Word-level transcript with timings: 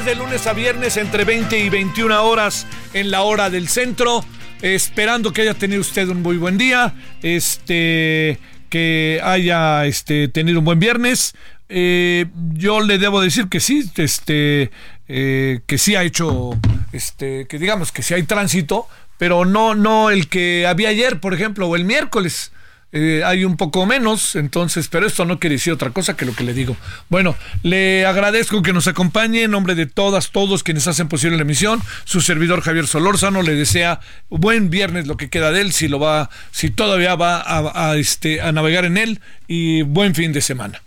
De 0.00 0.14
lunes 0.14 0.46
a 0.46 0.54
viernes 0.54 0.96
entre 0.96 1.24
20 1.24 1.58
y 1.58 1.68
21 1.68 2.24
horas 2.24 2.66
en 2.94 3.10
la 3.10 3.22
hora 3.22 3.50
del 3.50 3.68
centro. 3.68 4.24
Esperando 4.62 5.34
que 5.34 5.42
haya 5.42 5.52
tenido 5.52 5.82
usted 5.82 6.08
un 6.08 6.22
muy 6.22 6.38
buen 6.38 6.56
día. 6.56 6.94
Este 7.22 8.38
que 8.70 9.20
haya 9.22 9.84
este, 9.84 10.28
tenido 10.28 10.60
un 10.60 10.64
buen 10.64 10.78
viernes. 10.78 11.34
Eh, 11.68 12.24
yo 12.54 12.80
le 12.80 12.96
debo 12.96 13.20
decir 13.20 13.48
que 13.48 13.60
sí, 13.60 13.84
este, 13.96 14.70
eh, 15.08 15.60
que 15.66 15.76
sí 15.76 15.94
ha 15.94 16.04
hecho, 16.04 16.58
este, 16.92 17.46
que 17.46 17.58
digamos 17.58 17.92
que 17.92 18.02
sí 18.02 18.14
hay 18.14 18.22
tránsito, 18.22 18.88
pero 19.18 19.44
no, 19.44 19.74
no 19.74 20.08
el 20.08 20.28
que 20.28 20.66
había 20.66 20.88
ayer, 20.88 21.20
por 21.20 21.34
ejemplo, 21.34 21.68
o 21.68 21.76
el 21.76 21.84
miércoles. 21.84 22.50
Eh, 22.94 23.22
hay 23.24 23.44
un 23.46 23.56
poco 23.56 23.86
menos, 23.86 24.36
entonces, 24.36 24.88
pero 24.88 25.06
esto 25.06 25.24
no 25.24 25.38
quiere 25.38 25.56
decir 25.56 25.72
otra 25.72 25.90
cosa 25.90 26.14
que 26.14 26.26
lo 26.26 26.34
que 26.34 26.44
le 26.44 26.52
digo. 26.52 26.76
Bueno, 27.08 27.36
le 27.62 28.04
agradezco 28.04 28.62
que 28.62 28.74
nos 28.74 28.86
acompañe 28.86 29.44
en 29.44 29.50
nombre 29.50 29.74
de 29.74 29.86
todas, 29.86 30.30
todos 30.30 30.62
quienes 30.62 30.86
hacen 30.86 31.08
posible 31.08 31.36
la 31.36 31.42
emisión. 31.42 31.80
Su 32.04 32.20
servidor 32.20 32.60
Javier 32.60 32.86
Solórzano 32.86 33.40
le 33.40 33.54
desea 33.54 34.00
buen 34.28 34.68
viernes 34.68 35.06
lo 35.06 35.16
que 35.16 35.30
queda 35.30 35.52
de 35.52 35.62
él, 35.62 35.72
si 35.72 35.88
lo 35.88 35.98
va, 35.98 36.28
si 36.50 36.68
todavía 36.68 37.14
va 37.14 37.40
a, 37.40 37.90
a, 37.90 37.96
este, 37.96 38.42
a 38.42 38.52
navegar 38.52 38.84
en 38.84 38.98
él, 38.98 39.20
y 39.48 39.82
buen 39.82 40.14
fin 40.14 40.32
de 40.32 40.42
semana. 40.42 40.82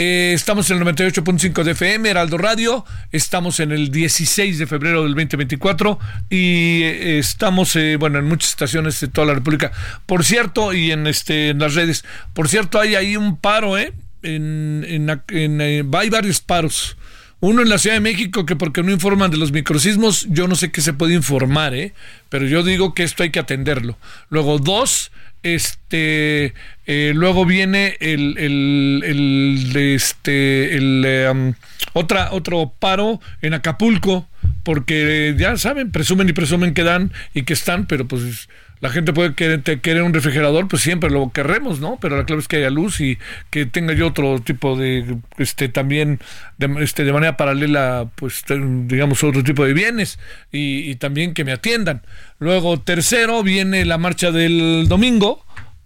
Eh, 0.00 0.30
estamos 0.32 0.70
en 0.70 0.78
el 0.78 0.84
98.5 0.84 1.64
de 1.64 1.72
FM, 1.72 2.08
Heraldo 2.08 2.38
Radio. 2.38 2.84
Estamos 3.10 3.58
en 3.58 3.72
el 3.72 3.90
16 3.90 4.56
de 4.56 4.66
febrero 4.68 5.02
del 5.02 5.10
2024 5.16 5.98
y 6.30 6.82
eh, 6.84 7.18
estamos, 7.18 7.74
eh, 7.74 7.96
bueno, 7.96 8.20
en 8.20 8.26
muchas 8.26 8.50
estaciones 8.50 9.00
de 9.00 9.08
toda 9.08 9.26
la 9.26 9.34
República. 9.34 9.72
Por 10.06 10.24
cierto, 10.24 10.72
y 10.72 10.92
en 10.92 11.08
este 11.08 11.48
en 11.48 11.58
las 11.58 11.74
redes, 11.74 12.04
por 12.32 12.48
cierto, 12.48 12.78
hay 12.78 12.94
ahí 12.94 13.16
un 13.16 13.38
paro, 13.38 13.76
¿eh? 13.76 13.92
En, 14.22 14.84
en, 14.86 15.10
en, 15.30 15.60
eh, 15.60 15.84
hay 15.92 16.10
varios 16.10 16.40
paros. 16.42 16.96
Uno 17.40 17.62
en 17.62 17.68
la 17.68 17.78
Ciudad 17.78 17.96
de 17.96 18.00
México 18.00 18.44
que 18.46 18.56
porque 18.56 18.82
no 18.82 18.90
informan 18.90 19.30
de 19.30 19.36
los 19.36 19.52
microsismos, 19.52 20.26
yo 20.30 20.48
no 20.48 20.56
sé 20.56 20.72
qué 20.72 20.80
se 20.80 20.92
puede 20.92 21.14
informar, 21.14 21.74
¿eh? 21.74 21.92
Pero 22.28 22.46
yo 22.46 22.62
digo 22.62 22.94
que 22.94 23.04
esto 23.04 23.22
hay 23.22 23.30
que 23.30 23.38
atenderlo. 23.38 23.96
Luego, 24.28 24.58
dos, 24.58 25.12
este 25.42 26.54
eh, 26.86 27.12
luego 27.14 27.44
viene 27.44 27.96
el, 28.00 28.36
el, 28.38 29.02
el 29.04 29.76
este 29.76 30.76
el 30.76 31.54
otra 31.92 32.32
otro 32.32 32.72
paro 32.78 33.20
en 33.40 33.54
Acapulco 33.54 34.28
porque 34.64 35.34
ya 35.38 35.56
saben 35.56 35.92
presumen 35.92 36.28
y 36.28 36.32
presumen 36.32 36.74
que 36.74 36.82
dan 36.82 37.12
y 37.34 37.42
que 37.42 37.52
están 37.52 37.86
pero 37.86 38.06
pues 38.06 38.48
la 38.80 38.90
gente 38.90 39.12
puede 39.12 39.34
querer, 39.34 40.02
un 40.02 40.14
refrigerador, 40.14 40.68
pues 40.68 40.82
siempre 40.82 41.10
lo 41.10 41.30
querremos, 41.30 41.80
¿no? 41.80 41.98
Pero 42.00 42.16
la 42.16 42.24
clave 42.24 42.42
es 42.42 42.48
que 42.48 42.56
haya 42.56 42.70
luz 42.70 43.00
y 43.00 43.18
que 43.50 43.66
tenga 43.66 43.92
yo 43.94 44.08
otro 44.08 44.40
tipo 44.40 44.76
de, 44.76 45.18
este, 45.38 45.68
también, 45.68 46.20
de, 46.58 46.84
este, 46.84 47.04
de 47.04 47.12
manera 47.12 47.36
paralela, 47.36 48.08
pues, 48.14 48.44
digamos, 48.48 49.22
otro 49.24 49.42
tipo 49.42 49.64
de 49.64 49.72
bienes 49.72 50.18
y, 50.52 50.90
y 50.90 50.96
también 50.96 51.34
que 51.34 51.44
me 51.44 51.52
atiendan. 51.52 52.02
Luego, 52.38 52.80
tercero, 52.80 53.42
viene 53.42 53.84
la 53.84 53.98
marcha 53.98 54.30
del 54.30 54.86
domingo, 54.88 55.44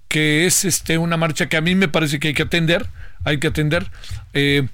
que 0.09 0.47
es 0.47 0.65
este, 0.65 0.99
una 0.99 1.17
marcha 1.17 1.49
que 1.49 1.57
a 1.57 1.61
mí 1.61 1.75
me 1.75 1.89
parece 1.89 2.19
que 2.21 2.29
hay 2.29 2.35
que 2.35 2.43
atender 2.43 2.87
hay 3.25 3.39
que 3.39 3.49
atender. 3.49 3.87
Eh, 4.35 4.67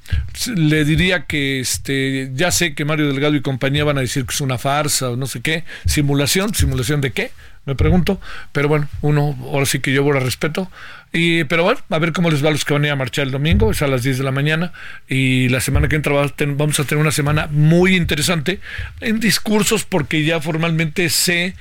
le 0.55 0.85
diría 0.85 1.25
que 1.27 1.61
este 1.61 2.31
ya 2.35 2.51
sé 2.51 2.75
que 2.75 2.85
Mario 2.85 3.09
Delgado 3.09 3.35
y 3.35 3.43
compañía 3.43 3.85
van 3.85 3.99
a 3.99 4.03
decir 4.03 4.25
que 4.25 4.35
es 4.35 4.41
una 4.41 4.59
farsa 4.59 5.11
o 5.11 5.17
no 5.17 5.27
sé 5.27 5.41
qué, 5.41 5.65
simulación, 5.87 6.55
simulación 6.55 7.01
de 7.01 7.13
qué, 7.13 7.33
me 7.69 7.75
pregunto, 7.75 8.19
pero 8.51 8.67
bueno, 8.67 8.89
uno 9.03 9.37
ahora 9.43 9.67
sí 9.67 9.79
que 9.81 9.93
yo 9.93 10.03
por 10.03 10.21
respeto. 10.21 10.71
Y, 11.13 11.45
pero 11.45 11.65
bueno, 11.65 11.81
a 11.91 11.99
ver 11.99 12.13
cómo 12.13 12.31
les 12.31 12.43
va 12.43 12.49
a 12.49 12.53
los 12.53 12.65
que 12.65 12.73
van 12.73 12.85
a 12.85 12.87
ir 12.87 12.93
a 12.93 12.97
marchar 12.97 13.27
el 13.27 13.31
domingo, 13.31 13.71
es 13.71 13.83
a 13.83 13.87
las 13.87 14.03
10 14.03 14.19
de 14.19 14.25
la 14.25 14.33
mañana. 14.33 14.73
Y 15.07 15.51
la 15.51 15.61
semana 15.61 15.89
que 15.89 15.97
entra 15.97 16.15
vamos 16.15 16.81
a 16.81 16.85
tener 16.85 17.01
una 17.01 17.13
semana 17.13 17.47
muy 17.51 17.95
interesante 17.95 18.61
en 19.01 19.21
discursos, 19.21 19.85
porque 19.85 20.25
ya 20.25 20.41
formalmente 20.41 21.11
se, 21.11 21.55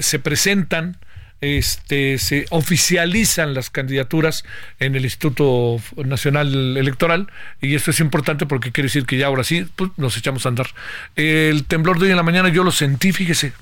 se 0.00 0.18
presentan 0.18 0.98
este, 1.40 2.18
se 2.18 2.46
oficializan 2.50 3.54
las 3.54 3.70
candidaturas 3.70 4.44
en 4.80 4.96
el 4.96 5.04
Instituto 5.04 5.80
Nacional 5.96 6.76
Electoral 6.76 7.30
y 7.60 7.74
esto 7.74 7.92
es 7.92 8.00
importante 8.00 8.46
porque 8.46 8.72
quiere 8.72 8.86
decir 8.86 9.06
que 9.06 9.18
ya 9.18 9.26
ahora 9.26 9.44
sí 9.44 9.66
pues, 9.76 9.92
nos 9.96 10.16
echamos 10.16 10.46
a 10.46 10.48
andar. 10.48 10.66
El 11.14 11.64
temblor 11.64 11.98
de 11.98 12.06
hoy 12.06 12.10
en 12.10 12.16
la 12.16 12.22
mañana 12.22 12.48
yo 12.48 12.64
lo 12.64 12.72
sentí, 12.72 13.12
fíjese, 13.12 13.52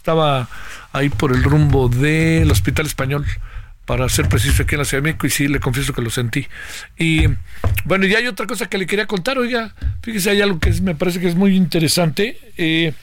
estaba 0.00 0.48
ahí 0.92 1.10
por 1.10 1.30
el 1.30 1.42
rumbo 1.42 1.90
del 1.90 2.50
Hospital 2.50 2.86
Español 2.86 3.26
para 3.84 4.08
ser 4.08 4.30
preciso 4.30 4.62
aquí 4.62 4.76
en 4.76 4.78
la 4.78 4.84
Ciudad 4.86 5.02
de 5.02 5.10
México 5.10 5.26
y 5.26 5.30
sí, 5.30 5.46
le 5.46 5.60
confieso 5.60 5.92
que 5.92 6.00
lo 6.00 6.08
sentí. 6.08 6.46
Y 6.96 7.24
bueno, 7.84 8.06
y 8.06 8.14
hay 8.14 8.26
otra 8.26 8.46
cosa 8.46 8.66
que 8.66 8.78
le 8.78 8.86
quería 8.86 9.06
contar, 9.06 9.36
oiga, 9.36 9.74
fíjese, 10.02 10.30
hay 10.30 10.40
algo 10.40 10.58
que 10.58 10.72
me 10.80 10.94
parece 10.94 11.20
que 11.20 11.28
es 11.28 11.34
muy 11.34 11.54
interesante. 11.54 12.38
Eh, 12.56 12.94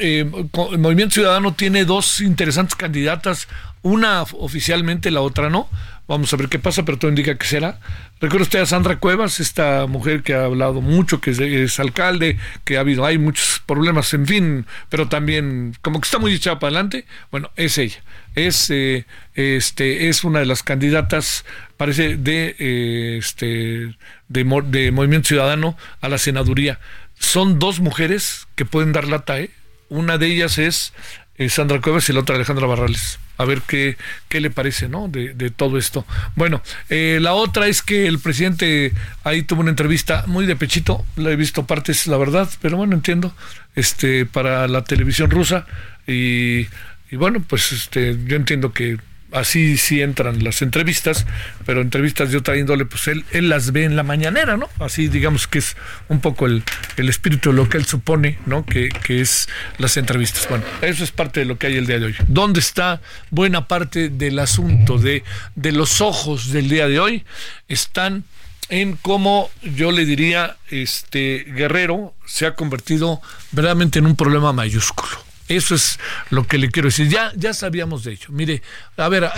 eh, 0.00 0.30
el 0.72 0.78
Movimiento 0.78 1.14
Ciudadano 1.14 1.54
tiene 1.54 1.84
dos 1.84 2.20
interesantes 2.20 2.76
candidatas, 2.76 3.48
una 3.82 4.22
oficialmente, 4.22 5.10
la 5.10 5.20
otra 5.20 5.50
no. 5.50 5.68
Vamos 6.08 6.32
a 6.32 6.36
ver 6.36 6.48
qué 6.48 6.60
pasa, 6.60 6.84
pero 6.84 6.98
todo 6.98 7.08
indica 7.08 7.36
que 7.36 7.46
será. 7.46 7.80
Recuerda 8.20 8.44
usted 8.44 8.60
a 8.60 8.66
Sandra 8.66 9.00
Cuevas, 9.00 9.40
esta 9.40 9.86
mujer 9.86 10.22
que 10.22 10.34
ha 10.34 10.44
hablado 10.44 10.80
mucho, 10.80 11.20
que 11.20 11.30
es, 11.32 11.80
alcalde, 11.80 12.38
que 12.64 12.76
ha 12.76 12.80
habido, 12.80 13.04
hay 13.04 13.18
muchos 13.18 13.60
problemas, 13.66 14.14
en 14.14 14.24
fin, 14.24 14.66
pero 14.88 15.08
también 15.08 15.76
como 15.82 16.00
que 16.00 16.06
está 16.06 16.18
muy 16.18 16.32
echada 16.32 16.60
para 16.60 16.68
adelante. 16.68 17.06
Bueno, 17.32 17.50
es 17.56 17.76
ella. 17.78 17.98
Es, 18.36 18.70
eh, 18.70 19.04
este, 19.34 20.08
es 20.08 20.22
una 20.22 20.38
de 20.38 20.46
las 20.46 20.62
candidatas, 20.62 21.44
parece, 21.76 22.16
de, 22.16 22.54
eh, 22.58 23.16
este, 23.18 23.96
de 24.28 24.44
Movimiento 24.44 25.28
Ciudadano 25.28 25.76
a 26.00 26.08
la 26.08 26.18
senaduría. 26.18 26.78
Son 27.18 27.58
dos 27.58 27.80
mujeres 27.80 28.46
que 28.54 28.64
pueden 28.64 28.92
dar 28.92 29.08
la 29.08 29.24
TAE. 29.24 29.50
Una 29.88 30.18
de 30.18 30.26
ellas 30.26 30.58
es 30.58 30.92
eh, 31.36 31.48
Sandra 31.48 31.80
Cuevas 31.80 32.08
y 32.08 32.12
la 32.12 32.20
otra 32.20 32.36
Alejandra 32.36 32.66
Barrales 32.66 33.18
a 33.38 33.44
ver 33.44 33.62
qué, 33.62 33.96
qué 34.28 34.40
le 34.40 34.50
parece, 34.50 34.88
¿no? 34.88 35.08
De, 35.08 35.34
de 35.34 35.50
todo 35.50 35.78
esto. 35.78 36.06
Bueno, 36.34 36.62
eh, 36.88 37.18
la 37.20 37.34
otra 37.34 37.68
es 37.68 37.82
que 37.82 38.06
el 38.06 38.18
presidente 38.18 38.92
ahí 39.24 39.42
tuvo 39.42 39.60
una 39.60 39.70
entrevista 39.70 40.24
muy 40.26 40.46
de 40.46 40.56
pechito, 40.56 41.04
la 41.16 41.30
he 41.30 41.36
visto 41.36 41.66
partes, 41.66 42.06
la 42.06 42.16
verdad, 42.16 42.48
pero 42.60 42.76
bueno, 42.76 42.94
entiendo, 42.94 43.34
este, 43.74 44.26
para 44.26 44.66
la 44.68 44.84
televisión 44.84 45.30
rusa 45.30 45.66
y, 46.06 46.66
y 47.10 47.16
bueno, 47.16 47.44
pues 47.46 47.72
este, 47.72 48.16
yo 48.24 48.36
entiendo 48.36 48.72
que 48.72 48.98
así 49.32 49.76
sí 49.76 50.00
entran 50.02 50.42
las 50.44 50.62
entrevistas, 50.62 51.26
pero 51.64 51.80
entrevistas 51.80 52.30
de 52.30 52.38
otra 52.38 52.56
índole, 52.56 52.84
pues 52.84 53.08
él, 53.08 53.24
él 53.32 53.48
las 53.48 53.72
ve 53.72 53.84
en 53.84 53.96
la 53.96 54.02
mañanera, 54.02 54.56
¿no? 54.56 54.68
Así 54.78 55.08
digamos 55.08 55.46
que 55.46 55.58
es 55.58 55.76
un 56.08 56.20
poco 56.20 56.46
el, 56.46 56.62
el 56.96 57.08
espíritu 57.08 57.50
de 57.50 57.56
lo 57.56 57.68
que 57.68 57.78
él 57.78 57.86
supone, 57.86 58.38
¿no? 58.46 58.64
Que, 58.64 58.88
que, 58.88 59.20
es 59.20 59.48
las 59.78 59.96
entrevistas. 59.96 60.48
Bueno, 60.48 60.64
eso 60.82 61.04
es 61.04 61.10
parte 61.10 61.40
de 61.40 61.46
lo 61.46 61.58
que 61.58 61.68
hay 61.68 61.76
el 61.76 61.86
día 61.86 61.98
de 61.98 62.06
hoy. 62.06 62.16
¿Dónde 62.28 62.60
está 62.60 63.00
buena 63.30 63.68
parte 63.68 64.08
del 64.08 64.38
asunto 64.38 64.98
de, 64.98 65.24
de 65.54 65.72
los 65.72 66.00
ojos 66.00 66.52
del 66.52 66.68
día 66.68 66.88
de 66.88 67.00
hoy? 67.00 67.24
Están 67.68 68.24
en 68.68 68.96
cómo 68.96 69.50
yo 69.62 69.92
le 69.92 70.04
diría, 70.04 70.56
este 70.70 71.44
Guerrero 71.48 72.14
se 72.26 72.46
ha 72.46 72.54
convertido 72.54 73.20
verdaderamente 73.52 73.98
en 73.98 74.06
un 74.06 74.16
problema 74.16 74.52
mayúsculo 74.52 75.25
eso 75.48 75.74
es 75.74 75.98
lo 76.30 76.46
que 76.46 76.58
le 76.58 76.70
quiero 76.70 76.88
decir. 76.88 77.08
Ya, 77.08 77.32
ya 77.36 77.54
sabíamos 77.54 78.04
de 78.04 78.12
ello. 78.12 78.26
Mire, 78.30 78.62
a 78.96 79.08
ver, 79.08 79.30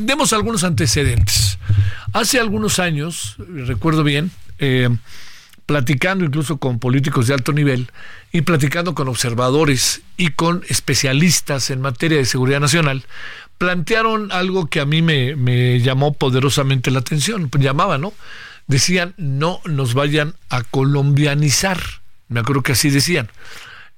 demos 0.00 0.32
algunos 0.32 0.64
antecedentes. 0.64 1.58
Hace 2.12 2.38
algunos 2.38 2.78
años, 2.78 3.36
recuerdo 3.38 4.04
bien, 4.04 4.30
eh, 4.58 4.88
platicando 5.66 6.24
incluso 6.24 6.58
con 6.58 6.78
políticos 6.78 7.26
de 7.26 7.34
alto 7.34 7.52
nivel 7.52 7.90
y 8.32 8.42
platicando 8.42 8.94
con 8.94 9.08
observadores 9.08 10.02
y 10.16 10.30
con 10.30 10.62
especialistas 10.68 11.70
en 11.70 11.80
materia 11.80 12.18
de 12.18 12.24
seguridad 12.24 12.60
nacional, 12.60 13.04
plantearon 13.58 14.30
algo 14.32 14.66
que 14.66 14.80
a 14.80 14.86
mí 14.86 15.02
me, 15.02 15.36
me 15.36 15.80
llamó 15.80 16.12
poderosamente 16.12 16.90
la 16.90 17.00
atención. 17.00 17.50
Llamaba, 17.58 17.98
¿no? 17.98 18.12
Decían, 18.66 19.14
no 19.16 19.60
nos 19.64 19.94
vayan 19.94 20.34
a 20.50 20.62
colombianizar. 20.62 21.80
Me 22.28 22.40
acuerdo 22.40 22.62
que 22.62 22.72
así 22.72 22.90
decían. 22.90 23.28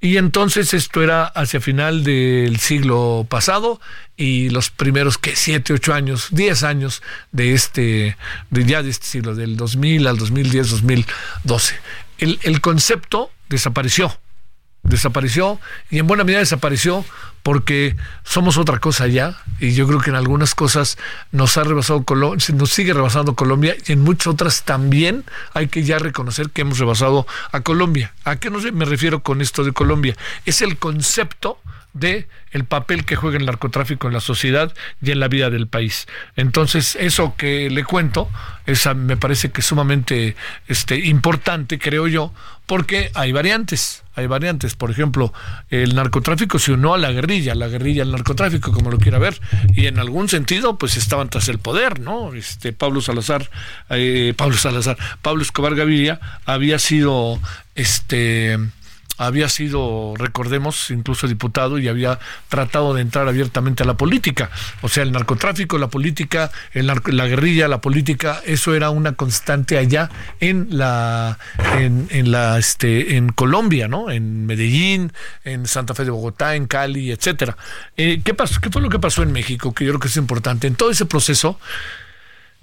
Y 0.05 0.19
entonces 0.19 0.75
esto 0.75 1.03
era 1.03 1.25
hacia 1.25 1.63
final 1.63 2.05
del 2.05 2.59
siglo 2.59 3.27
pasado 3.27 3.81
y 4.19 4.51
los 4.51 4.69
primeros 4.69 5.17
que 5.17 5.35
siete, 5.35 5.73
ocho 5.73 5.95
años, 5.95 6.29
diez 6.31 6.63
años 6.63 7.03
de 7.33 7.55
este, 7.55 8.19
de 8.51 8.65
ya 8.67 8.83
de 8.83 8.91
este 8.91 9.07
siglo, 9.07 9.35
del 9.35 9.57
2000 9.57 10.07
al 10.07 10.19
2010, 10.19 10.69
2012. 10.73 11.77
El, 12.19 12.39
el 12.43 12.61
concepto 12.61 13.31
desapareció 13.49 14.15
desapareció 14.85 15.61
y 15.91 15.99
en 15.99 16.07
buena 16.07 16.25
medida 16.25 16.39
desapareció 16.39 17.05
porque 17.43 17.97
somos 18.23 18.57
otra 18.57 18.79
cosa 18.79 19.07
ya 19.07 19.37
y 19.61 19.75
yo 19.75 19.87
creo 19.87 20.01
que 20.01 20.11
en 20.11 20.17
algunas 20.17 20.55
cosas 20.55 20.97
nos 21.33 21.57
ha 21.59 21.65
rebasado 21.65 22.05
Colombia, 22.05 22.47
nos 22.55 22.71
sigue 22.71 22.95
rebasando 22.95 23.35
Colombia 23.35 23.77
y 23.87 23.93
en 23.93 24.03
muchas 24.03 24.29
otras 24.29 24.63
también 24.63 25.25
hay 25.53 25.69
que 25.69 25.83
ya 25.83 25.99
reconocer 25.99 26.51
que 26.51 26.63
hemos 26.63 26.79
rebasado 26.79 27.27
a 27.53 27.61
Colombia. 27.61 28.15
¿A 28.25 28.37
qué 28.37 28.51
me 28.51 28.85
refiero 28.85 29.23
con 29.23 29.43
esto 29.43 29.65
de 29.65 29.73
Colombia? 29.73 30.17
Es 30.47 30.63
el 30.63 30.79
concepto 30.79 31.59
de 31.95 32.29
el 32.51 32.65
papel 32.65 33.05
que 33.05 33.17
juega 33.17 33.39
el 33.39 33.47
narcotráfico 33.47 34.09
en 34.09 34.13
la 34.13 34.21
sociedad 34.21 34.75
y 35.01 35.13
en 35.13 35.21
la 35.21 35.29
vida 35.29 35.49
del 35.49 35.69
país. 35.69 36.07
Entonces, 36.37 36.97
eso 37.01 37.35
que 37.37 37.71
le 37.71 37.85
cuento, 37.85 38.29
esa 38.67 38.95
me 38.95 39.17
parece 39.17 39.51
que 39.51 39.61
es 39.61 39.67
sumamente 39.67 40.37
este, 40.69 40.99
importante, 40.99 41.79
creo 41.79 42.07
yo, 42.09 42.33
porque 42.67 43.11
hay 43.15 43.33
variantes, 43.33 44.03
hay 44.15 44.27
variantes. 44.27 44.75
Por 44.75 44.91
ejemplo, 44.91 45.33
el 45.71 45.95
narcotráfico 45.95 46.59
se 46.59 46.73
unió 46.73 46.95
a 46.95 46.99
la 46.99 47.13
guerrilla, 47.13 47.55
la 47.55 47.69
guerrilla 47.69 48.03
al 48.03 48.13
narcotráfico, 48.13 48.73
como 48.73 48.91
lo 48.91 48.99
quiera 48.99 49.19
ver, 49.19 49.41
y 49.75 49.87
en 49.87 49.99
algún 49.99 50.29
sentido, 50.29 50.79
pues 50.79 50.97
estaban 50.97 51.29
tras 51.29 51.49
el 51.49 51.59
poder, 51.59 52.01
¿no? 52.01 52.35
Este 52.35 52.73
Pablo 52.73 53.01
Salazar, 53.01 53.49
eh, 53.91 54.35
Pablo 54.37 54.57
Salazar, 54.57 54.97
Pablo 55.23 55.43
Escobar 55.43 55.75
Gaviria 55.75 56.21
había 56.45 56.79
sido 56.79 57.39
este 57.75 58.59
había 59.17 59.49
sido, 59.49 60.15
recordemos, 60.17 60.91
incluso 60.91 61.29
diputado 61.29 61.79
y 61.79 61.89
había 61.89 62.19
tratado 62.49 62.95
de 62.95 63.03
entrar 63.03 63.29
abiertamente 63.29 63.83
a 63.83 63.87
la 63.87 63.97
política. 63.97 64.51
O 64.83 64.89
sea, 64.89 65.03
el 65.03 65.13
narcotráfico, 65.13 65.79
la 65.79 65.89
política, 65.89 66.51
el 66.73 66.87
la 66.87 67.27
guerrilla, 67.27 67.69
la 67.69 67.81
política, 67.81 68.41
eso 68.45 68.75
era 68.75 68.91
una 68.91 69.13
constante 69.13 69.79
allá 69.79 70.11
en 70.41 70.69
la, 70.71 71.39
en, 71.79 72.09
en, 72.11 72.31
la, 72.31 72.59
este, 72.59 73.17
en 73.17 73.31
Colombia, 73.31 73.89
¿no? 73.89 74.11
En 74.11 74.47
Medellín, 74.47 75.13
en 75.45 75.67
Santa 75.67 75.95
Fe 75.95 76.05
de 76.05 76.11
Bogotá, 76.11 76.55
en 76.55 76.67
Cali, 76.67 77.11
etcétera. 77.11 77.57
Eh, 77.97 78.21
¿Qué 78.25 78.35
pasó? 78.35 78.61
¿Qué 78.61 78.71
fue 78.71 78.83
lo 78.83 78.89
que 78.89 78.99
pasó 78.99 79.23
en 79.23 79.33
México? 79.33 79.73
Que 79.73 79.85
yo 79.85 79.93
creo 79.93 80.01
que 80.01 80.09
es 80.09 80.17
importante. 80.17 80.67
En 80.67 80.75
todo 80.75 80.91
ese 80.91 81.07
proceso 81.07 81.59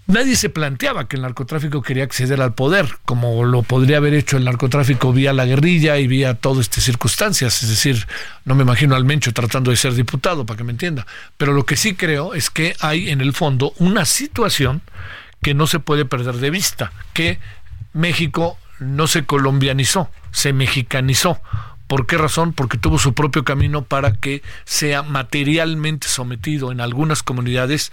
Nadie 0.07 0.35
se 0.35 0.49
planteaba 0.49 1.07
que 1.07 1.15
el 1.15 1.21
narcotráfico 1.21 1.81
quería 1.81 2.03
acceder 2.03 2.41
al 2.41 2.53
poder, 2.53 2.97
como 3.05 3.45
lo 3.45 3.61
podría 3.61 3.97
haber 3.97 4.13
hecho 4.13 4.35
el 4.35 4.43
narcotráfico 4.43 5.13
vía 5.13 5.31
la 5.31 5.45
guerrilla 5.45 5.97
y 5.99 6.07
vía 6.07 6.33
todas 6.33 6.61
estas 6.61 6.83
circunstancias. 6.83 7.63
Es 7.63 7.69
decir, 7.69 8.07
no 8.43 8.55
me 8.55 8.63
imagino 8.63 8.95
al 8.95 9.05
Mencho 9.05 9.31
tratando 9.31 9.71
de 9.71 9.77
ser 9.77 9.93
diputado, 9.93 10.45
para 10.45 10.57
que 10.57 10.63
me 10.63 10.71
entienda. 10.71 11.05
Pero 11.37 11.53
lo 11.53 11.65
que 11.65 11.77
sí 11.77 11.95
creo 11.95 12.33
es 12.33 12.49
que 12.49 12.75
hay 12.79 13.09
en 13.09 13.21
el 13.21 13.33
fondo 13.33 13.73
una 13.77 14.05
situación 14.05 14.81
que 15.41 15.53
no 15.53 15.67
se 15.67 15.79
puede 15.79 16.03
perder 16.03 16.35
de 16.35 16.49
vista, 16.49 16.91
que 17.13 17.39
México 17.93 18.57
no 18.79 19.07
se 19.07 19.25
colombianizó, 19.25 20.09
se 20.31 20.51
mexicanizó. 20.51 21.41
¿Por 21.87 22.07
qué 22.07 22.17
razón? 22.17 22.53
Porque 22.53 22.77
tuvo 22.77 22.97
su 22.97 23.13
propio 23.13 23.43
camino 23.43 23.83
para 23.83 24.13
que 24.13 24.41
sea 24.65 25.03
materialmente 25.03 26.07
sometido 26.07 26.71
en 26.71 26.81
algunas 26.81 27.21
comunidades 27.21 27.91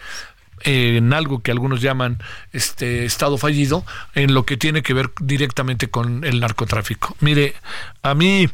en 0.62 1.12
algo 1.12 1.40
que 1.40 1.50
algunos 1.50 1.80
llaman 1.80 2.18
este 2.52 3.04
estado 3.04 3.38
fallido 3.38 3.84
en 4.14 4.34
lo 4.34 4.44
que 4.44 4.56
tiene 4.56 4.82
que 4.82 4.94
ver 4.94 5.10
directamente 5.20 5.88
con 5.88 6.24
el 6.24 6.40
narcotráfico. 6.40 7.16
Mire, 7.20 7.54
a 8.02 8.14
mí 8.14 8.48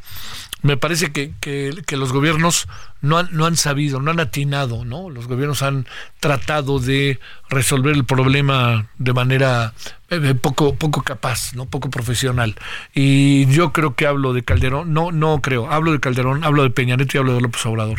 me 0.65 0.79
parece 0.79 1.13
que, 1.13 1.33
que, 1.41 1.97
los 1.97 2.11
gobiernos 2.11 2.69
no 3.03 3.19
han, 3.19 3.29
no 3.33 3.45
han 3.45 3.57
sabido, 3.57 4.01
no 4.01 4.11
han 4.11 4.19
atinado, 4.19 4.87
¿no? 4.87 5.11
Los 5.11 5.29
gobiernos 5.29 5.63
han 5.63 5.87
tratado 6.21 6.79
de 6.79 7.21
resolver 7.51 7.95
el 7.95 8.07
problema 8.07 8.87
de 8.97 9.13
manera 9.13 9.75
eh, 10.09 10.35
poco, 10.35 10.75
poco 10.75 11.03
capaz, 11.03 11.53
¿no? 11.55 11.67
Poco 11.67 11.91
profesional. 11.91 12.55
Y 12.95 13.45
yo 13.53 13.75
creo 13.75 13.95
que 13.95 14.07
hablo 14.07 14.33
de 14.33 14.43
Calderón, 14.43 14.95
no, 14.95 15.13
no 15.13 15.43
creo, 15.43 15.71
hablo 15.71 15.93
de 15.93 16.01
Calderón, 16.01 16.45
hablo 16.45 16.63
de 16.63 16.71
Peña 16.71 16.97
y 16.97 17.19
hablo 17.19 17.35
de 17.35 17.43
López 17.43 17.67
Obrador. 17.67 17.99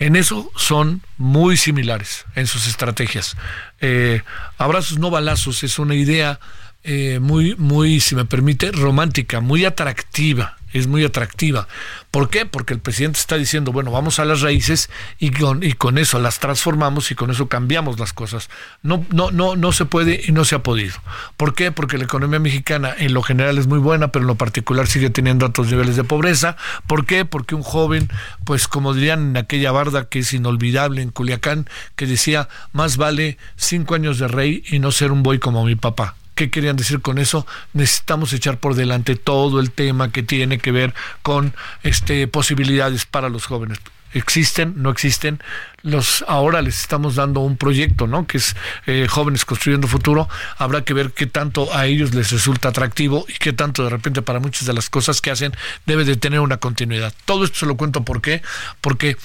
En 0.00 0.16
eso 0.16 0.50
son 0.56 1.02
muy 1.18 1.56
similares 1.56 2.24
en 2.34 2.46
sus 2.46 2.66
estrategias. 2.66 3.36
Eh, 3.80 4.22
abrazos 4.58 4.98
no 4.98 5.10
balazos 5.10 5.62
es 5.62 5.78
una 5.78 5.94
idea 5.94 6.40
eh, 6.82 7.18
muy, 7.20 7.54
muy, 7.56 8.00
si 8.00 8.14
me 8.14 8.24
permite, 8.24 8.72
romántica, 8.72 9.40
muy 9.40 9.66
atractiva 9.66 10.56
es 10.72 10.86
muy 10.86 11.04
atractiva. 11.04 11.68
¿Por 12.10 12.28
qué? 12.28 12.46
Porque 12.46 12.74
el 12.74 12.80
presidente 12.80 13.20
está 13.20 13.36
diciendo, 13.36 13.72
bueno, 13.72 13.90
vamos 13.90 14.18
a 14.18 14.24
las 14.24 14.40
raíces 14.40 14.90
y 15.18 15.30
con, 15.30 15.98
eso 15.98 16.18
las 16.18 16.40
transformamos 16.40 17.10
y 17.10 17.14
con 17.14 17.30
eso 17.30 17.48
cambiamos 17.48 18.00
las 18.00 18.12
cosas. 18.12 18.50
No, 18.82 19.04
no, 19.10 19.30
no, 19.30 19.56
no 19.56 19.72
se 19.72 19.84
puede 19.84 20.20
y 20.26 20.32
no 20.32 20.44
se 20.44 20.56
ha 20.56 20.62
podido. 20.62 20.94
¿Por 21.36 21.54
qué? 21.54 21.70
Porque 21.70 21.98
la 21.98 22.04
economía 22.04 22.38
mexicana 22.38 22.94
en 22.98 23.14
lo 23.14 23.22
general 23.22 23.58
es 23.58 23.66
muy 23.66 23.78
buena, 23.78 24.08
pero 24.08 24.24
en 24.24 24.28
lo 24.28 24.34
particular 24.34 24.86
sigue 24.86 25.10
teniendo 25.10 25.46
altos 25.46 25.68
niveles 25.68 25.96
de 25.96 26.04
pobreza. 26.04 26.56
¿Por 26.86 27.06
qué? 27.06 27.24
Porque 27.24 27.54
un 27.54 27.62
joven, 27.62 28.08
pues 28.44 28.66
como 28.66 28.94
dirían 28.94 29.30
en 29.30 29.36
aquella 29.36 29.72
barda 29.72 30.08
que 30.08 30.20
es 30.20 30.32
inolvidable 30.32 31.02
en 31.02 31.10
Culiacán, 31.10 31.68
que 31.96 32.06
decía, 32.06 32.48
más 32.72 32.96
vale 32.96 33.38
cinco 33.56 33.94
años 33.94 34.18
de 34.18 34.28
rey 34.28 34.62
y 34.68 34.78
no 34.78 34.90
ser 34.90 35.12
un 35.12 35.22
buey 35.22 35.38
como 35.38 35.64
mi 35.64 35.76
papá. 35.76 36.16
¿Qué 36.40 36.48
querían 36.48 36.76
decir 36.76 37.02
con 37.02 37.18
eso? 37.18 37.46
Necesitamos 37.74 38.32
echar 38.32 38.56
por 38.56 38.74
delante 38.74 39.14
todo 39.14 39.60
el 39.60 39.70
tema 39.72 40.10
que 40.10 40.22
tiene 40.22 40.56
que 40.56 40.72
ver 40.72 40.94
con 41.20 41.52
este, 41.82 42.26
posibilidades 42.28 43.04
para 43.04 43.28
los 43.28 43.44
jóvenes. 43.44 43.78
existen, 44.14 44.72
no 44.78 44.88
existen. 44.88 45.42
Los 45.82 46.24
ahora 46.26 46.62
les 46.62 46.80
estamos 46.80 47.16
dando 47.16 47.40
un 47.40 47.58
proyecto, 47.58 48.06
¿no? 48.06 48.26
Que 48.26 48.38
es 48.38 48.56
eh, 48.86 49.06
jóvenes 49.06 49.44
construyendo 49.44 49.86
futuro. 49.86 50.30
Habrá 50.56 50.82
que 50.82 50.94
ver 50.94 51.12
qué 51.12 51.26
tanto 51.26 51.74
a 51.74 51.84
ellos 51.84 52.14
les 52.14 52.30
resulta 52.30 52.70
atractivo 52.70 53.26
y 53.28 53.34
qué 53.34 53.52
tanto 53.52 53.84
de 53.84 53.90
repente 53.90 54.22
para 54.22 54.40
muchas 54.40 54.64
de 54.64 54.72
las 54.72 54.88
cosas 54.88 55.20
que 55.20 55.30
hacen 55.30 55.52
debe 55.84 56.06
de 56.06 56.16
tener 56.16 56.40
una 56.40 56.56
continuidad. 56.56 57.12
Todo 57.26 57.44
esto 57.44 57.58
se 57.58 57.66
lo 57.66 57.76
cuento 57.76 58.02
por 58.02 58.22
qué, 58.22 58.40
porque 58.80 59.18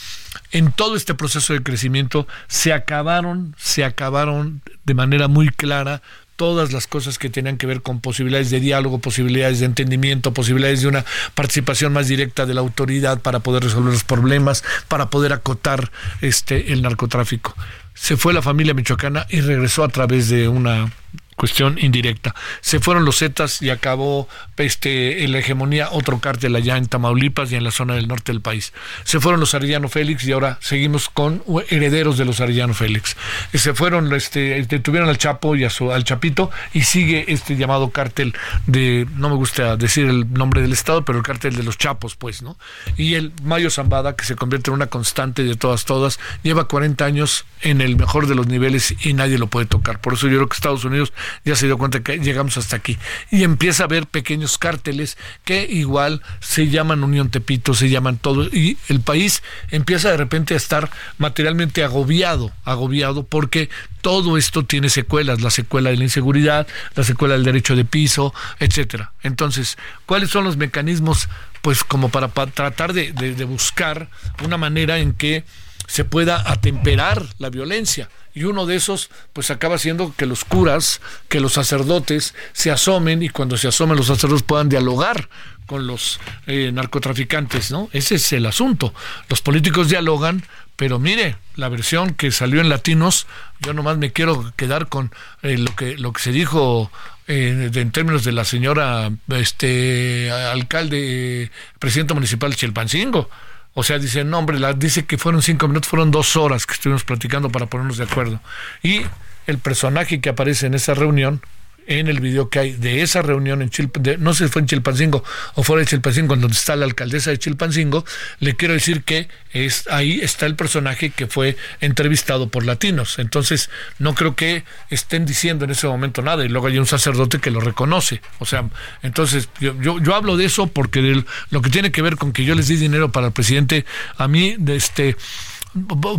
en 0.52 0.74
todo 0.74 0.98
este 0.98 1.14
proceso 1.14 1.54
de 1.54 1.64
crecimiento 1.64 2.28
se 2.50 2.74
acabaron, 2.74 3.56
se 3.58 3.86
acabaron 3.86 4.62
de 4.84 4.94
manera 4.94 5.30
muy 5.30 5.48
clara 5.48 6.02
todas 6.36 6.74
las 6.74 6.88
cosas 6.88 7.18
que 7.18 7.30
tenían 7.30 7.58
que 7.58 7.68
ver 7.68 7.82
con 7.82 8.02
posibilidades 8.02 8.50
de 8.50 8.60
diálogo, 8.60 9.00
posibilidades 9.00 9.60
de 9.60 9.66
entendimiento, 9.66 10.34
posibilidades 10.34 10.82
de 10.82 10.88
una 10.88 11.06
participación 11.34 11.94
más 11.94 12.08
directa 12.08 12.46
de 12.46 12.54
la 12.54 12.62
autoridad 12.62 13.22
para 13.22 13.40
poder 13.40 13.64
resolver 13.64 13.94
los 13.94 14.04
problemas, 14.04 14.64
para 14.88 15.10
poder 15.10 15.34
acotar 15.34 15.92
este 16.22 16.74
el 16.74 16.82
narcotráfico. 16.82 17.56
Se 17.94 18.18
fue 18.18 18.34
la 18.34 18.42
familia 18.42 18.74
michoacana 18.74 19.26
y 19.30 19.42
regresó 19.42 19.84
a 19.84 19.88
través 19.88 20.28
de 20.30 20.50
una 20.50 20.92
cuestión 21.36 21.78
indirecta. 21.80 22.34
Se 22.62 22.80
fueron 22.80 23.06
los 23.06 23.20
Zetas 23.20 23.62
y 23.62 23.70
acabó 23.70 24.28
este, 24.58 25.28
la 25.28 25.40
hegemonía 25.40 25.90
otro 25.92 26.20
cártel 26.20 26.56
allá 26.56 26.78
en 26.78 26.88
Tamaulipas 26.88 27.52
y 27.52 27.56
en 27.56 27.64
la 27.64 27.72
zona 27.72 27.96
del 27.96 28.08
norte 28.08 28.32
del 28.32 28.42
país. 28.42 28.74
Se 29.04 29.20
fueron 29.20 29.40
los 29.40 29.54
Arellano 29.54 29.90
Félix 29.90 30.26
y 30.26 30.32
ahora 30.32 30.58
seguimos 30.62 31.10
con 31.10 31.44
herederos 31.70 32.18
de 32.18 32.26
los 32.26 32.40
Arellano 32.40 32.74
Félix. 32.74 33.18
Se 33.54 33.74
fueron, 33.74 34.14
este, 34.14 34.64
detuvieron 34.64 35.10
al 35.10 35.18
Chapo 35.18 35.56
y 35.56 35.64
a 35.66 35.70
su, 35.70 35.92
al 35.92 36.04
Chapito 36.04 36.52
y 36.74 36.82
sigue 36.82 37.26
este 37.28 37.56
llamado 37.58 37.90
cártel 37.90 38.34
de, 38.66 39.08
no 39.16 39.30
me 39.30 39.36
gusta 39.36 39.78
decir 39.78 40.08
el 40.08 40.32
nombre 40.32 40.62
del 40.62 40.74
estado, 40.74 41.04
pero 41.04 41.18
el 41.18 41.24
cártel 41.24 41.56
de 41.56 41.64
los 41.64 41.78
Chapos, 41.78 42.16
pues, 42.16 42.42
¿no? 42.42 42.58
Y 42.98 43.16
el 43.16 43.34
Mayo 43.44 43.70
Zambada, 43.70 44.16
que 44.16 44.26
se 44.26 44.36
convierte 44.36 44.70
en 44.70 44.76
una 44.76 44.88
constante 44.88 45.44
de 45.44 45.56
todas, 45.56 45.86
todas, 45.86 46.20
lleva 46.44 46.68
40 46.68 47.04
años 47.04 47.46
en 47.62 47.82
el 47.82 47.96
mejor 47.96 48.28
de 48.28 48.36
los 48.36 48.48
niveles 48.48 48.96
y 49.04 49.14
nadie 49.14 49.38
lo 49.38 49.48
puede 49.48 49.66
tocar. 49.66 50.00
Por 50.00 50.14
eso 50.14 50.28
yo 50.28 50.38
creo 50.38 50.50
que 50.50 50.56
Estados 50.56 50.86
Unidos 50.86 51.14
ya 51.44 51.56
se 51.56 51.66
dio 51.66 51.78
cuenta 51.78 52.02
que 52.02 52.18
llegamos 52.18 52.58
hasta 52.58 52.76
aquí. 52.76 52.98
Y 53.32 53.44
empieza 53.44 53.84
a 53.84 53.86
haber 53.86 54.08
pequeños 54.08 54.58
cárteles 54.58 55.18
que 55.44 55.68
igual 55.70 56.22
se 56.40 56.68
llaman 56.70 57.04
Unión 57.04 57.30
Tepito, 57.30 57.74
se 57.74 57.90
llaman 57.90 58.18
todo, 58.18 58.46
y 58.46 58.78
el 58.88 59.02
país 59.02 59.44
empieza 59.72 60.10
de 60.12 60.18
repente 60.18 60.54
a 60.54 60.58
estar 60.58 60.90
materialmente 61.18 61.84
agobiado, 61.84 62.52
agobiado 62.64 63.26
porque 63.26 63.70
todo 64.02 64.38
esto 64.38 64.64
tiene 64.66 64.90
secuelas, 64.90 65.42
la 65.42 65.50
secuela 65.50 65.90
de 65.90 65.98
la 65.98 66.04
inseguridad, 66.04 66.68
la 66.96 67.04
secuela 67.04 67.34
del 67.34 67.44
derecho 67.44 67.76
de 67.76 67.86
piso, 67.86 68.34
etcétera. 68.60 69.14
Entonces, 69.24 69.78
¿cuáles 70.06 70.30
son 70.30 70.44
los 70.44 70.58
mecanismos? 70.58 71.28
Pues 71.62 71.84
como 71.84 72.10
para, 72.10 72.28
tratar 72.28 72.94
de 72.94 73.46
buscar 73.46 74.10
una 74.44 74.58
manera 74.58 75.00
en 75.00 75.14
que 75.14 75.44
se 75.88 76.04
pueda 76.04 76.50
atemperar 76.50 77.26
la 77.38 77.50
violencia 77.50 78.10
y 78.36 78.44
uno 78.44 78.66
de 78.66 78.76
esos 78.76 79.10
pues 79.34 79.50
acaba 79.50 79.80
siendo 79.80 80.14
que 80.16 80.26
los 80.26 80.44
curas, 80.44 81.02
que 81.30 81.40
los 81.40 81.54
sacerdotes 81.54 82.36
se 82.52 82.70
asomen 82.70 83.24
y 83.24 83.30
cuando 83.30 83.58
se 83.58 83.70
asomen 83.70 83.98
los 83.98 84.08
sacerdotes 84.08 84.44
puedan 84.44 84.70
dialogar 84.70 85.30
con 85.66 85.88
los 85.88 86.20
eh, 86.46 86.72
narcotraficantes, 86.72 87.72
¿no? 87.72 87.90
Ese 87.92 88.16
es 88.16 88.34
el 88.34 88.46
asunto. 88.46 88.94
Los 89.30 89.42
políticos 89.42 89.90
dialogan, 89.90 90.44
pero 90.76 91.00
mire, 91.00 91.38
la 91.56 91.70
versión 91.70 92.14
que 92.14 92.30
salió 92.30 92.62
en 92.62 92.70
Latinos, 92.70 93.26
yo 93.62 93.74
nomás 93.74 93.98
me 93.98 94.12
quiero 94.12 94.54
quedar 94.58 94.90
con 94.90 95.12
eh, 95.42 95.58
lo 95.58 95.74
que 95.76 95.98
lo 95.98 96.12
que 96.14 96.22
se 96.22 96.32
dijo 96.32 96.92
eh, 97.28 97.72
en 97.74 97.92
términos 97.92 98.26
de 98.26 98.34
la 98.34 98.44
señora 98.44 99.12
este 99.30 100.30
alcalde 100.30 101.52
presidente 101.80 102.14
municipal 102.14 102.52
de 102.52 102.58
Chilpancingo 102.58 103.30
o 103.78 103.84
sea, 103.84 104.00
dice, 104.00 104.24
no, 104.24 104.40
hombre, 104.40 104.58
la, 104.58 104.74
dice 104.74 105.06
que 105.06 105.18
fueron 105.18 105.42
cinco 105.42 105.68
minutos, 105.68 105.90
fueron 105.90 106.10
dos 106.10 106.38
horas 106.38 106.66
que 106.66 106.74
estuvimos 106.74 107.04
platicando 107.04 107.50
para 107.50 107.66
ponernos 107.66 107.98
de 107.98 108.06
acuerdo. 108.06 108.40
Y 108.82 109.02
el 109.48 109.60
personaje 109.60 110.22
que 110.22 110.30
aparece 110.30 110.66
en 110.66 110.74
esa 110.76 110.94
reunión 110.94 111.42
en 111.88 112.08
el 112.08 112.20
video 112.20 112.50
que 112.50 112.60
hay 112.60 112.72
de 112.72 113.02
esa 113.02 113.22
reunión 113.22 113.62
en 113.62 113.70
Chilpancingo, 113.70 114.18
no 114.20 114.34
sé 114.34 114.46
si 114.46 114.52
fue 114.52 114.62
en 114.62 114.68
Chilpancingo 114.68 115.24
o 115.56 115.64
fuera 115.64 115.82
de 115.82 115.88
Chilpancingo, 115.88 116.36
donde 116.36 116.56
está 116.56 116.76
la 116.76 116.86
alcaldesa 116.86 117.30
de 117.32 117.40
Chilpancingo, 117.40 118.06
le 118.40 118.56
quiero 118.56 118.74
decir 118.74 119.04
que 119.04 119.28
es, 119.54 119.88
ahí 119.90 120.20
está 120.22 120.46
el 120.46 120.56
personaje 120.56 121.12
que 121.12 121.28
fue 121.28 121.56
entrevistado 121.80 122.50
por 122.50 122.66
latinos. 122.66 123.20
Entonces, 123.20 123.70
no 124.00 124.14
creo 124.16 124.36
que 124.36 124.64
estén 124.90 125.26
diciendo 125.26 125.66
en 125.66 125.72
ese 125.72 125.88
momento 125.88 126.22
nada 126.22 126.44
y 126.44 126.50
luego 126.50 126.68
hay 126.68 126.78
un 126.78 126.86
sacerdote 126.86 127.40
que 127.40 127.52
lo 127.52 127.62
reconoce. 127.62 128.22
O 128.40 128.46
sea, 128.46 128.70
entonces 129.02 129.50
yo, 129.60 129.80
yo, 129.82 130.00
yo 130.00 130.16
hablo 130.16 130.38
de 130.38 130.46
eso 130.46 130.68
porque 130.68 131.24
lo 131.50 131.62
que 131.62 131.70
tiene 131.70 131.92
que 131.92 132.02
ver 132.02 132.18
con 132.18 132.34
que 132.34 132.44
yo 132.44 132.56
les 132.56 132.68
di 132.68 132.76
dinero 132.76 133.12
para 133.12 133.28
el 133.28 133.34
presidente, 133.34 133.86
a 134.18 134.28
mí, 134.28 134.56
de 134.58 134.76
este 134.76 135.16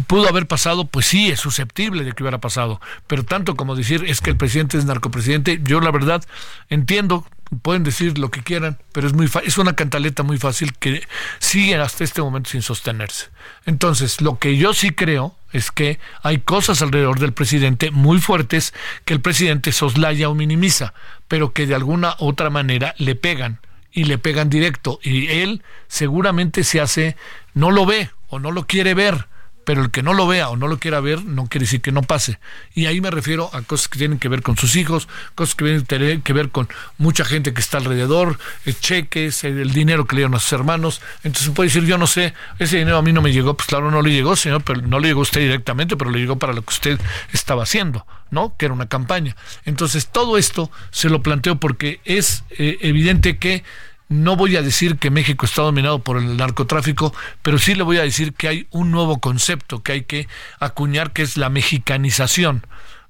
pudo 0.07 0.29
haber 0.29 0.47
pasado, 0.47 0.87
pues 0.87 1.07
sí, 1.07 1.31
es 1.31 1.41
susceptible 1.41 2.05
de 2.05 2.13
que 2.13 2.23
hubiera 2.23 2.39
pasado, 2.39 2.81
pero 3.07 3.25
tanto 3.25 3.57
como 3.57 3.75
decir 3.75 4.05
es 4.07 4.21
que 4.21 4.31
el 4.31 4.37
presidente 4.37 4.77
es 4.77 4.85
narcopresidente, 4.85 5.61
yo 5.63 5.81
la 5.81 5.91
verdad 5.91 6.23
entiendo, 6.69 7.25
pueden 7.63 7.83
decir 7.83 8.19
lo 8.19 8.31
que 8.31 8.43
quieran, 8.43 8.79
pero 8.93 9.07
es 9.07 9.15
muy 9.15 9.31
es 9.45 9.57
una 9.57 9.75
cantaleta 9.75 10.23
muy 10.23 10.37
fácil 10.39 10.75
que 10.75 11.03
sigue 11.39 11.77
hasta 11.77 12.05
este 12.05 12.21
momento 12.21 12.51
sin 12.51 12.63
sostenerse. 12.63 13.29
Entonces, 13.65 14.21
lo 14.21 14.39
que 14.39 14.57
yo 14.57 14.75
sí 14.75 14.91
creo 14.91 15.35
es 15.53 15.71
que 15.71 15.99
hay 16.23 16.39
cosas 16.39 16.83
alrededor 16.83 17.19
del 17.19 17.33
presidente 17.33 17.91
muy 17.91 18.21
fuertes 18.21 18.75
que 19.05 19.15
el 19.15 19.21
presidente 19.21 19.73
soslaya 19.73 20.29
o 20.29 20.35
minimiza, 20.35 20.93
pero 21.29 21.53
que 21.53 21.67
de 21.67 21.75
alguna 21.75 22.17
otra 22.19 22.51
manera 22.51 22.95
le 22.99 23.15
pegan 23.15 23.61
y 23.91 24.05
le 24.05 24.19
pegan 24.19 24.51
directo 24.51 25.01
y 25.03 25.29
él 25.29 25.63
seguramente 25.89 26.65
se 26.65 26.83
hace 26.83 27.17
no 27.55 27.71
lo 27.71 27.87
ve 27.87 28.11
o 28.29 28.39
no 28.39 28.51
lo 28.51 28.67
quiere 28.67 28.93
ver 28.93 29.29
pero 29.67 29.83
el 29.83 29.91
que 29.91 30.05
no 30.05 30.15
lo 30.15 30.29
vea 30.29 30.49
o 30.49 30.57
no 30.57 30.69
lo 30.69 30.79
quiera 30.79 31.01
ver 31.01 31.25
no 31.25 31.49
quiere 31.49 31.65
decir 31.65 31.81
que 31.81 31.91
no 31.91 32.03
pase. 32.03 32.39
Y 32.73 32.87
ahí 32.87 33.01
me 33.01 33.11
refiero 33.11 33.51
a 33.53 33.63
cosas 33.63 33.89
que 33.89 33.99
tienen 33.99 34.21
que 34.21 34.29
ver 34.29 34.43
con 34.43 34.57
sus 34.57 34.77
hijos, 34.77 35.09
cosas 35.35 35.57
que 35.57 35.81
tienen 35.81 36.23
que 36.23 36.33
ver 36.33 36.51
con 36.51 36.69
mucha 36.99 37.25
gente 37.25 37.53
que 37.53 37.61
está 37.61 37.79
alrededor, 37.79 38.39
eh, 38.65 38.73
cheques, 38.73 39.43
el 39.43 39.73
dinero 39.73 40.07
que 40.07 40.15
le 40.15 40.21
dieron 40.21 40.37
a 40.37 40.39
sus 40.39 40.53
hermanos. 40.53 41.03
Entonces 41.25 41.51
puede 41.51 41.67
decir, 41.67 41.85
yo 41.85 41.99
no 41.99 42.07
sé, 42.07 42.33
ese 42.61 42.79
dinero 42.79 42.97
a 42.97 43.03
mí 43.03 43.13
no 43.13 43.23
me 43.23 43.33
llegó, 43.33 43.55
pues 43.55 43.67
claro, 43.67 43.91
no 43.91 44.03
le 44.03 44.13
llegó, 44.13 44.37
señor, 44.37 44.63
pero 44.63 44.83
no 44.83 45.01
le 45.01 45.09
llegó 45.09 45.21
a 45.21 45.23
usted 45.23 45.41
directamente, 45.41 45.97
pero 45.97 46.13
le 46.13 46.21
llegó 46.21 46.39
para 46.39 46.53
lo 46.53 46.63
que 46.63 46.73
usted 46.73 47.01
estaba 47.33 47.65
haciendo, 47.65 48.07
¿no? 48.31 48.57
Que 48.57 48.67
era 48.67 48.75
una 48.75 48.87
campaña. 48.87 49.35
Entonces 49.65 50.07
todo 50.07 50.39
esto 50.39 50.71
se 50.93 51.11
lo 51.11 51.23
planteo 51.23 51.59
porque 51.59 52.01
es 52.05 52.45
eh, 52.51 52.79
evidente 52.83 53.39
que 53.39 53.65
no 54.09 54.37
voy 54.37 54.57
a 54.57 54.63
decir 54.63 54.97
que 54.97 55.11
México 55.11 55.47
está 55.47 55.63
dominado 55.63 55.99
por 56.01 56.17
el 56.17 56.37
narcotráfico, 56.37 57.13
pero 57.43 57.59
sí 57.59 57.75
le 57.75 57.83
voy 57.83 57.99
a 57.99 58.03
decir 58.03 58.35
que 58.35 58.49
hay 58.49 58.67
un 58.71 58.91
nuevo 58.91 59.21
concepto 59.21 59.83
que 59.83 59.93
hay 59.93 60.03
que 60.03 60.29
acuñar, 60.61 61.13
que 61.13 61.23
es 61.23 61.37
la 61.37 61.49
mexicanización 61.49 62.65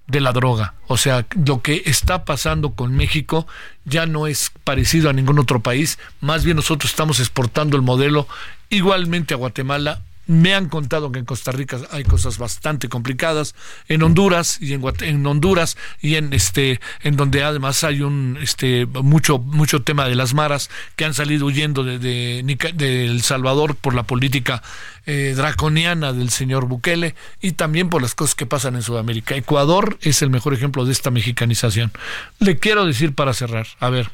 de 0.07 0.21
la 0.21 0.33
droga. 0.33 0.75
O 0.87 0.97
sea, 0.97 1.27
lo 1.45 1.61
que 1.63 1.83
está 1.87 2.25
pasando 2.25 2.75
con 2.75 2.95
México 2.95 3.47
ya 3.85 4.07
no 4.07 4.27
es 4.27 4.53
parecido 4.65 5.11
a 5.11 5.13
ningún 5.13 5.39
otro 5.39 5.61
país, 5.61 5.99
más 6.21 6.45
bien 6.45 6.57
nosotros 6.57 6.91
estamos 6.91 7.21
exportando 7.21 7.77
el 7.77 7.83
modelo 7.83 8.27
igualmente 8.71 9.35
a 9.35 9.37
Guatemala, 9.37 10.03
me 10.27 10.55
han 10.55 10.69
contado 10.69 11.13
que 11.13 11.19
en 11.19 11.25
Costa 11.25 11.53
Rica 11.53 11.79
hay 11.91 12.05
cosas 12.05 12.39
bastante 12.39 12.89
complicadas, 12.89 13.55
en 13.89 14.03
Honduras 14.03 14.59
y 14.61 14.73
en, 14.73 14.83
en 15.01 15.27
Honduras 15.27 15.77
y 16.01 16.17
en 16.17 16.33
este 16.33 16.81
en 17.03 17.17
donde 17.17 17.43
además 17.43 17.85
hay 17.85 18.03
un 18.03 18.39
este 18.41 18.87
mucho 18.87 19.39
mucho 19.39 19.83
tema 19.83 20.09
de 20.09 20.15
las 20.15 20.35
maras 20.35 20.71
que 20.97 21.05
han 21.05 21.15
salido 21.15 21.47
huyendo 21.47 21.85
de, 21.85 22.41
El 22.41 23.23
Salvador 23.23 23.77
por 23.77 23.95
la 23.95 24.03
política 24.03 24.63
eh, 25.07 25.35
draconiana 25.37 26.13
del 26.13 26.31
señor 26.31 26.67
Bukele 26.67 27.15
y 27.41 27.53
también 27.53 27.89
por 27.89 28.03
las 28.03 28.15
cosas 28.15 28.35
que 28.35 28.47
pasan 28.47 28.75
en 28.75 28.83
Sudamérica. 28.83 29.37
Ecuador 29.37 29.99
es 30.03 30.23
el 30.23 30.31
mejor 30.31 30.55
ejemplo 30.55 30.85
de 30.85 30.93
esta 30.93 31.11
mexicanización. 31.11 31.93
Le 32.41 32.59
quiero 32.59 32.85
decir 32.85 33.15
para 33.15 33.33
cerrar, 33.33 33.67
a 33.79 33.91
ver, 33.91 34.11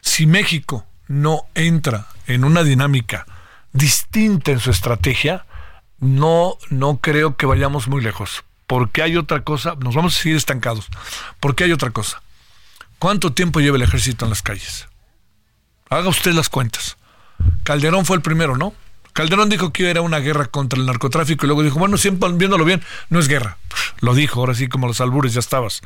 si 0.00 0.26
México 0.26 0.86
no 1.08 1.42
entra 1.54 2.06
en 2.26 2.44
una 2.44 2.62
dinámica 2.62 3.26
distinta 3.76 4.50
en 4.50 4.60
su 4.60 4.70
estrategia, 4.70 5.46
no, 5.98 6.56
no 6.70 6.98
creo 6.98 7.36
que 7.36 7.46
vayamos 7.46 7.88
muy 7.88 8.02
lejos. 8.02 8.44
Porque 8.66 9.02
hay 9.02 9.16
otra 9.16 9.42
cosa, 9.42 9.76
nos 9.78 9.94
vamos 9.94 10.16
a 10.16 10.22
seguir 10.22 10.36
estancados. 10.36 10.88
Porque 11.38 11.64
hay 11.64 11.72
otra 11.72 11.90
cosa. 11.90 12.22
¿Cuánto 12.98 13.32
tiempo 13.32 13.60
lleva 13.60 13.76
el 13.76 13.82
ejército 13.82 14.24
en 14.24 14.30
las 14.30 14.42
calles? 14.42 14.88
Haga 15.88 16.08
usted 16.08 16.32
las 16.32 16.48
cuentas. 16.48 16.96
Calderón 17.62 18.04
fue 18.04 18.16
el 18.16 18.22
primero, 18.22 18.56
¿no? 18.56 18.74
Calderón 19.12 19.48
dijo 19.48 19.72
que 19.72 19.88
era 19.88 20.02
una 20.02 20.18
guerra 20.18 20.46
contra 20.46 20.78
el 20.78 20.86
narcotráfico 20.86 21.46
y 21.46 21.48
luego 21.48 21.62
dijo, 21.62 21.78
bueno, 21.78 21.96
siempre 21.96 22.30
viéndolo 22.32 22.64
bien, 22.64 22.82
no 23.08 23.18
es 23.18 23.28
guerra. 23.28 23.56
Lo 24.00 24.14
dijo, 24.14 24.40
ahora 24.40 24.54
sí 24.54 24.68
como 24.68 24.86
los 24.86 25.00
albures 25.00 25.34
ya 25.34 25.40
estabas. 25.40 25.82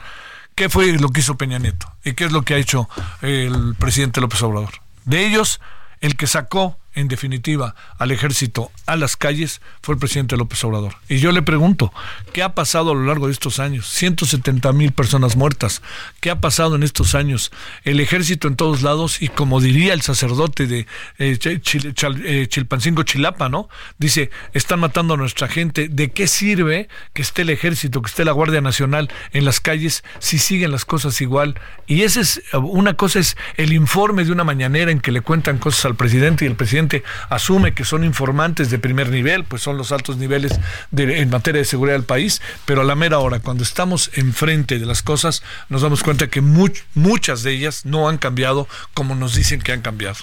¿Qué 0.54 0.68
fue 0.68 0.92
lo 0.98 1.10
que 1.10 1.20
hizo 1.20 1.36
Peña 1.36 1.58
Nieto? 1.58 1.92
¿Y 2.04 2.14
qué 2.14 2.24
es 2.24 2.32
lo 2.32 2.42
que 2.42 2.54
ha 2.54 2.58
hecho 2.58 2.88
el 3.22 3.76
presidente 3.78 4.20
López 4.20 4.42
Obrador? 4.42 4.72
De 5.04 5.26
ellos, 5.26 5.60
el 6.00 6.16
que 6.16 6.26
sacó 6.26 6.79
en 6.94 7.08
definitiva, 7.08 7.74
al 7.98 8.10
ejército 8.10 8.70
a 8.86 8.96
las 8.96 9.16
calles 9.16 9.60
fue 9.80 9.94
el 9.94 10.00
presidente 10.00 10.36
López 10.36 10.62
Obrador. 10.64 10.94
Y 11.08 11.18
yo 11.18 11.30
le 11.30 11.42
pregunto, 11.42 11.92
¿qué 12.32 12.42
ha 12.42 12.54
pasado 12.54 12.90
a 12.90 12.94
lo 12.94 13.04
largo 13.04 13.26
de 13.26 13.32
estos 13.32 13.60
años? 13.60 13.86
170 13.88 14.72
mil 14.72 14.92
personas 14.92 15.36
muertas. 15.36 15.82
¿Qué 16.20 16.30
ha 16.30 16.40
pasado 16.40 16.74
en 16.74 16.82
estos 16.82 17.14
años? 17.14 17.52
El 17.84 18.00
ejército 18.00 18.48
en 18.48 18.56
todos 18.56 18.82
lados 18.82 19.22
y 19.22 19.28
como 19.28 19.60
diría 19.60 19.94
el 19.94 20.02
sacerdote 20.02 20.66
de 20.66 20.86
eh, 21.18 21.38
eh, 21.44 22.46
Chilpancingo 22.48 23.04
Chilapa, 23.04 23.48
¿no? 23.48 23.68
Dice, 23.98 24.30
están 24.52 24.80
matando 24.80 25.14
a 25.14 25.16
nuestra 25.16 25.46
gente. 25.46 25.88
¿De 25.88 26.10
qué 26.10 26.26
sirve 26.26 26.88
que 27.12 27.22
esté 27.22 27.42
el 27.42 27.50
ejército, 27.50 28.02
que 28.02 28.08
esté 28.08 28.24
la 28.24 28.32
Guardia 28.32 28.60
Nacional 28.60 29.10
en 29.32 29.44
las 29.44 29.60
calles 29.60 30.02
si 30.18 30.38
siguen 30.38 30.72
las 30.72 30.84
cosas 30.84 31.20
igual? 31.20 31.60
Y 31.86 32.02
esa 32.02 32.20
es, 32.20 32.42
una 32.52 32.94
cosa 32.94 33.20
es 33.20 33.36
el 33.56 33.72
informe 33.72 34.24
de 34.24 34.32
una 34.32 34.44
mañanera 34.44 34.90
en 34.90 35.00
que 35.00 35.12
le 35.12 35.20
cuentan 35.20 35.58
cosas 35.58 35.84
al 35.84 35.94
presidente 35.94 36.44
y 36.44 36.48
el 36.48 36.56
presidente 36.56 36.79
asume 37.28 37.74
que 37.74 37.84
son 37.84 38.04
informantes 38.04 38.70
de 38.70 38.78
primer 38.78 39.08
nivel, 39.10 39.44
pues 39.44 39.62
son 39.62 39.76
los 39.76 39.92
altos 39.92 40.16
niveles 40.16 40.58
de, 40.90 41.20
en 41.20 41.30
materia 41.30 41.60
de 41.60 41.64
seguridad 41.64 41.96
del 41.96 42.04
país, 42.04 42.40
pero 42.64 42.82
a 42.82 42.84
la 42.84 42.94
mera 42.94 43.18
hora, 43.18 43.40
cuando 43.40 43.62
estamos 43.62 44.10
enfrente 44.14 44.78
de 44.78 44.86
las 44.86 45.02
cosas, 45.02 45.42
nos 45.68 45.82
damos 45.82 46.02
cuenta 46.02 46.28
que 46.28 46.40
muchas 46.40 47.42
de 47.42 47.52
ellas 47.52 47.84
no 47.84 48.08
han 48.08 48.18
cambiado 48.18 48.68
como 48.94 49.14
nos 49.14 49.34
dicen 49.34 49.60
que 49.60 49.72
han 49.72 49.82
cambiado. 49.82 50.18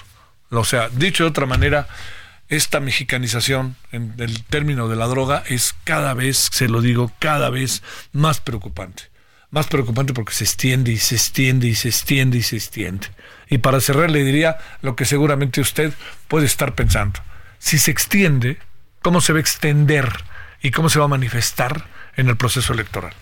O 0.50 0.64
sea, 0.64 0.88
dicho 0.88 1.24
de 1.24 1.30
otra 1.30 1.46
manera, 1.46 1.88
esta 2.48 2.80
mexicanización 2.80 3.76
en 3.92 4.14
el 4.18 4.42
término 4.44 4.88
de 4.88 4.96
la 4.96 5.06
droga 5.06 5.44
es 5.46 5.74
cada 5.84 6.14
vez, 6.14 6.48
se 6.50 6.68
lo 6.68 6.80
digo, 6.80 7.12
cada 7.18 7.50
vez 7.50 7.82
más 8.12 8.40
preocupante. 8.40 9.04
Más 9.50 9.66
preocupante 9.66 10.12
porque 10.12 10.34
se 10.34 10.44
extiende 10.44 10.92
y 10.92 10.98
se 10.98 11.14
extiende 11.14 11.68
y 11.68 11.74
se 11.74 11.88
extiende 11.88 12.38
y 12.38 12.42
se 12.42 12.56
extiende. 12.56 13.08
Y 13.48 13.58
para 13.58 13.80
cerrar 13.80 14.10
le 14.10 14.22
diría 14.22 14.58
lo 14.82 14.94
que 14.94 15.06
seguramente 15.06 15.60
usted 15.60 15.92
puede 16.28 16.46
estar 16.46 16.74
pensando. 16.74 17.20
Si 17.58 17.78
se 17.78 17.90
extiende, 17.90 18.58
¿cómo 19.00 19.20
se 19.20 19.32
va 19.32 19.38
a 19.38 19.40
extender 19.40 20.12
y 20.60 20.70
cómo 20.70 20.90
se 20.90 20.98
va 20.98 21.06
a 21.06 21.08
manifestar 21.08 21.86
en 22.16 22.28
el 22.28 22.36
proceso 22.36 22.74
electoral? 22.74 23.14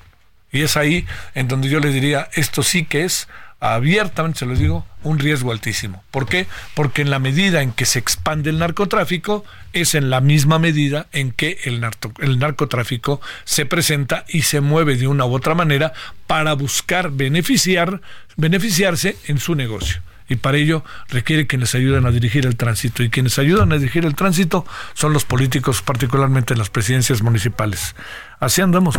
Y 0.50 0.62
es 0.62 0.76
ahí 0.76 1.06
en 1.35 1.49
donde 1.49 1.68
yo 1.68 1.78
le 1.78 1.90
diría, 1.90 2.28
esto 2.33 2.62
sí 2.62 2.85
que 2.85 3.04
es 3.04 3.28
abiertamente 3.60 4.40
se 4.40 4.46
lo 4.46 4.54
digo, 4.54 4.86
un 5.02 5.18
riesgo 5.18 5.52
altísimo. 5.52 6.02
¿Por 6.10 6.26
qué? 6.26 6.46
Porque 6.75 7.02
en 7.02 7.10
la 7.10 7.18
medida 7.18 7.62
en 7.62 7.72
que 7.72 7.86
se 7.86 7.98
expande 7.98 8.50
el 8.50 8.58
narcotráfico, 8.58 9.44
es 9.72 9.94
en 9.94 10.10
la 10.10 10.20
misma 10.20 10.58
medida 10.58 11.06
en 11.12 11.32
que 11.32 11.58
el, 11.64 11.84
el 12.20 12.38
narcotráfico 12.38 13.20
se 13.44 13.66
presenta 13.66 14.25
y 14.28 14.42
se 14.42 14.60
mueve 14.60 14.96
de 14.96 15.06
una 15.06 15.25
u 15.25 15.34
otra 15.34 15.54
manera 15.54 15.92
para 16.26 16.54
buscar 16.54 17.10
beneficiar, 17.10 18.00
beneficiarse 18.36 19.16
en 19.26 19.38
su 19.38 19.54
negocio 19.54 20.00
y 20.28 20.36
para 20.36 20.58
ello 20.58 20.84
requiere 21.08 21.46
quienes 21.46 21.75
ayuden 21.75 22.06
a 22.06 22.10
dirigir 22.10 22.46
el 22.46 22.56
tránsito 22.56 23.02
y 23.02 23.10
quienes 23.10 23.38
ayudan 23.38 23.72
a 23.72 23.78
dirigir 23.78 24.04
el 24.04 24.14
tránsito 24.14 24.66
son 24.94 25.12
los 25.12 25.25
políticos, 25.25 25.82
particularmente 25.82 26.54
en 26.54 26.58
las 26.58 26.70
presidencias 26.70 27.22
municipales. 27.22 27.94
Así 28.40 28.60
andamos. 28.60 28.98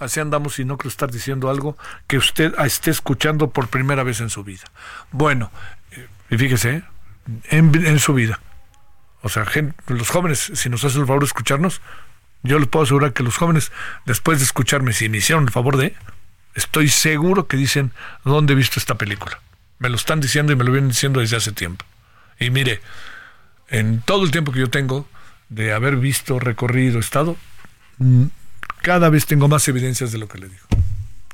Así 0.00 0.18
andamos 0.18 0.58
y 0.58 0.64
no 0.64 0.78
creo 0.78 0.88
estar 0.88 1.10
diciendo 1.10 1.50
algo 1.50 1.76
que 2.06 2.16
usted 2.16 2.54
esté 2.64 2.90
escuchando 2.90 3.50
por 3.50 3.68
primera 3.68 4.02
vez 4.02 4.20
en 4.20 4.30
su 4.30 4.42
vida. 4.42 4.64
Bueno, 5.12 5.52
eh, 5.92 6.08
y 6.30 6.38
fíjese, 6.38 6.76
¿eh? 6.76 6.82
en, 7.50 7.98
su 7.98 8.14
vida. 8.14 8.40
O 9.22 9.28
sea, 9.28 9.44
los 9.88 10.08
jóvenes, 10.08 10.52
si 10.54 10.70
nos 10.70 10.82
hacen 10.84 11.02
el 11.02 11.06
favor 11.06 11.22
de 11.22 11.26
escucharnos, 11.26 11.82
yo 12.42 12.58
les 12.58 12.66
puedo 12.66 12.84
asegurar 12.84 13.12
que 13.12 13.22
los 13.22 13.36
jóvenes, 13.36 13.70
después 14.06 14.38
de 14.38 14.44
escucharme, 14.44 14.94
si 14.94 15.10
me 15.10 15.18
hicieron 15.18 15.44
el 15.44 15.50
favor 15.50 15.76
de, 15.76 15.94
estoy 16.54 16.88
seguro 16.88 17.46
que 17.46 17.58
dicen, 17.58 17.92
¿dónde 18.24 18.54
he 18.54 18.56
visto 18.56 18.80
esta 18.80 18.96
película? 18.96 19.38
Me 19.78 19.90
lo 19.90 19.96
están 19.96 20.20
diciendo 20.20 20.52
y 20.52 20.56
me 20.56 20.64
lo 20.64 20.72
vienen 20.72 20.88
diciendo 20.88 21.20
desde 21.20 21.36
hace 21.36 21.52
tiempo. 21.52 21.84
Y 22.38 22.48
mire, 22.48 22.80
en 23.68 24.00
todo 24.00 24.24
el 24.24 24.30
tiempo 24.30 24.50
que 24.50 24.60
yo 24.60 24.70
tengo 24.70 25.06
de 25.50 25.74
haber 25.74 25.96
visto, 25.96 26.38
recorrido, 26.38 26.98
estado, 26.98 27.36
mm, 27.98 28.24
cada 28.82 29.08
vez 29.08 29.26
tengo 29.26 29.48
más 29.48 29.66
evidencias 29.68 30.12
de 30.12 30.18
lo 30.18 30.28
que 30.28 30.38
le 30.38 30.48
digo. 30.48 30.66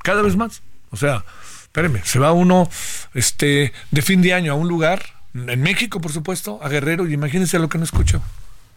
Cada 0.03 0.21
vez 0.21 0.35
más. 0.35 0.61
O 0.91 0.97
sea, 0.97 1.23
espéreme, 1.63 2.01
se 2.03 2.19
va 2.19 2.31
uno 2.31 2.69
este, 3.13 3.73
de 3.91 4.01
fin 4.01 4.21
de 4.21 4.33
año 4.33 4.53
a 4.53 4.55
un 4.55 4.67
lugar, 4.67 5.03
en 5.33 5.61
México, 5.61 6.01
por 6.01 6.11
supuesto, 6.11 6.59
a 6.63 6.69
Guerrero, 6.69 7.07
y 7.07 7.13
imagínense 7.13 7.59
lo 7.59 7.69
que 7.69 7.77
no 7.77 7.83
escucho 7.83 8.21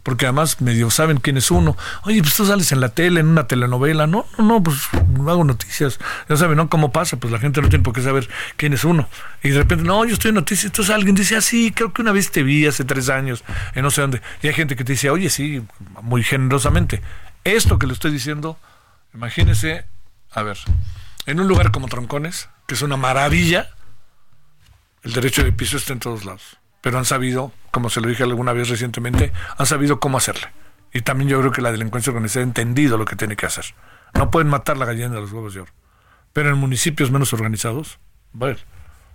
porque 0.03 0.27
además 0.27 0.61
medio 0.61 0.91
saben 0.91 1.19
quién 1.19 1.37
es 1.37 1.51
uno. 1.51 1.77
Oye, 2.05 2.23
pues 2.23 2.35
tú 2.35 2.47
sales 2.47 2.73
en 2.73 2.81
la 2.81 2.91
tele, 2.91 3.21
en 3.21 3.29
una 3.29 3.47
telenovela. 3.47 4.07
No, 4.07 4.27
no, 4.39 4.45
no, 4.45 4.63
pues 4.63 4.79
no 5.09 5.31
hago 5.31 5.45
noticias. 5.45 5.99
Ya 6.29 6.37
saben, 6.37 6.57
¿no? 6.57 6.69
¿Cómo 6.69 6.93
pasa? 6.93 7.19
Pues 7.19 7.33
la 7.33 7.39
gente 7.39 7.61
no 7.61 7.69
tiene 7.69 7.85
por 7.85 7.95
qué 7.95 8.03
saber 8.03 8.29
quién 8.57 8.73
es 8.73 8.85
uno. 8.85 9.09
Y 9.43 9.51
de 9.51 9.59
repente, 9.59 9.85
no, 9.85 10.05
yo 10.05 10.15
estoy 10.15 10.31
en 10.31 10.37
noticias. 10.37 10.67
Entonces 10.67 10.95
alguien 10.95 11.15
dice, 11.15 11.37
ah, 11.37 11.41
sí, 11.41 11.73
creo 11.75 11.93
que 11.93 12.03
una 12.03 12.13
vez 12.13 12.31
te 12.31 12.43
vi 12.43 12.67
hace 12.67 12.85
tres 12.85 13.09
años, 13.09 13.45
en 13.75 13.83
no 13.83 13.91
sé 13.91 14.01
dónde. 14.01 14.23
Y 14.43 14.49
hay 14.49 14.55
gente 14.55 14.77
que 14.77 14.85
te 14.85 14.93
dice, 14.93 15.11
oye, 15.11 15.29
sí, 15.29 15.63
muy 16.03 16.23
generosamente. 16.23 17.03
Esto 17.45 17.79
que 17.79 17.87
le 17.87 17.93
estoy 17.93 18.13
diciendo, 18.13 18.59
imagínese, 19.15 19.87
a 20.31 20.43
ver, 20.43 20.59
en 21.27 21.41
un 21.41 21.49
lugar 21.49 21.71
como 21.71 21.89
Troncones, 21.89 22.49
que 22.67 22.75
es 22.75 22.83
una 22.83 22.97
maravilla, 22.97 23.71
el 25.03 25.13
derecho 25.13 25.43
de 25.43 25.53
piso 25.53 25.77
está 25.77 25.93
en 25.93 26.01
todos 26.01 26.25
lados 26.25 26.61
pero 26.81 26.99
han 26.99 27.05
sabido, 27.05 27.53
como 27.71 27.91
se 27.91 28.01
lo 28.01 28.09
dije 28.09 28.23
alguna 28.23 28.53
vez 28.53 28.69
recientemente, 28.69 29.33
han 29.57 29.67
sabido 29.67 30.01
cómo 30.01 30.19
hacerle. 30.19 30.49
Y 30.93 31.03
también 31.03 31.29
yo 31.29 31.39
creo 31.41 31.53
que 31.53 31.63
la 31.63 31.73
delincuencia 31.73 32.11
organizada 32.11 32.45
ha 32.45 32.49
entendido 32.49 32.97
lo 32.97 33.05
que 33.05 33.17
tiene 33.17 33.37
que 33.37 33.47
hacer. 33.47 33.65
No 34.15 34.31
pueden 34.31 34.49
matar 34.49 34.77
la 34.77 34.87
gallina 34.87 35.11
de 35.11 35.21
los 35.21 35.33
huevos 35.33 35.55
de 35.55 35.61
oro. 35.61 35.73
Pero 36.33 36.51
en 36.51 36.59
municipios 36.59 37.11
menos 37.11 37.33
organizados, 37.33 37.99
bueno, 38.33 38.59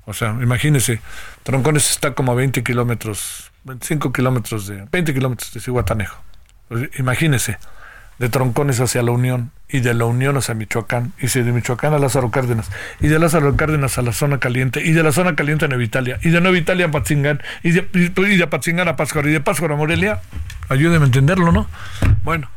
o 0.05 0.13
sea, 0.13 0.29
imagínese, 0.41 1.01
Troncones 1.43 1.89
está 1.89 2.13
como 2.13 2.31
a 2.31 2.35
20 2.35 2.63
kilómetros, 2.63 3.51
25 3.63 4.13
kilómetros 4.13 4.67
de, 4.67 4.87
20 4.91 5.13
kilómetros 5.13 5.53
de 5.53 5.59
Cihuatanejo. 5.59 6.21
Pues, 6.67 6.89
imagínese, 6.99 7.57
de 8.19 8.29
Troncones 8.29 8.79
hacia 8.79 9.03
la 9.03 9.11
Unión 9.11 9.51
y 9.69 9.79
de 9.79 9.93
la 9.93 10.05
Unión 10.05 10.37
hacia 10.37 10.53
Michoacán 10.53 11.13
y 11.19 11.27
de 11.27 11.51
Michoacán 11.51 11.93
a 11.93 11.99
Lázaro 11.99 12.31
Cárdenas 12.31 12.69
y 13.01 13.07
de 13.07 13.19
Lázaro 13.19 13.55
Cárdenas 13.55 13.97
a 13.97 14.01
la 14.01 14.13
zona 14.13 14.39
caliente 14.39 14.81
y 14.83 14.91
de 14.91 15.03
la 15.03 15.11
zona 15.11 15.35
caliente 15.35 15.65
a 15.65 15.67
Nueva 15.67 15.83
Italia 15.83 16.19
y 16.23 16.29
de 16.29 16.41
Nueva 16.41 16.57
Italia 16.57 16.85
a 16.85 16.91
Patzingán 16.91 17.41
y 17.63 17.71
de, 17.71 17.87
y 17.93 18.45
Patzingán 18.45 18.87
a 18.87 18.95
Páscora 18.95 19.29
y 19.29 19.33
de 19.33 19.41
Páscora 19.41 19.73
a 19.73 19.77
Morelia. 19.77 20.21
Ayúdeme 20.69 21.03
a 21.03 21.07
entenderlo, 21.07 21.51
¿no? 21.51 21.67
Bueno, 22.23 22.49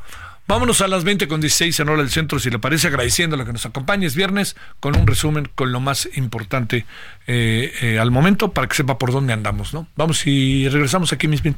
vámonos 0.47 0.81
a 0.81 0.89
las 0.89 1.05
20 1.05 1.29
con 1.29 1.41
16 1.41 1.81
en 1.81 1.89
hora 1.89 2.03
del 2.03 2.11
centro, 2.11 2.39
si 2.39 2.51
le 2.51 2.59
parece, 2.59 2.89
agradeciendo 2.89 3.37
lo 3.37 3.45
que 3.45 3.53
nos 3.53 3.67
acompañe. 3.67 4.07
Es 4.07 4.15
viernes 4.15 4.57
con 4.81 4.97
un 4.97 5.07
resumen 5.07 5.49
con 5.55 5.73
lo 5.73 5.81
más 5.81 6.09
importante 6.15 6.87
eh, 7.27 7.73
eh, 7.83 7.99
al 7.99 8.11
momento 8.11 8.53
para 8.53 8.67
que 8.69 8.77
sepa 8.77 8.99
por 8.99 9.13
dónde 9.13 9.33
andamos, 9.33 9.75
¿no? 9.75 9.87
Vamos 9.97 10.27
y 10.27 10.69
regresamos 10.69 11.13
aquí 11.13 11.29
mismo. 11.29 11.55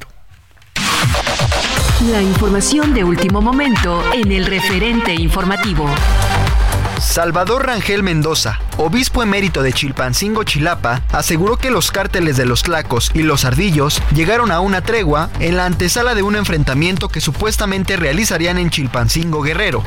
La 2.09 2.19
información 2.19 2.95
de 2.95 3.03
último 3.03 3.43
momento 3.43 4.03
en 4.11 4.31
el 4.31 4.47
referente 4.47 5.13
informativo. 5.13 5.87
Salvador 6.99 7.67
Rangel 7.67 8.01
Mendoza, 8.01 8.59
obispo 8.77 9.21
emérito 9.21 9.61
de 9.61 9.71
Chilpancingo, 9.71 10.43
Chilapa, 10.43 11.03
aseguró 11.11 11.57
que 11.57 11.69
los 11.69 11.91
cárteles 11.91 12.37
de 12.37 12.47
los 12.47 12.63
Tlacos 12.63 13.11
y 13.13 13.21
los 13.21 13.45
Ardillos 13.45 14.01
llegaron 14.15 14.51
a 14.51 14.61
una 14.61 14.81
tregua 14.81 15.29
en 15.39 15.57
la 15.57 15.65
antesala 15.65 16.15
de 16.15 16.23
un 16.23 16.35
enfrentamiento 16.35 17.07
que 17.07 17.21
supuestamente 17.21 17.97
realizarían 17.97 18.57
en 18.57 18.71
Chilpancingo, 18.71 19.43
Guerrero. 19.43 19.83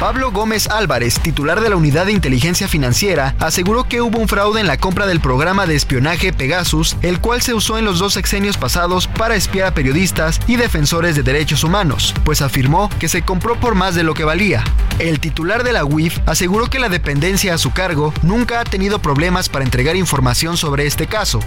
Pablo 0.00 0.32
Gómez 0.32 0.66
Álvarez, 0.68 1.20
titular 1.20 1.60
de 1.60 1.68
la 1.68 1.76
Unidad 1.76 2.06
de 2.06 2.12
Inteligencia 2.12 2.68
Financiera, 2.68 3.34
aseguró 3.38 3.84
que 3.84 4.00
hubo 4.00 4.18
un 4.18 4.28
fraude 4.28 4.58
en 4.58 4.66
la 4.66 4.78
compra 4.78 5.06
del 5.06 5.20
programa 5.20 5.66
de 5.66 5.76
espionaje 5.76 6.32
Pegasus, 6.32 6.96
el 7.02 7.20
cual 7.20 7.42
se 7.42 7.52
usó 7.52 7.76
en 7.76 7.84
los 7.84 7.98
dos 7.98 8.14
sexenios 8.14 8.56
pasados 8.56 9.08
para 9.08 9.34
espiar 9.34 9.66
a 9.66 9.74
periodistas 9.74 10.40
y 10.46 10.56
defensores 10.56 11.16
de 11.16 11.22
derechos 11.22 11.64
humanos, 11.64 12.14
pues 12.24 12.40
afirmó 12.40 12.88
que 12.98 13.08
se 13.08 13.20
compró 13.20 13.60
por 13.60 13.74
más 13.74 13.94
de 13.94 14.02
lo 14.02 14.14
que 14.14 14.24
valía. 14.24 14.64
El 14.98 15.20
titular 15.20 15.64
de 15.64 15.74
la 15.74 15.84
UIF 15.84 16.18
aseguró 16.24 16.70
que 16.70 16.78
la 16.78 16.88
dependencia 16.88 17.52
a 17.52 17.58
su 17.58 17.70
cargo 17.70 18.14
nunca 18.22 18.60
ha 18.60 18.64
tenido 18.64 19.00
problemas 19.00 19.50
para 19.50 19.66
entregar 19.66 19.96
información 19.96 20.56
sobre 20.56 20.86
este 20.86 21.08
caso. 21.08 21.40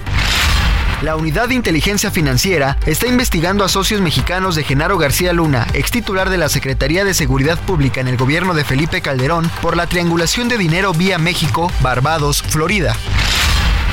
La 1.03 1.17
Unidad 1.17 1.49
de 1.49 1.55
Inteligencia 1.55 2.11
Financiera 2.11 2.77
está 2.85 3.07
investigando 3.07 3.65
a 3.65 3.67
socios 3.67 3.99
mexicanos 3.99 4.55
de 4.55 4.63
Genaro 4.63 4.97
García 4.97 5.33
Luna, 5.33 5.67
ex 5.73 5.91
titular 5.91 6.29
de 6.29 6.37
la 6.37 6.47
Secretaría 6.47 7.03
de 7.03 7.13
Seguridad 7.13 7.59
Pública 7.59 7.99
en 7.99 8.07
el 8.07 8.15
gobierno 8.15 8.53
de 8.53 8.63
Felipe 8.63 9.01
Calderón, 9.01 9.51
por 9.61 9.75
la 9.75 9.85
triangulación 9.85 10.47
de 10.47 10.57
dinero 10.57 10.93
vía 10.93 11.17
México, 11.17 11.69
Barbados, 11.81 12.41
Florida. 12.41 12.95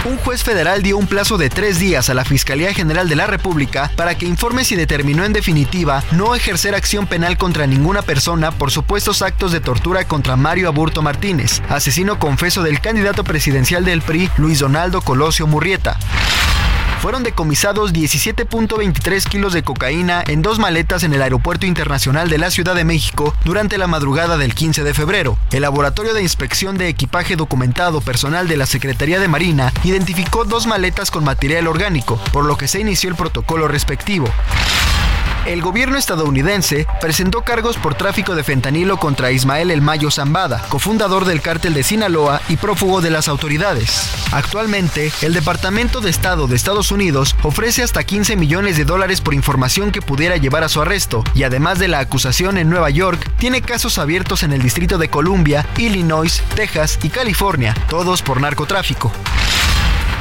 Un 0.04 0.18
juez 0.18 0.44
federal 0.44 0.84
dio 0.84 0.98
un 0.98 1.08
plazo 1.08 1.36
de 1.36 1.50
tres 1.50 1.80
días 1.80 2.08
a 2.10 2.14
la 2.14 2.24
Fiscalía 2.24 2.72
General 2.72 3.08
de 3.08 3.16
la 3.16 3.26
República 3.26 3.90
para 3.96 4.16
que 4.16 4.26
informe 4.26 4.62
si 4.62 4.76
determinó 4.76 5.24
en 5.24 5.32
definitiva 5.32 6.04
no 6.12 6.36
ejercer 6.36 6.76
acción 6.76 7.08
penal 7.08 7.36
contra 7.36 7.66
ninguna 7.66 8.02
persona 8.02 8.52
por 8.52 8.70
supuestos 8.70 9.20
actos 9.20 9.50
de 9.50 9.58
tortura 9.58 10.06
contra 10.06 10.36
Mario 10.36 10.68
Aburto 10.68 11.02
Martínez, 11.02 11.60
asesino 11.68 12.20
confeso 12.20 12.62
del 12.62 12.80
candidato 12.80 13.24
presidencial 13.24 13.84
del 13.84 14.00
PRI, 14.00 14.30
Luis 14.36 14.60
Donaldo 14.60 15.00
Colosio 15.00 15.48
Murrieta. 15.48 15.98
Fueron 17.00 17.22
decomisados 17.22 17.94
17.23 17.94 19.24
kilos 19.24 19.54
de 19.54 19.62
cocaína 19.62 20.22
en 20.26 20.42
dos 20.42 20.58
maletas 20.58 21.02
en 21.02 21.14
el 21.14 21.22
Aeropuerto 21.22 21.64
Internacional 21.64 22.28
de 22.28 22.36
la 22.36 22.50
Ciudad 22.50 22.74
de 22.74 22.84
México 22.84 23.34
durante 23.44 23.78
la 23.78 23.86
madrugada 23.86 24.36
del 24.36 24.54
15 24.54 24.84
de 24.84 24.92
febrero. 24.92 25.38
El 25.50 25.62
Laboratorio 25.62 26.12
de 26.12 26.22
Inspección 26.22 26.76
de 26.76 26.88
Equipaje 26.88 27.36
Documentado 27.36 28.02
Personal 28.02 28.48
de 28.48 28.58
la 28.58 28.66
Secretaría 28.66 29.18
de 29.18 29.28
Marina 29.28 29.72
identificó 29.82 30.44
dos 30.44 30.66
maletas 30.66 31.10
con 31.10 31.24
material 31.24 31.66
orgánico, 31.68 32.20
por 32.32 32.44
lo 32.44 32.58
que 32.58 32.68
se 32.68 32.80
inició 32.80 33.08
el 33.08 33.16
protocolo 33.16 33.66
respectivo. 33.66 34.28
El 35.46 35.62
gobierno 35.62 35.96
estadounidense 35.96 36.86
presentó 37.00 37.40
cargos 37.40 37.78
por 37.78 37.94
tráfico 37.94 38.34
de 38.34 38.44
fentanilo 38.44 38.98
contra 38.98 39.32
Ismael 39.32 39.70
El 39.70 39.80
Mayo 39.80 40.10
Zambada, 40.10 40.62
cofundador 40.68 41.24
del 41.24 41.40
cártel 41.40 41.72
de 41.72 41.82
Sinaloa 41.82 42.42
y 42.48 42.58
prófugo 42.58 43.00
de 43.00 43.10
las 43.10 43.26
autoridades. 43.26 44.10
Actualmente, 44.32 45.10
el 45.22 45.32
Departamento 45.32 46.02
de 46.02 46.10
Estado 46.10 46.46
de 46.46 46.56
Estados 46.56 46.92
Unidos 46.92 47.34
ofrece 47.42 47.82
hasta 47.82 48.04
15 48.04 48.36
millones 48.36 48.76
de 48.76 48.84
dólares 48.84 49.22
por 49.22 49.32
información 49.32 49.92
que 49.92 50.02
pudiera 50.02 50.36
llevar 50.36 50.62
a 50.62 50.68
su 50.68 50.82
arresto, 50.82 51.24
y 51.34 51.42
además 51.42 51.78
de 51.78 51.88
la 51.88 52.00
acusación 52.00 52.58
en 52.58 52.68
Nueva 52.68 52.90
York, 52.90 53.30
tiene 53.38 53.62
casos 53.62 53.96
abiertos 53.98 54.42
en 54.42 54.52
el 54.52 54.60
Distrito 54.60 54.98
de 54.98 55.08
Columbia, 55.08 55.66
Illinois, 55.78 56.42
Texas 56.54 56.98
y 57.02 57.08
California, 57.08 57.74
todos 57.88 58.20
por 58.20 58.42
narcotráfico. 58.42 59.10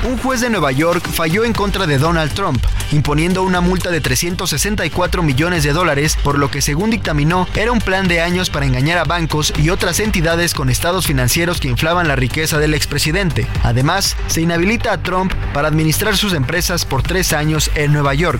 Un 0.03 0.17
juez 0.17 0.39
de 0.39 0.49
Nueva 0.49 0.71
York 0.71 1.05
falló 1.11 1.43
en 1.43 1.51
contra 1.51 1.85
de 1.85 1.97
Donald 1.97 2.33
Trump, 2.33 2.63
imponiendo 2.93 3.43
una 3.43 3.59
multa 3.59 3.91
de 3.91 3.99
364 3.99 5.21
millones 5.23 5.63
de 5.63 5.73
dólares, 5.73 6.17
por 6.23 6.39
lo 6.39 6.49
que 6.49 6.61
según 6.61 6.89
dictaminó 6.89 7.47
era 7.55 7.73
un 7.73 7.79
plan 7.79 8.07
de 8.07 8.21
años 8.21 8.49
para 8.49 8.65
engañar 8.65 8.97
a 8.97 9.03
bancos 9.03 9.53
y 9.57 9.69
otras 9.69 9.99
entidades 9.99 10.53
con 10.53 10.69
estados 10.69 11.05
financieros 11.05 11.59
que 11.59 11.67
inflaban 11.67 12.07
la 12.07 12.15
riqueza 12.15 12.59
del 12.59 12.73
expresidente. 12.73 13.45
Además, 13.63 14.15
se 14.27 14.41
inhabilita 14.41 14.93
a 14.93 15.03
Trump 15.03 15.33
para 15.53 15.67
administrar 15.67 16.15
sus 16.15 16.33
empresas 16.33 16.85
por 16.85 17.03
tres 17.03 17.33
años 17.33 17.69
en 17.75 17.91
Nueva 17.91 18.13
York. 18.13 18.39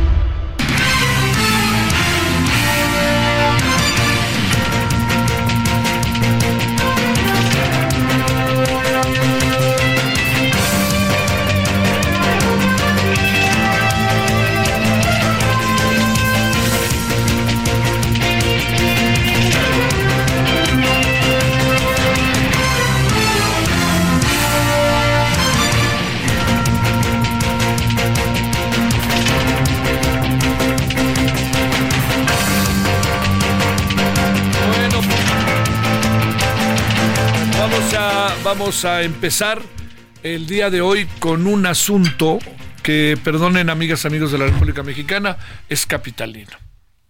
Vamos 38.61 38.85
a 38.85 39.01
empezar 39.01 39.59
el 40.21 40.45
día 40.45 40.69
de 40.69 40.81
hoy 40.81 41.07
con 41.17 41.47
un 41.47 41.65
asunto 41.65 42.37
que, 42.83 43.17
perdonen 43.23 43.71
amigas, 43.71 44.05
amigos 44.05 44.31
de 44.31 44.37
la 44.37 44.45
República 44.45 44.83
Mexicana, 44.83 45.35
es 45.67 45.87
capitalino. 45.87 46.51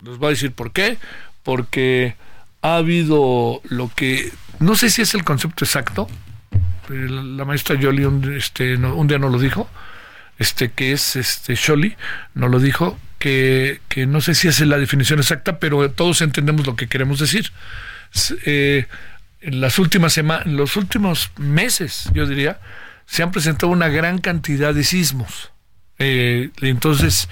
Les 0.02 0.18
voy 0.18 0.28
a 0.28 0.30
decir 0.30 0.54
por 0.54 0.72
qué. 0.72 0.98
Porque 1.44 2.16
ha 2.62 2.78
habido 2.78 3.62
lo 3.68 3.92
que, 3.94 4.32
no 4.60 4.76
sé 4.76 4.90
si 4.90 5.02
es 5.02 5.14
el 5.14 5.26
concepto 5.26 5.66
exacto, 5.66 6.08
la 6.88 7.44
maestra 7.44 7.78
Jolie 7.80 8.08
un, 8.08 8.34
este, 8.34 8.78
no- 8.78 8.96
un 8.96 9.08
día 9.08 9.20
nos 9.20 9.34
lo 9.34 9.38
dijo, 9.38 9.70
este 10.40 10.72
que 10.72 10.94
es 10.94 11.18
este 11.18 11.56
Sholi, 11.56 11.98
nos 12.34 12.50
lo 12.50 12.60
dijo, 12.60 12.98
que, 13.20 13.82
que 13.90 14.06
no 14.06 14.22
sé 14.22 14.36
si 14.36 14.48
es 14.48 14.62
la 14.62 14.78
definición 14.78 15.20
exacta, 15.20 15.60
pero 15.60 15.92
todos 15.92 16.22
entendemos 16.22 16.66
lo 16.66 16.78
que 16.78 16.88
queremos 16.88 17.20
decir. 17.20 17.52
Eh, 18.46 18.86
en 19.42 19.62
las 19.62 19.80
últimas 19.80 20.14
semanas, 20.14 20.46
los 20.46 20.76
últimos 20.78 21.32
meses, 21.38 22.10
yo 22.14 22.26
diría, 22.28 22.60
se 23.06 23.24
han 23.24 23.32
presentado 23.32 23.72
una 23.72 23.90
gran 23.90 24.20
cantidad 24.20 24.74
de 24.74 24.84
sismos. 24.84 25.52
Eh, 26.00 26.50
entonces, 26.62 27.28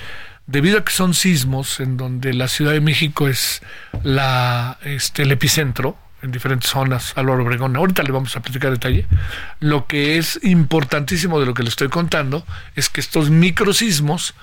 debido 0.47 0.79
a 0.79 0.83
que 0.83 0.91
son 0.91 1.13
sismos 1.13 1.79
en 1.79 1.97
donde 1.97 2.33
la 2.33 2.47
Ciudad 2.47 2.71
de 2.73 2.81
México 2.81 3.27
es 3.27 3.61
la, 4.03 4.77
este, 4.83 5.23
el 5.23 5.31
epicentro, 5.31 5.97
en 6.21 6.31
diferentes 6.31 6.69
zonas, 6.69 7.13
Álvaro 7.15 7.43
Obregón, 7.43 7.75
ahorita 7.77 8.03
le 8.03 8.11
vamos 8.11 8.35
a 8.35 8.41
platicar 8.41 8.71
detalle, 8.71 9.05
lo 9.61 9.87
que 9.87 10.17
es 10.17 10.37
importantísimo 10.43 11.39
de 11.39 11.45
lo 11.45 11.53
que 11.53 11.63
le 11.63 11.69
estoy 11.69 11.87
contando 11.87 12.45
es 12.75 12.89
que 12.89 12.99
estos 12.99 13.29
microsismos, 13.29 14.33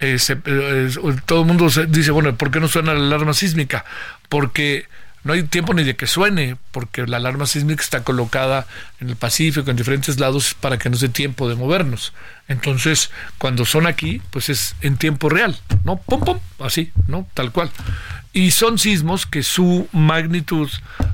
eh, 0.00 0.18
se- 0.18 0.38
eh, 0.44 0.90
todo 1.26 1.42
el 1.42 1.46
mundo 1.46 1.70
se 1.70 1.86
dice, 1.86 2.10
bueno, 2.10 2.34
¿por 2.34 2.50
qué 2.50 2.58
no 2.58 2.66
suena 2.66 2.94
la 2.94 3.00
alarma 3.06 3.32
sísmica? 3.34 3.84
Porque 4.28 4.86
no 5.22 5.34
hay 5.34 5.42
tiempo 5.42 5.74
ni 5.74 5.84
de 5.84 5.96
que 5.96 6.06
suene, 6.06 6.56
porque 6.72 7.06
la 7.06 7.18
alarma 7.18 7.46
sísmica 7.46 7.82
está 7.82 8.02
colocada 8.04 8.66
en 9.00 9.10
el 9.10 9.16
Pacífico, 9.16 9.70
en 9.70 9.76
diferentes 9.76 10.18
lados, 10.18 10.54
para 10.58 10.78
que 10.78 10.88
nos 10.88 11.00
dé 11.00 11.08
tiempo 11.08 11.48
de 11.48 11.56
movernos. 11.56 12.12
Entonces, 12.48 13.10
cuando 13.38 13.64
son 13.64 13.86
aquí, 13.86 14.22
pues 14.30 14.48
es 14.48 14.74
en 14.80 14.96
tiempo 14.96 15.28
real, 15.28 15.58
¿no? 15.84 15.96
Pum, 15.98 16.20
pum, 16.20 16.38
así, 16.58 16.90
¿no? 17.06 17.28
Tal 17.34 17.52
cual. 17.52 17.70
Y 18.32 18.52
son 18.52 18.78
sismos 18.78 19.26
que 19.26 19.42
su 19.42 19.88
magnitud 19.92 20.70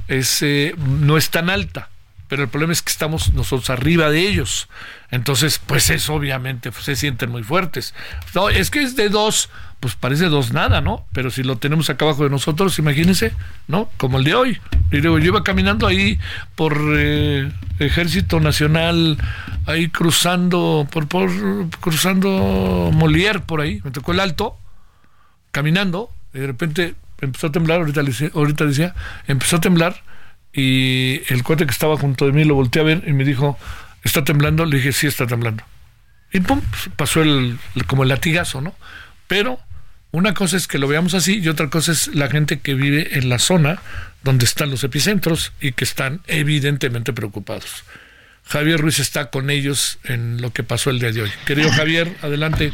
es, 0.09 0.43
eh, 0.43 0.75
no 0.79 1.17
es 1.17 1.31
tan 1.31 1.51
alta, 1.51 1.89
pero 2.29 2.43
el 2.43 2.49
problema 2.49 2.73
es 2.73 2.83
que 2.83 2.91
estamos 2.91 3.33
nosotros 3.33 3.71
arriba 3.71 4.11
de 4.11 4.27
ellos. 4.29 4.69
Entonces, 5.11 5.61
pues 5.65 5.91
es 5.91 6.09
obviamente, 6.11 6.73
pues, 6.73 6.85
se 6.85 6.97
sienten 6.97 7.31
muy 7.31 7.43
fuertes. 7.43 7.95
No, 8.35 8.49
es 8.49 8.71
que 8.71 8.83
es 8.83 8.97
de 8.97 9.09
dos, 9.09 9.49
pues 9.81 9.95
parece 9.95 10.27
dos 10.27 10.53
nada, 10.53 10.81
¿no? 10.81 11.07
Pero 11.13 11.31
si 11.31 11.43
lo 11.43 11.57
tenemos 11.57 11.89
acá 11.91 12.05
abajo 12.05 12.25
de 12.25 12.31
nosotros, 12.31 12.79
imagínense, 12.79 13.33
¿no? 13.69 13.89
Como 13.97 14.19
el 14.19 14.25
de 14.25 14.35
hoy. 14.35 14.61
Y 14.91 14.99
luego 14.99 15.19
yo 15.19 15.27
iba 15.27 15.45
caminando 15.45 15.87
ahí 15.87 16.19
por 16.57 16.77
eh, 16.97 17.51
Ejército 17.79 18.41
Nacional, 18.41 19.19
ahí 19.67 19.89
cruzando, 19.89 20.89
por, 20.91 21.07
por 21.07 21.31
cruzando 21.81 22.91
Molière 22.93 23.41
por 23.41 23.61
ahí, 23.61 23.81
me 23.85 23.91
tocó 23.91 24.13
el 24.13 24.21
alto, 24.21 24.57
caminando, 25.53 26.11
y 26.35 26.41
de 26.41 26.47
repente 26.47 26.95
empezó 27.21 27.47
a 27.49 27.53
temblar, 27.53 27.81
ahorita, 27.81 28.03
ahorita 28.35 28.65
decía, 28.65 28.95
empezó 29.27 29.57
a 29.57 29.61
temblar, 29.61 30.03
y 30.57 31.21
el 31.29 31.43
cuate 31.45 31.67
que 31.67 31.73
estaba 31.73 31.97
junto 31.99 32.27
de 32.27 32.33
mí 32.33 32.45
lo 32.45 32.55
volteé 32.55 32.81
a 32.83 32.85
ver 32.87 33.05
y 33.07 33.13
me 33.13 33.25
dijo, 33.25 33.59
¿está 34.03 34.25
temblando? 34.25 34.65
Le 34.65 34.79
dije, 34.79 34.93
sí, 34.93 35.07
está 35.07 35.27
temblando. 35.27 35.63
Y 36.33 36.41
pum, 36.41 36.61
pasó 36.97 37.23
el, 37.23 37.59
el- 37.75 37.85
como 37.87 38.03
el 38.03 38.09
latigazo, 38.09 38.61
¿no? 38.61 38.75
Pero 39.29 39.61
una 40.13 40.35
cosa 40.35 40.57
es 40.57 40.67
que 40.67 40.79
lo 40.79 40.89
veamos 40.89 41.15
así 41.15 41.39
y 41.41 41.49
otra 41.49 41.69
cosa 41.69 41.93
es 41.93 42.09
la 42.15 42.29
gente 42.29 42.61
que 42.61 42.75
vive 42.75 43.19
en 43.19 43.29
la 43.29 43.39
zona 43.39 43.81
donde 44.23 44.45
están 44.47 44.71
los 44.71 44.83
epicentros 44.83 45.53
y 45.61 45.73
que 45.73 45.85
están 45.85 46.21
evidentemente 46.27 47.13
preocupados. 47.13 47.85
Javier 48.45 48.81
Ruiz 48.81 48.99
está 49.01 49.31
con 49.31 49.51
ellos 49.51 49.99
en 50.05 50.41
lo 50.41 50.53
que 50.53 50.63
pasó 50.63 50.91
el 50.91 51.01
día 51.01 51.13
de 51.13 51.23
hoy. 51.23 51.31
Querido 51.45 51.71
Javier, 51.73 52.17
adelante. 52.23 52.73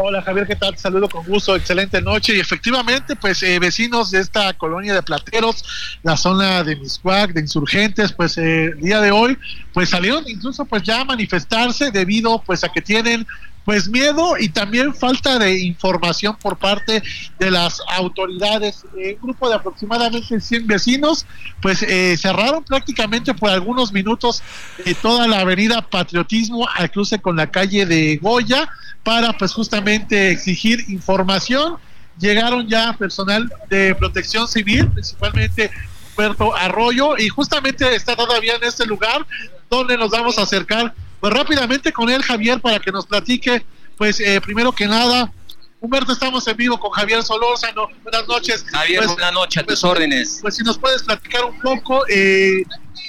Hola 0.00 0.22
Javier, 0.22 0.46
¿qué 0.46 0.54
tal? 0.54 0.78
Saludo 0.78 1.08
con 1.08 1.24
gusto, 1.26 1.56
excelente 1.56 2.00
noche. 2.00 2.36
Y 2.36 2.40
efectivamente, 2.40 3.16
pues 3.16 3.42
eh, 3.42 3.58
vecinos 3.58 4.12
de 4.12 4.20
esta 4.20 4.52
colonia 4.54 4.94
de 4.94 5.02
plateros, 5.02 5.64
la 6.04 6.16
zona 6.16 6.62
de 6.62 6.76
Miscuac, 6.76 7.32
de 7.32 7.40
insurgentes, 7.40 8.12
pues 8.12 8.38
eh, 8.38 8.66
el 8.66 8.80
día 8.80 9.00
de 9.00 9.10
hoy, 9.10 9.36
pues 9.72 9.88
salieron 9.88 10.22
incluso 10.28 10.64
pues 10.66 10.84
ya 10.84 11.00
a 11.00 11.04
manifestarse 11.04 11.90
debido 11.90 12.40
pues 12.46 12.62
a 12.62 12.68
que 12.68 12.80
tienen 12.80 13.26
pues 13.68 13.86
miedo 13.86 14.38
y 14.38 14.48
también 14.48 14.94
falta 14.94 15.38
de 15.38 15.60
información 15.60 16.34
por 16.40 16.56
parte 16.56 17.02
de 17.38 17.50
las 17.50 17.82
autoridades. 17.98 18.86
Eh, 18.96 19.18
un 19.20 19.26
grupo 19.28 19.46
de 19.46 19.56
aproximadamente 19.56 20.40
100 20.40 20.66
vecinos, 20.66 21.26
pues 21.60 21.82
eh, 21.82 22.16
cerraron 22.16 22.64
prácticamente 22.64 23.34
por 23.34 23.50
algunos 23.50 23.92
minutos 23.92 24.42
eh, 24.86 24.94
toda 24.94 25.28
la 25.28 25.40
avenida 25.40 25.82
Patriotismo 25.82 26.66
al 26.76 26.90
cruce 26.90 27.18
con 27.18 27.36
la 27.36 27.50
calle 27.50 27.84
de 27.84 28.16
Goya 28.16 28.70
para 29.02 29.34
pues 29.34 29.52
justamente 29.52 30.30
exigir 30.30 30.86
información. 30.88 31.76
Llegaron 32.18 32.66
ya 32.68 32.94
personal 32.94 33.52
de 33.68 33.94
protección 33.96 34.48
civil, 34.48 34.88
principalmente 34.88 35.70
Humberto 36.16 36.56
Arroyo, 36.56 37.18
y 37.18 37.28
justamente 37.28 37.94
está 37.94 38.16
todavía 38.16 38.54
en 38.54 38.64
este 38.64 38.86
lugar 38.86 39.26
donde 39.68 39.98
nos 39.98 40.10
vamos 40.10 40.38
a 40.38 40.44
acercar 40.44 40.94
pues 41.20 41.32
rápidamente 41.32 41.92
con 41.92 42.08
él, 42.08 42.22
Javier, 42.22 42.60
para 42.60 42.78
que 42.78 42.92
nos 42.92 43.06
platique, 43.06 43.64
pues 43.96 44.20
eh, 44.20 44.40
primero 44.40 44.72
que 44.72 44.86
nada, 44.86 45.32
Humberto, 45.80 46.12
estamos 46.12 46.46
en 46.48 46.56
vivo 46.56 46.78
con 46.80 46.90
Javier 46.90 47.22
Solórzano. 47.22 47.88
Buenas 48.02 48.26
noches. 48.26 48.64
Javier, 48.66 48.98
Pues, 48.98 49.12
buenas 49.12 49.32
noches, 49.32 49.62
a 49.62 49.66
tus 49.66 49.80
pues, 49.80 49.84
órdenes. 49.84 50.38
Pues 50.42 50.56
si 50.56 50.64
nos 50.64 50.76
puedes 50.76 51.04
platicar 51.04 51.44
un 51.44 51.56
poco, 51.60 52.04
eh, 52.08 52.64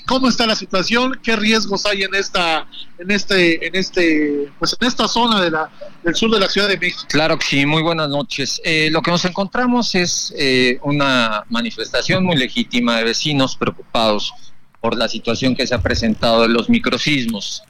cómo 0.06 0.28
está 0.28 0.46
la 0.46 0.56
situación, 0.56 1.20
qué 1.24 1.36
riesgos 1.36 1.88
hay 1.88 2.04
en 2.04 2.14
esta, 2.14 2.68
en 3.00 3.10
este, 3.10 3.66
en 3.66 3.76
este, 3.76 4.52
pues 4.60 4.78
en 4.80 4.88
esta 4.88 5.08
zona 5.08 5.42
de 5.42 5.50
la, 5.50 5.72
del 6.04 6.14
sur 6.14 6.30
de 6.30 6.40
la 6.40 6.48
Ciudad 6.48 6.68
de 6.68 6.78
México. 6.78 7.06
Claro 7.10 7.40
que 7.40 7.46
sí, 7.48 7.66
muy 7.66 7.82
buenas 7.82 8.10
noches. 8.10 8.62
Eh, 8.64 8.90
lo 8.92 9.02
que 9.02 9.10
nos 9.10 9.26
encontramos 9.26 9.96
es 9.96 10.32
eh, 10.38 10.78
una 10.84 11.46
manifestación 11.50 12.24
muy 12.24 12.36
legítima 12.36 12.98
de 12.98 13.06
vecinos 13.06 13.56
preocupados 13.56 14.32
por 14.80 14.96
la 14.96 15.10
situación 15.10 15.56
que 15.56 15.66
se 15.66 15.74
ha 15.74 15.82
presentado 15.82 16.46
en 16.46 16.54
los 16.54 16.70
microsismos. 16.70 17.64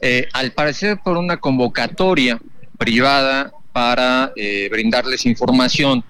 Eh, 0.00 0.28
al 0.32 0.52
parecer 0.52 0.98
por 1.02 1.16
una 1.16 1.38
convocatoria 1.38 2.38
privada 2.78 3.52
para 3.72 4.32
brindarles 4.70 5.26
información. 5.26 6.04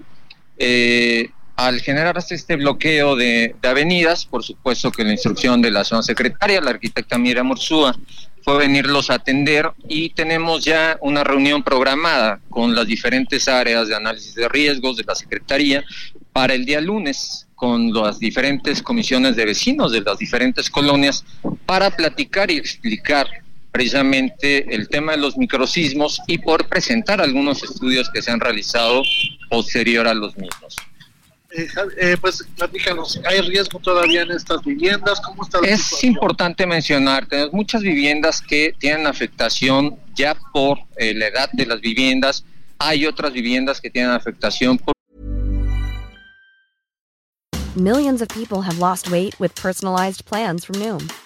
al 1.56 1.80
generarse 1.80 2.34
este 2.34 2.56
bloqueo 2.56 3.14
de, 3.14 3.54
de, 3.62 3.68
avenidas, 3.68 4.26
por 4.26 4.42
supuesto 4.42 4.90
que 4.90 5.04
la 5.04 5.12
instrucción 5.12 5.62
de 5.62 5.70
la 5.70 5.84
zona 5.84 6.02
secretaria, 6.02 6.60
la 6.60 6.70
arquitecta 6.70 7.16
Mira 7.16 7.44
Mursúa, 7.44 7.94
fue 8.44 8.58
venirlos 8.58 9.08
a 9.08 9.14
atender 9.14 9.72
y 9.88 10.10
tenemos 10.10 10.62
ya 10.62 10.98
una 11.00 11.24
reunión 11.24 11.62
programada 11.62 12.40
con 12.50 12.74
las 12.74 12.86
diferentes 12.86 13.48
áreas 13.48 13.88
de 13.88 13.96
análisis 13.96 14.34
de 14.34 14.48
riesgos 14.50 14.98
de 14.98 15.04
la 15.04 15.14
Secretaría 15.14 15.82
para 16.30 16.52
el 16.52 16.66
día 16.66 16.82
lunes 16.82 17.48
con 17.54 17.90
las 17.94 18.18
diferentes 18.18 18.82
comisiones 18.82 19.34
de 19.34 19.46
vecinos 19.46 19.92
de 19.92 20.02
las 20.02 20.18
diferentes 20.18 20.68
colonias 20.68 21.24
para 21.64 21.90
platicar 21.90 22.50
y 22.50 22.58
explicar 22.58 23.26
precisamente 23.74 24.72
el 24.72 24.88
tema 24.88 25.12
de 25.12 25.18
los 25.18 25.36
microsismos 25.36 26.20
y 26.28 26.38
por 26.38 26.68
presentar 26.68 27.20
algunos 27.20 27.60
estudios 27.64 28.08
que 28.08 28.22
se 28.22 28.30
han 28.30 28.38
realizado 28.38 29.02
posterior 29.50 30.06
a 30.06 30.14
los 30.14 30.38
mismos. 30.38 30.76
Eh, 31.50 31.66
eh, 32.00 32.16
pues 32.20 32.46
platícanos, 32.56 33.20
¿hay 33.24 33.40
riesgo 33.40 33.80
todavía 33.80 34.22
en 34.22 34.30
estas 34.30 34.62
viviendas? 34.62 35.20
¿Cómo 35.20 35.42
está 35.42 35.58
Es 35.64 36.04
importante 36.04 36.68
mencionar, 36.68 37.26
tenemos 37.26 37.52
muchas 37.52 37.82
viviendas 37.82 38.40
que 38.40 38.72
tienen 38.78 39.08
afectación 39.08 39.98
ya 40.14 40.36
por 40.52 40.78
eh, 40.96 41.12
la 41.12 41.26
edad 41.26 41.50
de 41.52 41.66
las 41.66 41.80
viviendas, 41.80 42.44
hay 42.78 43.06
otras 43.06 43.32
viviendas 43.32 43.80
que 43.80 43.90
tienen 43.90 44.12
afectación 44.12 44.78
por... 44.78 44.94
Millions 47.74 48.22
of 48.22 48.28
people 48.28 48.62
have 48.62 48.78
lost 48.78 49.10
weight 49.10 49.34
with 49.40 49.52
personalized 49.60 50.24
plans 50.26 50.64
from 50.64 50.78
Noom, 50.78 51.08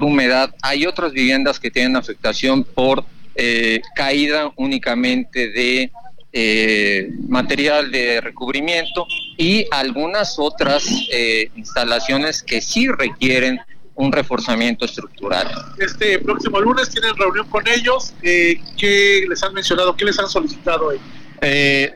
Humedad. 0.00 0.54
Hay 0.62 0.86
otras 0.86 1.12
viviendas 1.12 1.58
que 1.58 1.72
tienen 1.72 1.96
afectación 1.96 2.62
por 2.62 3.04
eh, 3.34 3.82
caída 3.96 4.52
únicamente 4.56 5.50
de 5.50 5.90
eh, 6.32 7.10
material 7.26 7.90
de 7.90 8.20
recubrimiento 8.20 9.06
y 9.36 9.66
algunas 9.72 10.38
otras 10.38 10.84
eh, 11.10 11.50
instalaciones 11.56 12.44
que 12.44 12.60
sí 12.60 12.86
requieren 12.86 13.58
un 13.96 14.12
reforzamiento 14.12 14.84
estructural. 14.84 15.48
Este 15.78 16.20
próximo 16.20 16.60
lunes 16.60 16.90
tienen 16.90 17.16
reunión 17.16 17.48
con 17.48 17.66
ellos. 17.66 18.14
Eh, 18.22 18.60
¿Qué 18.76 19.24
les 19.28 19.42
han 19.42 19.52
mencionado? 19.52 19.96
¿Qué 19.96 20.04
les 20.04 20.16
han 20.20 20.28
solicitado 20.28 20.88
hoy? 20.88 21.00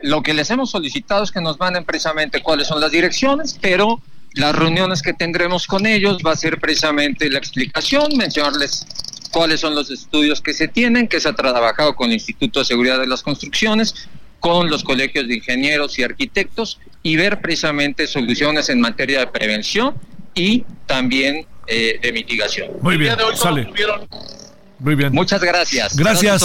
Lo 0.01 0.21
que 0.21 0.33
les 0.33 0.49
hemos 0.49 0.71
solicitado 0.71 1.23
es 1.23 1.31
que 1.31 1.39
nos 1.39 1.57
manden 1.57 1.85
precisamente 1.85 2.41
cuáles 2.41 2.67
son 2.67 2.81
las 2.81 2.91
direcciones, 2.91 3.57
pero 3.61 4.01
las 4.33 4.55
reuniones 4.55 5.01
que 5.01 5.13
tendremos 5.13 5.67
con 5.67 5.85
ellos 5.85 6.17
va 6.25 6.31
a 6.31 6.35
ser 6.35 6.59
precisamente 6.59 7.29
la 7.29 7.37
explicación, 7.37 8.17
mencionarles 8.17 8.85
cuáles 9.31 9.59
son 9.59 9.75
los 9.75 9.89
estudios 9.89 10.41
que 10.41 10.53
se 10.53 10.67
tienen, 10.67 11.07
que 11.07 11.19
se 11.19 11.29
ha 11.29 11.33
trabajado 11.33 11.95
con 11.95 12.07
el 12.07 12.13
Instituto 12.13 12.59
de 12.59 12.65
Seguridad 12.65 12.99
de 12.99 13.07
las 13.07 13.23
Construcciones, 13.23 14.07
con 14.39 14.69
los 14.69 14.83
colegios 14.83 15.27
de 15.27 15.35
ingenieros 15.35 15.97
y 15.99 16.03
arquitectos 16.03 16.79
y 17.01 17.15
ver 17.15 17.41
precisamente 17.41 18.07
soluciones 18.07 18.69
en 18.69 18.81
materia 18.81 19.19
de 19.19 19.27
prevención 19.27 19.95
y 20.35 20.65
también 20.85 21.45
eh, 21.67 21.99
de 22.01 22.11
mitigación. 22.11 22.71
Muy 22.81 22.97
bien, 22.97 23.15
sale. 23.35 23.69
Muy 24.79 24.95
bien. 24.95 25.13
Muchas 25.13 25.41
gracias. 25.41 25.95
Gracias. 25.95 26.43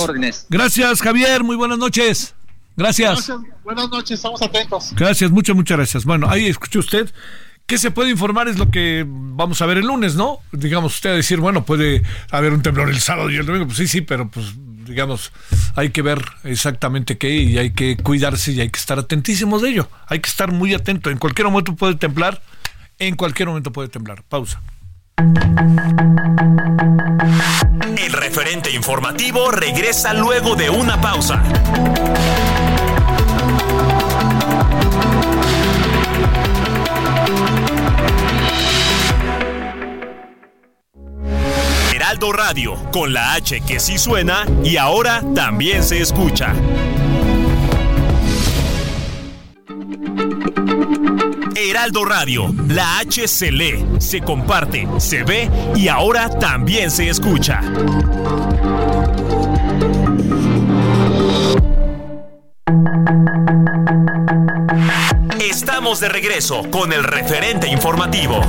Gracias, 0.48 1.02
Javier. 1.02 1.42
Muy 1.42 1.56
buenas 1.56 1.78
noches. 1.78 2.34
Gracias. 2.76 3.28
Buenas 3.64 3.90
noches, 3.90 4.12
estamos 4.12 4.40
atentos. 4.40 4.92
Gracias, 4.94 5.30
muchas, 5.32 5.56
muchas 5.56 5.76
gracias. 5.76 6.04
Bueno, 6.04 6.30
ahí 6.30 6.46
escuche 6.46 6.78
usted. 6.78 7.10
¿Qué 7.68 7.76
se 7.76 7.90
puede 7.90 8.08
informar? 8.08 8.48
Es 8.48 8.58
lo 8.58 8.70
que 8.70 9.04
vamos 9.06 9.60
a 9.60 9.66
ver 9.66 9.76
el 9.76 9.86
lunes, 9.86 10.14
¿no? 10.14 10.38
Digamos, 10.52 10.94
usted 10.94 11.10
a 11.10 11.12
decir, 11.12 11.38
bueno, 11.38 11.66
puede 11.66 12.02
haber 12.30 12.54
un 12.54 12.62
temblor 12.62 12.88
el 12.88 12.98
sábado 12.98 13.30
y 13.30 13.36
el 13.36 13.44
domingo. 13.44 13.66
Pues 13.66 13.76
sí, 13.76 13.86
sí, 13.86 14.00
pero 14.00 14.30
pues 14.30 14.54
digamos, 14.86 15.32
hay 15.76 15.90
que 15.90 16.00
ver 16.00 16.24
exactamente 16.44 17.18
qué 17.18 17.28
y 17.28 17.58
hay 17.58 17.72
que 17.72 17.98
cuidarse 17.98 18.52
y 18.52 18.62
hay 18.62 18.70
que 18.70 18.78
estar 18.78 18.98
atentísimos 18.98 19.60
de 19.60 19.68
ello. 19.68 19.90
Hay 20.06 20.20
que 20.20 20.30
estar 20.30 20.50
muy 20.50 20.72
atento. 20.72 21.10
En 21.10 21.18
cualquier 21.18 21.46
momento 21.48 21.76
puede 21.76 21.94
temblar, 21.96 22.40
en 22.98 23.16
cualquier 23.16 23.48
momento 23.48 23.70
puede 23.70 23.90
temblar. 23.90 24.22
Pausa. 24.22 24.62
El 27.98 28.12
referente 28.14 28.72
informativo 28.72 29.50
regresa 29.50 30.14
luego 30.14 30.56
de 30.56 30.70
una 30.70 30.98
pausa. 31.02 31.42
Heraldo 42.18 42.36
Radio, 42.36 42.74
con 42.90 43.12
la 43.12 43.34
H 43.34 43.60
que 43.60 43.78
sí 43.78 43.96
suena 43.96 44.44
y 44.64 44.76
ahora 44.76 45.22
también 45.36 45.84
se 45.84 46.00
escucha. 46.00 46.52
Heraldo 51.54 52.04
Radio, 52.04 52.52
la 52.66 52.98
H 52.98 53.28
se 53.28 53.52
lee, 53.52 53.86
se 54.00 54.20
comparte, 54.20 54.88
se 54.98 55.22
ve 55.22 55.48
y 55.76 55.86
ahora 55.86 56.28
también 56.28 56.90
se 56.90 57.08
escucha. 57.08 57.60
Estamos 65.38 66.00
de 66.00 66.08
regreso 66.08 66.68
con 66.68 66.92
el 66.92 67.04
referente 67.04 67.68
informativo. 67.68 68.40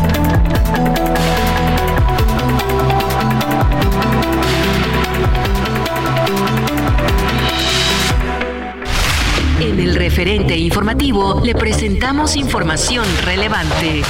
Referente 10.20 10.58
informativo 10.58 11.42
le 11.46 11.56
presentamos 11.56 12.36
información 12.36 13.06
relevante. 13.24 14.04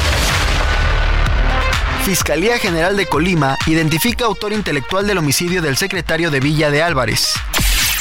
Fiscalía 2.03 2.57
General 2.57 2.97
de 2.97 3.05
Colima 3.05 3.59
identifica 3.67 4.25
autor 4.25 4.53
intelectual 4.53 5.05
del 5.05 5.19
homicidio 5.19 5.61
del 5.61 5.77
secretario 5.77 6.31
de 6.31 6.39
Villa 6.39 6.71
de 6.71 6.81
Álvarez. 6.81 7.35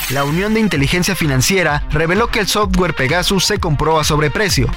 La 0.08 0.24
Unión 0.24 0.54
de 0.54 0.60
Inteligencia 0.60 1.14
Financiera 1.14 1.82
reveló 1.90 2.28
que 2.28 2.38
el 2.38 2.48
software 2.48 2.94
Pegasus 2.94 3.44
se 3.44 3.58
compró 3.58 4.00
a 4.00 4.04
sobreprecio. 4.04 4.70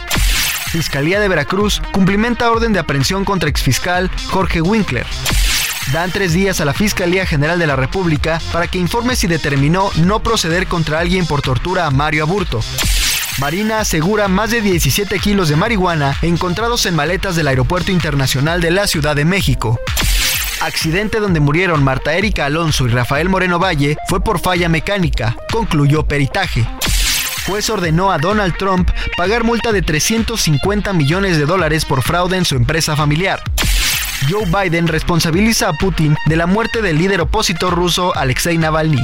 Fiscalía 0.66 1.22
de 1.22 1.30
Veracruz 1.30 1.82
cumplimenta 1.94 2.52
orden 2.52 2.74
de 2.74 2.80
aprehensión 2.80 3.24
contra 3.24 3.48
exfiscal 3.48 4.12
Jorge 4.30 4.62
Winkler. 4.62 5.08
Dan 5.94 6.12
tres 6.12 6.34
días 6.34 6.60
a 6.60 6.66
la 6.66 6.74
Fiscalía 6.74 7.26
General 7.26 7.58
de 7.58 7.68
la 7.68 7.78
República 7.78 8.42
para 8.52 8.68
que 8.68 8.78
informe 8.78 9.16
si 9.16 9.28
determinó 9.28 9.90
no 9.96 10.22
proceder 10.22 10.68
contra 10.68 11.00
alguien 11.00 11.26
por 11.26 11.42
tortura 11.42 11.86
a 11.86 11.92
Mario 11.92 12.24
Aburto. 12.24 12.60
Marina 13.40 13.80
asegura 13.80 14.28
más 14.28 14.52
de 14.52 14.62
17 14.62 15.20
kilos 15.20 15.50
de 15.50 15.56
marihuana 15.56 16.18
encontrados 16.22 16.86
en 16.86 16.96
maletas 16.96 17.36
del 17.36 17.48
Aeropuerto 17.48 17.92
Internacional 17.92 18.62
de 18.62 18.72
la 18.72 18.88
Ciudad 18.88 19.16
de 19.16 19.26
México. 19.26 19.80
Accidente 20.62 21.20
donde 21.20 21.40
murieron 21.40 21.84
Marta 21.84 22.14
Erika 22.14 22.46
Alonso 22.46 22.86
y 22.86 22.90
Rafael 22.90 23.30
Moreno 23.30 23.58
Valle 23.58 23.98
fue 24.08 24.24
por 24.24 24.40
falla 24.40 24.70
mecánica, 24.70 25.36
concluyó 25.52 26.06
peritaje. 26.06 26.68
Juez 27.48 27.70
ordenó 27.72 28.12
a 28.12 28.20
Donald 28.20 28.56
Trump 28.58 28.92
pagar 29.18 29.44
multa 29.44 29.72
de 29.72 29.82
350 29.82 30.94
millones 30.94 31.38
de 31.38 31.46
dólares 31.46 31.86
por 31.86 32.04
fraude 32.04 32.38
en 32.38 32.46
su 32.46 32.56
empresa 32.56 32.96
familiar. 32.96 33.42
Joe 34.30 34.46
Biden 34.46 34.88
responsabiliza 34.88 35.70
a 35.70 35.74
Putin 35.74 36.16
de 36.28 36.36
la 36.36 36.46
muerte 36.46 36.84
del 36.84 37.00
líder 37.00 37.22
opositor 37.22 37.74
ruso 37.74 38.16
Alexei 38.16 38.58
Navalny. 38.58 39.04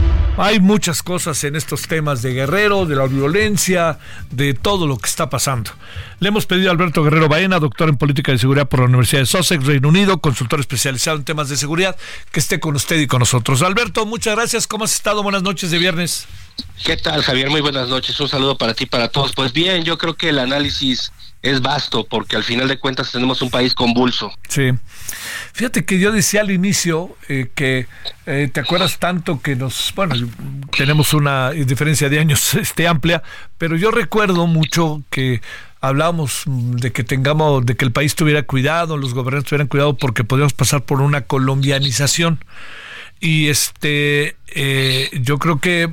Hay 0.37 0.61
muchas 0.61 1.03
cosas 1.03 1.43
en 1.43 1.55
estos 1.55 1.87
temas 1.87 2.21
de 2.21 2.33
Guerrero, 2.33 2.85
de 2.85 2.95
la 2.95 3.05
violencia, 3.05 3.99
de 4.31 4.53
todo 4.53 4.87
lo 4.87 4.97
que 4.97 5.07
está 5.07 5.29
pasando. 5.29 5.71
Le 6.19 6.29
hemos 6.29 6.45
pedido 6.45 6.69
a 6.69 6.71
Alberto 6.71 7.03
Guerrero 7.03 7.27
Baena, 7.27 7.59
doctor 7.59 7.89
en 7.89 7.97
política 7.97 8.31
de 8.31 8.37
seguridad 8.37 8.67
por 8.67 8.79
la 8.79 8.85
Universidad 8.85 9.21
de 9.21 9.25
Sussex, 9.25 9.65
Reino 9.65 9.89
Unido, 9.89 10.19
consultor 10.21 10.61
especializado 10.61 11.17
en 11.17 11.25
temas 11.25 11.49
de 11.49 11.57
seguridad, 11.57 11.97
que 12.31 12.39
esté 12.39 12.61
con 12.61 12.75
usted 12.75 12.99
y 12.99 13.07
con 13.07 13.19
nosotros. 13.19 13.61
Alberto, 13.61 14.05
muchas 14.05 14.35
gracias. 14.35 14.67
¿Cómo 14.67 14.85
has 14.85 14.93
estado? 14.93 15.21
Buenas 15.21 15.43
noches 15.43 15.69
de 15.69 15.79
viernes. 15.79 16.27
¿Qué 16.85 16.95
tal, 16.95 17.21
Javier? 17.23 17.49
Muy 17.49 17.61
buenas 17.61 17.89
noches. 17.89 18.19
Un 18.19 18.29
saludo 18.29 18.57
para 18.57 18.73
ti, 18.73 18.85
para 18.85 19.09
todos. 19.09 19.33
Pues 19.33 19.51
bien, 19.51 19.83
yo 19.83 19.97
creo 19.97 20.15
que 20.15 20.29
el 20.29 20.39
análisis 20.39 21.11
es 21.41 21.61
vasto 21.61 22.05
porque 22.05 22.35
al 22.35 22.43
final 22.43 22.67
de 22.67 22.77
cuentas 22.77 23.11
tenemos 23.11 23.41
un 23.41 23.49
país 23.49 23.73
convulso. 23.73 24.31
Sí. 24.47 24.71
Fíjate 25.53 25.85
que 25.85 25.99
yo 25.99 26.11
decía 26.11 26.41
al 26.41 26.51
inicio 26.51 27.15
eh, 27.27 27.49
que 27.55 27.87
eh, 28.25 28.49
te 28.51 28.59
acuerdas 28.59 28.99
tanto 28.99 29.41
que 29.41 29.55
nos, 29.55 29.91
bueno, 29.95 30.15
tenemos 30.75 31.13
una 31.13 31.51
diferencia 31.51 32.09
de 32.09 32.19
años 32.19 32.53
este 32.55 32.87
amplia, 32.87 33.23
pero 33.57 33.75
yo 33.75 33.91
recuerdo 33.91 34.47
mucho 34.47 35.01
que 35.09 35.41
hablábamos 35.81 36.43
de 36.45 36.91
que 36.91 37.03
tengamos, 37.03 37.65
de 37.65 37.75
que 37.75 37.85
el 37.85 37.91
país 37.91 38.15
tuviera 38.15 38.43
cuidado, 38.43 38.97
los 38.97 39.13
gobernantes 39.13 39.49
tuvieran 39.49 39.67
cuidado 39.67 39.97
porque 39.97 40.23
podíamos 40.23 40.53
pasar 40.53 40.83
por 40.83 41.01
una 41.01 41.21
colombianización. 41.21 42.43
Y 43.19 43.49
este, 43.49 44.35
eh, 44.47 45.09
yo 45.21 45.37
creo 45.37 45.59
que 45.59 45.89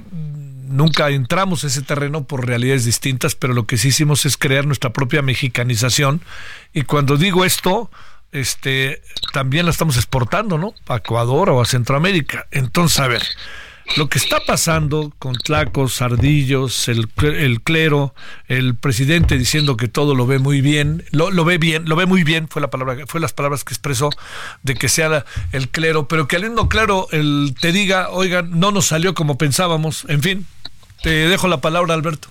nunca 0.68 1.10
entramos 1.10 1.64
a 1.64 1.66
ese 1.66 1.82
terreno 1.82 2.24
por 2.24 2.46
realidades 2.46 2.84
distintas, 2.84 3.34
pero 3.34 3.54
lo 3.54 3.66
que 3.66 3.76
sí 3.76 3.88
hicimos 3.88 4.26
es 4.26 4.36
crear 4.36 4.66
nuestra 4.66 4.92
propia 4.92 5.22
mexicanización. 5.22 6.22
Y 6.72 6.82
cuando 6.82 7.16
digo 7.16 7.44
esto, 7.44 7.90
este, 8.32 9.02
también 9.32 9.64
la 9.66 9.70
estamos 9.70 9.96
exportando, 9.96 10.58
¿no? 10.58 10.74
A 10.86 10.96
Ecuador 10.96 11.50
o 11.50 11.60
a 11.60 11.64
Centroamérica. 11.64 12.46
Entonces, 12.50 13.00
a 13.00 13.08
ver, 13.08 13.22
lo 13.96 14.08
que 14.08 14.18
está 14.18 14.40
pasando 14.40 15.12
con 15.18 15.34
Tlacos, 15.34 15.94
Sardillos, 15.94 16.88
el, 16.88 17.08
el, 17.22 17.62
clero, 17.62 18.14
el 18.46 18.74
presidente 18.74 19.38
diciendo 19.38 19.76
que 19.76 19.88
todo 19.88 20.14
lo 20.14 20.26
ve 20.26 20.38
muy 20.38 20.60
bien, 20.60 21.04
lo, 21.10 21.30
lo, 21.30 21.44
ve 21.44 21.58
bien, 21.58 21.88
lo 21.88 21.96
ve 21.96 22.06
muy 22.06 22.22
bien, 22.22 22.48
fue 22.48 22.60
la 22.62 22.68
palabra, 22.68 23.06
fue 23.06 23.20
las 23.20 23.32
palabras 23.32 23.64
que 23.64 23.74
expresó 23.74 24.10
de 24.62 24.74
que 24.74 24.88
sea 24.88 25.24
el 25.52 25.68
clero, 25.68 26.06
pero 26.06 26.28
que 26.28 26.36
al 26.36 26.42
mismo 26.42 26.68
claro 26.68 27.08
el, 27.12 27.54
te 27.60 27.72
diga, 27.72 28.10
oigan, 28.10 28.58
no 28.58 28.70
nos 28.70 28.86
salió 28.86 29.14
como 29.14 29.38
pensábamos, 29.38 30.04
en 30.08 30.22
fin, 30.22 30.46
te 31.02 31.10
dejo 31.10 31.48
la 31.48 31.60
palabra, 31.60 31.94
Alberto. 31.94 32.28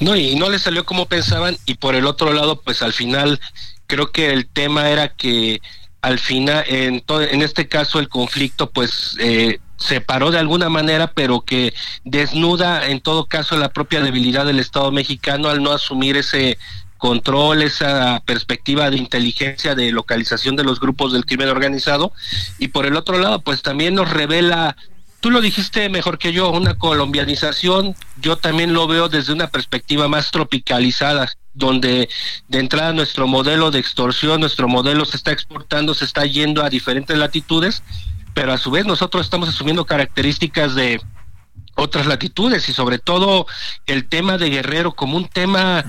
No, 0.00 0.16
y 0.16 0.36
no 0.36 0.50
le 0.50 0.58
salió 0.58 0.84
como 0.84 1.06
pensaban, 1.06 1.56
y 1.66 1.74
por 1.74 1.94
el 1.94 2.06
otro 2.06 2.32
lado, 2.32 2.60
pues 2.60 2.82
al 2.82 2.92
final 2.92 3.40
creo 3.86 4.12
que 4.12 4.32
el 4.32 4.46
tema 4.46 4.90
era 4.90 5.08
que 5.08 5.60
al 6.00 6.18
final, 6.18 6.64
en, 6.68 7.02
en 7.08 7.42
este 7.42 7.68
caso, 7.68 7.98
el 7.98 8.08
conflicto, 8.08 8.70
pues 8.70 9.16
eh, 9.18 9.58
se 9.76 10.00
paró 10.00 10.30
de 10.30 10.38
alguna 10.38 10.68
manera, 10.68 11.12
pero 11.12 11.40
que 11.40 11.74
desnuda 12.04 12.88
en 12.88 13.00
todo 13.00 13.26
caso 13.26 13.56
la 13.56 13.72
propia 13.72 14.00
debilidad 14.00 14.44
del 14.44 14.58
Estado 14.58 14.90
mexicano 14.92 15.48
al 15.48 15.62
no 15.62 15.72
asumir 15.72 16.16
ese 16.16 16.58
control, 16.98 17.62
esa 17.62 18.20
perspectiva 18.26 18.90
de 18.90 18.96
inteligencia, 18.96 19.74
de 19.74 19.92
localización 19.92 20.56
de 20.56 20.64
los 20.64 20.80
grupos 20.80 21.12
del 21.12 21.24
crimen 21.24 21.48
organizado. 21.48 22.12
Y 22.58 22.68
por 22.68 22.86
el 22.86 22.96
otro 22.96 23.18
lado, 23.18 23.40
pues 23.40 23.62
también 23.62 23.94
nos 23.94 24.10
revela 24.10 24.76
Tú 25.20 25.30
lo 25.30 25.40
dijiste 25.40 25.88
mejor 25.88 26.18
que 26.18 26.32
yo, 26.32 26.50
una 26.50 26.74
colombianización, 26.74 27.96
yo 28.20 28.36
también 28.36 28.72
lo 28.72 28.86
veo 28.86 29.08
desde 29.08 29.32
una 29.32 29.48
perspectiva 29.48 30.06
más 30.06 30.30
tropicalizada, 30.30 31.32
donde 31.54 32.08
de 32.46 32.58
entrada 32.60 32.92
nuestro 32.92 33.26
modelo 33.26 33.72
de 33.72 33.80
extorsión, 33.80 34.40
nuestro 34.40 34.68
modelo 34.68 35.04
se 35.04 35.16
está 35.16 35.32
exportando, 35.32 35.92
se 35.94 36.04
está 36.04 36.24
yendo 36.24 36.62
a 36.62 36.70
diferentes 36.70 37.18
latitudes, 37.18 37.82
pero 38.32 38.52
a 38.52 38.58
su 38.58 38.70
vez 38.70 38.86
nosotros 38.86 39.26
estamos 39.26 39.48
asumiendo 39.48 39.84
características 39.84 40.76
de 40.76 41.00
otras 41.74 42.06
latitudes 42.06 42.68
y 42.68 42.72
sobre 42.72 42.98
todo 42.98 43.46
el 43.86 44.08
tema 44.08 44.38
de 44.38 44.50
Guerrero 44.50 44.92
como 44.92 45.16
un 45.16 45.26
tema 45.26 45.84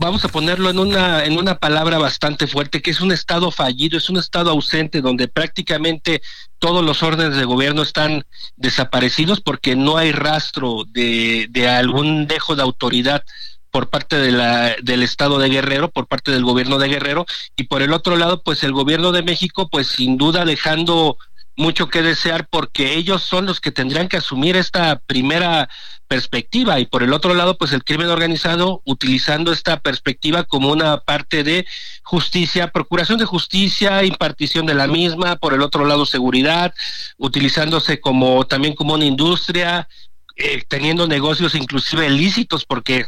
vamos 0.00 0.24
a 0.24 0.28
ponerlo 0.28 0.70
en 0.70 0.78
una, 0.78 1.24
en 1.24 1.38
una 1.38 1.56
palabra 1.56 1.98
bastante 1.98 2.46
fuerte, 2.46 2.80
que 2.80 2.90
es 2.90 3.02
un 3.02 3.12
Estado 3.12 3.50
fallido, 3.50 3.98
es 3.98 4.08
un 4.08 4.16
Estado 4.16 4.50
ausente 4.50 5.02
donde 5.02 5.28
prácticamente 5.28 6.22
todos 6.58 6.82
los 6.82 7.02
órdenes 7.02 7.36
de 7.36 7.44
gobierno 7.44 7.82
están 7.82 8.24
desaparecidos 8.56 9.42
porque 9.42 9.76
no 9.76 9.98
hay 9.98 10.12
rastro 10.12 10.84
de, 10.88 11.48
de 11.50 11.68
algún 11.68 12.26
dejo 12.26 12.56
de 12.56 12.62
autoridad 12.62 13.24
por 13.70 13.90
parte 13.90 14.16
de 14.16 14.32
la, 14.32 14.74
del 14.82 15.02
Estado 15.02 15.38
de 15.38 15.50
Guerrero, 15.50 15.90
por 15.90 16.06
parte 16.06 16.32
del 16.32 16.44
gobierno 16.44 16.78
de 16.78 16.88
Guerrero, 16.88 17.26
y 17.54 17.64
por 17.64 17.82
el 17.82 17.92
otro 17.92 18.16
lado, 18.16 18.42
pues 18.42 18.64
el 18.64 18.72
gobierno 18.72 19.12
de 19.12 19.22
México, 19.22 19.68
pues 19.70 19.86
sin 19.86 20.16
duda 20.16 20.44
dejando 20.46 21.18
mucho 21.60 21.88
que 21.88 22.02
desear 22.02 22.48
porque 22.48 22.94
ellos 22.94 23.22
son 23.22 23.46
los 23.46 23.60
que 23.60 23.70
tendrían 23.70 24.08
que 24.08 24.16
asumir 24.16 24.56
esta 24.56 24.98
primera 24.98 25.68
perspectiva. 26.08 26.80
Y 26.80 26.86
por 26.86 27.04
el 27.04 27.12
otro 27.12 27.34
lado 27.34 27.56
pues 27.56 27.72
el 27.72 27.84
crimen 27.84 28.08
organizado 28.08 28.82
utilizando 28.84 29.52
esta 29.52 29.78
perspectiva 29.78 30.42
como 30.42 30.72
una 30.72 30.98
parte 30.98 31.44
de 31.44 31.66
justicia, 32.02 32.72
procuración 32.72 33.18
de 33.18 33.26
justicia, 33.26 34.02
impartición 34.02 34.66
de 34.66 34.74
la 34.74 34.88
misma, 34.88 35.36
por 35.36 35.54
el 35.54 35.62
otro 35.62 35.84
lado 35.84 36.06
seguridad, 36.06 36.74
utilizándose 37.16 38.00
como 38.00 38.44
también 38.44 38.74
como 38.74 38.94
una 38.94 39.04
industria, 39.04 39.88
eh, 40.36 40.64
teniendo 40.66 41.06
negocios 41.06 41.54
inclusive 41.54 42.08
ilícitos 42.08 42.64
porque 42.64 43.06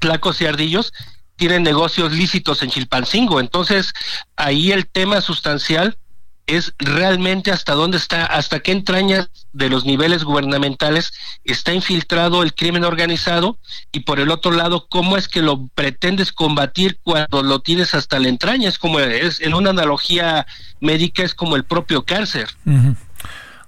Tlacos 0.00 0.40
y 0.42 0.46
Ardillos 0.46 0.92
tienen 1.36 1.62
negocios 1.62 2.12
lícitos 2.12 2.62
en 2.62 2.70
Chilpancingo, 2.70 3.38
entonces 3.40 3.92
ahí 4.36 4.72
el 4.72 4.88
tema 4.88 5.20
sustancial 5.20 5.96
es 6.48 6.74
realmente 6.78 7.52
hasta 7.52 7.74
dónde 7.74 7.98
está, 7.98 8.24
hasta 8.24 8.60
qué 8.60 8.72
entrañas 8.72 9.30
de 9.52 9.68
los 9.68 9.84
niveles 9.84 10.24
gubernamentales 10.24 11.12
está 11.44 11.74
infiltrado 11.74 12.42
el 12.42 12.54
crimen 12.54 12.84
organizado 12.84 13.58
y 13.92 14.00
por 14.00 14.18
el 14.18 14.30
otro 14.30 14.50
lado, 14.50 14.86
cómo 14.88 15.16
es 15.16 15.28
que 15.28 15.42
lo 15.42 15.68
pretendes 15.74 16.32
combatir 16.32 16.98
cuando 17.02 17.42
lo 17.42 17.60
tienes 17.60 17.94
hasta 17.94 18.18
la 18.18 18.28
entraña, 18.28 18.68
es 18.68 18.78
como 18.78 18.98
es 18.98 19.40
en 19.40 19.54
una 19.54 19.70
analogía 19.70 20.46
médica 20.80 21.22
es 21.22 21.34
como 21.34 21.54
el 21.54 21.64
propio 21.64 22.04
cáncer. 22.04 22.48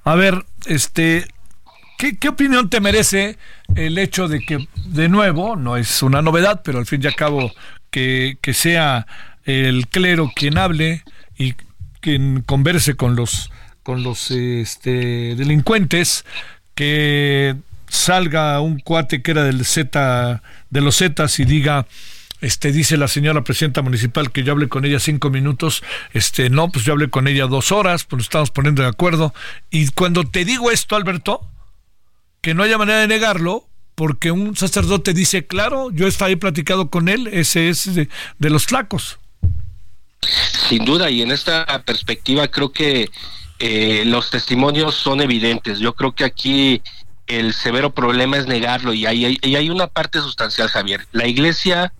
A 0.04 0.14
ver, 0.14 0.46
este 0.66 1.28
¿Qué, 1.98 2.16
¿Qué, 2.16 2.30
opinión 2.30 2.70
te 2.70 2.80
merece 2.80 3.36
el 3.74 3.98
hecho 3.98 4.26
de 4.26 4.40
que, 4.40 4.66
de 4.86 5.10
nuevo, 5.10 5.54
no 5.54 5.76
es 5.76 6.02
una 6.02 6.22
novedad, 6.22 6.62
pero 6.64 6.78
al 6.78 6.86
fin 6.86 7.02
y 7.04 7.06
al 7.06 7.14
cabo, 7.14 7.52
que, 7.90 8.38
que 8.40 8.54
sea 8.54 9.06
el 9.44 9.86
clero 9.88 10.30
quien 10.34 10.56
hable 10.56 11.04
y 11.36 11.54
quien 12.00 12.42
converse 12.42 12.94
con 12.94 13.16
los 13.16 13.50
con 13.82 14.02
los 14.02 14.30
este, 14.30 15.34
delincuentes, 15.36 16.24
que 16.74 17.56
salga 17.88 18.60
un 18.60 18.78
cuate 18.78 19.22
que 19.22 19.30
era 19.32 19.44
del 19.44 19.64
Z, 19.64 20.42
de 20.70 20.80
los 20.80 20.98
Zetas 20.98 21.38
y 21.40 21.44
diga, 21.44 21.86
este, 22.40 22.72
dice 22.72 22.96
la 22.96 23.08
señora 23.08 23.44
presidenta 23.44 23.82
municipal 23.82 24.32
que 24.32 24.42
yo 24.42 24.52
hablé 24.52 24.68
con 24.68 24.84
ella 24.84 24.98
cinco 25.00 25.30
minutos, 25.30 25.82
este, 26.12 26.50
no, 26.50 26.70
pues 26.70 26.84
yo 26.84 26.92
hablé 26.92 27.10
con 27.10 27.28
ella 27.28 27.46
dos 27.46 27.72
horas, 27.72 28.04
pues 28.04 28.18
nos 28.18 28.26
estamos 28.26 28.50
poniendo 28.50 28.82
de 28.82 28.88
acuerdo. 28.88 29.34
Y 29.70 29.88
cuando 29.88 30.24
te 30.24 30.44
digo 30.44 30.70
esto, 30.70 30.96
Alberto, 30.96 31.46
que 32.40 32.54
no 32.54 32.62
haya 32.62 32.78
manera 32.78 33.00
de 33.00 33.08
negarlo, 33.08 33.66
porque 33.94 34.30
un 34.30 34.56
sacerdote 34.56 35.12
dice, 35.12 35.46
claro, 35.46 35.90
yo 35.90 36.06
estaba 36.06 36.28
ahí 36.28 36.36
platicado 36.36 36.88
con 36.88 37.08
él, 37.08 37.28
ese 37.28 37.68
es 37.68 37.94
de, 37.94 38.08
de 38.38 38.50
los 38.50 38.66
flacos. 38.66 39.19
Sin 40.68 40.84
duda, 40.84 41.10
y 41.10 41.22
en 41.22 41.30
esta 41.30 41.82
perspectiva 41.84 42.48
creo 42.48 42.72
que 42.72 43.10
eh, 43.58 44.04
los 44.06 44.30
testimonios 44.30 44.94
son 44.94 45.20
evidentes. 45.20 45.78
Yo 45.78 45.94
creo 45.94 46.12
que 46.12 46.24
aquí 46.24 46.82
el 47.26 47.54
severo 47.54 47.94
problema 47.94 48.36
es 48.36 48.46
negarlo 48.46 48.92
y 48.92 49.06
hay, 49.06 49.38
y 49.42 49.54
hay 49.54 49.70
una 49.70 49.86
parte 49.86 50.20
sustancial, 50.20 50.68
Javier. 50.68 51.06
La 51.12 51.26
iglesia, 51.26 51.92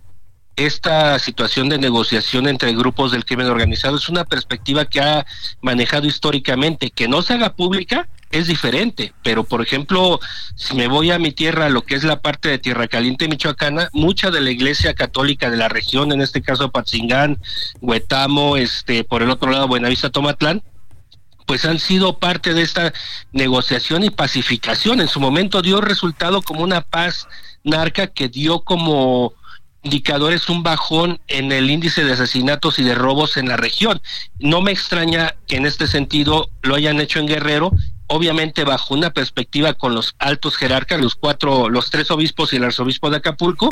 esta 0.55 1.19
situación 1.19 1.69
de 1.69 1.77
negociación 1.77 2.47
entre 2.47 2.73
grupos 2.73 3.11
del 3.11 3.25
crimen 3.25 3.47
organizado 3.47 3.97
es 3.97 4.09
una 4.09 4.25
perspectiva 4.25 4.85
que 4.85 5.01
ha 5.01 5.25
manejado 5.61 6.07
históricamente. 6.07 6.91
Que 6.91 7.07
no 7.07 7.21
se 7.21 7.33
haga 7.33 7.53
pública 7.53 8.07
es 8.31 8.47
diferente, 8.47 9.13
pero 9.23 9.43
por 9.43 9.61
ejemplo, 9.61 10.19
si 10.55 10.75
me 10.75 10.87
voy 10.87 11.11
a 11.11 11.19
mi 11.19 11.31
tierra, 11.31 11.69
lo 11.69 11.83
que 11.83 11.95
es 11.95 12.03
la 12.03 12.21
parte 12.21 12.49
de 12.49 12.57
Tierra 12.57 12.87
Caliente 12.87 13.27
Michoacana, 13.27 13.89
mucha 13.93 14.31
de 14.31 14.41
la 14.41 14.51
iglesia 14.51 14.93
católica 14.93 15.49
de 15.49 15.57
la 15.57 15.69
región, 15.69 16.11
en 16.11 16.21
este 16.21 16.41
caso 16.41 16.71
Patzingán, 16.71 17.37
Huetamo, 17.81 18.57
este, 18.57 19.03
por 19.03 19.21
el 19.21 19.29
otro 19.29 19.51
lado 19.51 19.67
Buenavista 19.67 20.09
Tomatlán, 20.09 20.63
pues 21.45 21.65
han 21.65 21.79
sido 21.79 22.17
parte 22.17 22.53
de 22.53 22.61
esta 22.61 22.93
negociación 23.33 24.03
y 24.03 24.09
pacificación. 24.09 25.01
En 25.01 25.07
su 25.07 25.19
momento 25.19 25.61
dio 25.61 25.81
resultado 25.81 26.41
como 26.41 26.63
una 26.63 26.81
paz 26.81 27.27
narca 27.63 28.07
que 28.07 28.29
dio 28.29 28.61
como 28.61 29.33
indicadores 29.83 30.47
un 30.49 30.63
bajón 30.63 31.19
en 31.27 31.51
el 31.51 31.69
índice 31.69 32.03
de 32.03 32.13
asesinatos 32.13 32.79
y 32.79 32.83
de 32.83 32.95
robos 32.95 33.37
en 33.37 33.47
la 33.47 33.57
región. 33.57 34.01
No 34.39 34.61
me 34.61 34.71
extraña 34.71 35.35
que 35.47 35.57
en 35.57 35.65
este 35.65 35.87
sentido 35.87 36.49
lo 36.61 36.75
hayan 36.75 37.01
hecho 37.01 37.19
en 37.19 37.27
Guerrero 37.27 37.71
obviamente 38.11 38.65
bajo 38.65 38.93
una 38.93 39.11
perspectiva 39.11 39.73
con 39.73 39.95
los 39.95 40.15
altos 40.19 40.57
jerarcas, 40.57 40.99
los 40.99 41.15
cuatro, 41.15 41.69
los 41.69 41.89
tres 41.89 42.11
obispos 42.11 42.51
y 42.51 42.57
el 42.57 42.65
arzobispo 42.65 43.09
de 43.09 43.17
Acapulco, 43.17 43.69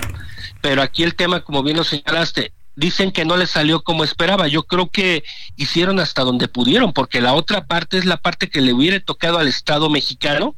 pero 0.61 0.81
aquí 0.81 1.03
el 1.03 1.15
tema, 1.15 1.41
como 1.41 1.61
bien 1.61 1.75
lo 1.75 1.83
señalaste, 1.83 2.53
dicen 2.75 3.11
que 3.11 3.25
no 3.25 3.35
les 3.35 3.49
salió 3.49 3.81
como 3.83 4.05
esperaba. 4.05 4.47
Yo 4.47 4.63
creo 4.63 4.89
que 4.89 5.23
hicieron 5.57 5.99
hasta 5.99 6.23
donde 6.23 6.47
pudieron, 6.47 6.93
porque 6.93 7.19
la 7.19 7.33
otra 7.33 7.67
parte 7.67 7.97
es 7.97 8.05
la 8.05 8.17
parte 8.17 8.49
que 8.49 8.61
le 8.61 8.71
hubiera 8.71 8.99
tocado 9.01 9.39
al 9.39 9.49
Estado 9.49 9.89
mexicano 9.89 10.55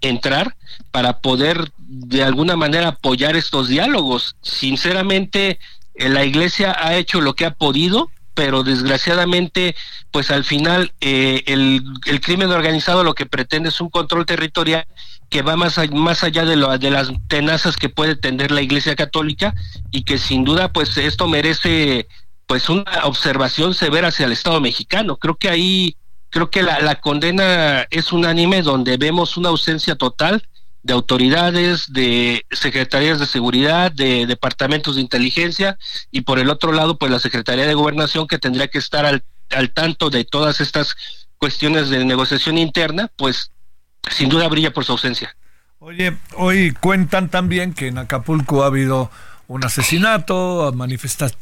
entrar 0.00 0.56
para 0.90 1.20
poder 1.20 1.72
de 1.76 2.22
alguna 2.22 2.56
manera 2.56 2.88
apoyar 2.88 3.36
estos 3.36 3.68
diálogos. 3.68 4.36
Sinceramente, 4.40 5.58
eh, 5.94 6.08
la 6.08 6.24
iglesia 6.24 6.74
ha 6.78 6.96
hecho 6.96 7.20
lo 7.20 7.34
que 7.34 7.44
ha 7.44 7.52
podido, 7.52 8.10
pero 8.34 8.62
desgraciadamente, 8.62 9.74
pues 10.10 10.30
al 10.30 10.44
final 10.44 10.92
eh, 11.00 11.42
el, 11.46 11.82
el, 12.06 12.20
crimen 12.20 12.50
organizado 12.50 13.04
lo 13.04 13.14
que 13.14 13.26
pretende 13.26 13.68
es 13.68 13.80
un 13.80 13.90
control 13.90 14.26
territorial 14.26 14.86
que 15.28 15.42
va 15.42 15.56
más, 15.56 15.78
más 15.92 16.24
allá 16.24 16.44
de, 16.44 16.56
lo, 16.56 16.76
de 16.76 16.90
las 16.90 17.12
tenazas 17.28 17.76
que 17.76 17.88
puede 17.88 18.16
tener 18.16 18.50
la 18.50 18.62
Iglesia 18.62 18.96
Católica 18.96 19.54
y 19.90 20.02
que 20.02 20.18
sin 20.18 20.44
duda, 20.44 20.72
pues 20.72 20.96
esto 20.96 21.28
merece 21.28 22.08
pues 22.46 22.68
una 22.68 23.04
observación 23.04 23.74
severa 23.74 24.08
hacia 24.08 24.26
el 24.26 24.32
Estado 24.32 24.60
mexicano. 24.60 25.16
Creo 25.16 25.36
que 25.36 25.48
ahí, 25.48 25.96
creo 26.30 26.50
que 26.50 26.62
la, 26.62 26.80
la 26.80 26.96
condena 26.96 27.86
es 27.90 28.12
unánime 28.12 28.62
donde 28.62 28.96
vemos 28.96 29.36
una 29.36 29.50
ausencia 29.50 29.94
total 29.94 30.42
de 30.82 30.92
autoridades, 30.92 31.92
de 31.92 32.46
secretarías 32.50 33.20
de 33.20 33.26
seguridad, 33.26 33.92
de 33.92 34.26
departamentos 34.26 34.94
de 34.94 35.02
inteligencia 35.02 35.78
y 36.10 36.22
por 36.22 36.38
el 36.38 36.50
otro 36.50 36.72
lado, 36.72 36.98
pues 36.98 37.10
la 37.10 37.18
Secretaría 37.18 37.66
de 37.66 37.74
Gobernación 37.74 38.26
que 38.26 38.38
tendría 38.38 38.68
que 38.68 38.78
estar 38.78 39.04
al, 39.04 39.22
al 39.50 39.70
tanto 39.72 40.10
de 40.10 40.24
todas 40.24 40.60
estas 40.60 40.96
cuestiones 41.38 41.90
de 41.90 42.04
negociación 42.04 42.58
interna, 42.58 43.10
pues 43.16 43.52
sin 44.10 44.28
duda 44.28 44.48
brilla 44.48 44.72
por 44.72 44.84
su 44.84 44.92
ausencia. 44.92 45.36
Oye, 45.78 46.16
hoy 46.36 46.72
cuentan 46.72 47.30
también 47.30 47.72
que 47.72 47.86
en 47.86 47.96
Acapulco 47.96 48.62
ha 48.62 48.66
habido 48.66 49.10
un 49.50 49.64
asesinato, 49.64 50.72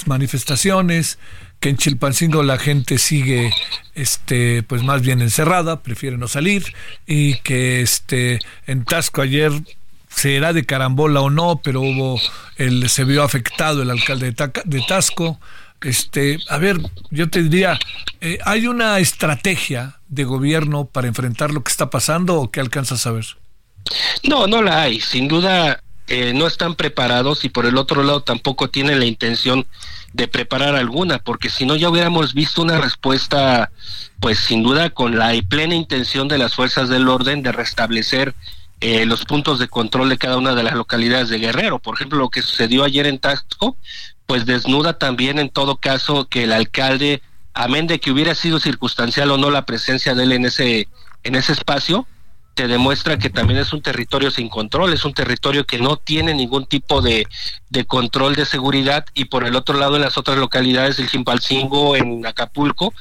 manifestaciones, 0.06 1.18
que 1.60 1.68
en 1.68 1.76
Chilpancingo 1.76 2.42
la 2.42 2.56
gente 2.56 2.96
sigue 2.96 3.52
este 3.94 4.62
pues 4.62 4.82
más 4.82 5.02
bien 5.02 5.20
encerrada, 5.20 5.82
prefiere 5.82 6.16
no 6.16 6.26
salir 6.26 6.72
y 7.06 7.34
que 7.40 7.82
este 7.82 8.38
en 8.66 8.86
Tasco 8.86 9.20
ayer 9.20 9.52
será 10.08 10.54
de 10.54 10.64
carambola 10.64 11.20
o 11.20 11.28
no, 11.28 11.60
pero 11.62 11.82
hubo 11.82 12.18
el 12.56 12.88
se 12.88 13.04
vio 13.04 13.22
afectado 13.22 13.82
el 13.82 13.90
alcalde 13.90 14.32
de, 14.32 14.52
de 14.64 14.82
Tasco. 14.88 15.38
Este, 15.82 16.38
a 16.48 16.56
ver, 16.56 16.78
yo 17.10 17.28
te 17.28 17.42
diría, 17.42 17.78
eh, 18.22 18.38
¿hay 18.46 18.68
una 18.68 18.98
estrategia 19.00 20.00
de 20.08 20.24
gobierno 20.24 20.86
para 20.86 21.08
enfrentar 21.08 21.50
lo 21.50 21.62
que 21.62 21.70
está 21.70 21.90
pasando 21.90 22.40
o 22.40 22.50
qué 22.50 22.60
alcanzas 22.60 23.06
a 23.06 23.12
ver? 23.12 23.26
No, 24.22 24.46
no 24.46 24.62
la 24.62 24.80
hay. 24.80 24.98
Sin 24.98 25.28
duda 25.28 25.82
eh, 26.08 26.32
no 26.34 26.46
están 26.46 26.74
preparados 26.74 27.44
y 27.44 27.48
por 27.48 27.66
el 27.66 27.76
otro 27.76 28.02
lado 28.02 28.22
tampoco 28.22 28.70
tienen 28.70 28.98
la 28.98 29.04
intención 29.04 29.66
de 30.12 30.26
preparar 30.26 30.74
alguna, 30.74 31.18
porque 31.18 31.50
si 31.50 31.66
no 31.66 31.76
ya 31.76 31.90
hubiéramos 31.90 32.32
visto 32.32 32.62
una 32.62 32.78
respuesta, 32.80 33.70
pues 34.20 34.38
sin 34.38 34.62
duda 34.62 34.90
con 34.90 35.18
la 35.18 35.32
plena 35.48 35.74
intención 35.74 36.26
de 36.28 36.38
las 36.38 36.54
fuerzas 36.54 36.88
del 36.88 37.08
orden 37.08 37.42
de 37.42 37.52
restablecer 37.52 38.34
eh, 38.80 39.06
los 39.06 39.24
puntos 39.24 39.58
de 39.58 39.68
control 39.68 40.08
de 40.08 40.18
cada 40.18 40.38
una 40.38 40.54
de 40.54 40.62
las 40.62 40.74
localidades 40.74 41.28
de 41.28 41.38
Guerrero. 41.38 41.78
Por 41.78 41.94
ejemplo, 41.94 42.18
lo 42.18 42.30
que 42.30 42.42
sucedió 42.42 42.84
ayer 42.84 43.06
en 43.06 43.18
Taxco, 43.18 43.76
pues 44.26 44.46
desnuda 44.46 44.98
también 44.98 45.38
en 45.38 45.50
todo 45.50 45.76
caso 45.76 46.26
que 46.26 46.44
el 46.44 46.52
alcalde, 46.52 47.20
amén 47.54 47.86
de 47.86 47.98
que 47.98 48.12
hubiera 48.12 48.34
sido 48.34 48.60
circunstancial 48.60 49.30
o 49.30 49.36
no 49.36 49.50
la 49.50 49.66
presencia 49.66 50.14
de 50.14 50.22
él 50.22 50.32
en 50.32 50.46
ese, 50.46 50.88
en 51.24 51.34
ese 51.34 51.52
espacio, 51.52 52.06
te 52.58 52.66
demuestra 52.66 53.20
que 53.20 53.30
también 53.30 53.60
es 53.60 53.72
un 53.72 53.82
territorio 53.82 54.32
sin 54.32 54.48
control, 54.48 54.92
es 54.92 55.04
un 55.04 55.14
territorio 55.14 55.64
que 55.64 55.78
no 55.78 55.96
tiene 55.96 56.34
ningún 56.34 56.66
tipo 56.66 57.00
de, 57.00 57.28
de 57.70 57.84
control 57.84 58.34
de 58.34 58.46
seguridad 58.46 59.06
y 59.14 59.26
por 59.26 59.44
el 59.44 59.54
otro 59.54 59.78
lado 59.78 59.94
en 59.94 60.02
las 60.02 60.18
otras 60.18 60.38
localidades 60.38 60.96
del 60.96 61.08
Chimpalcingo, 61.08 61.94
en 61.94 62.26
Acapulco, 62.26 62.92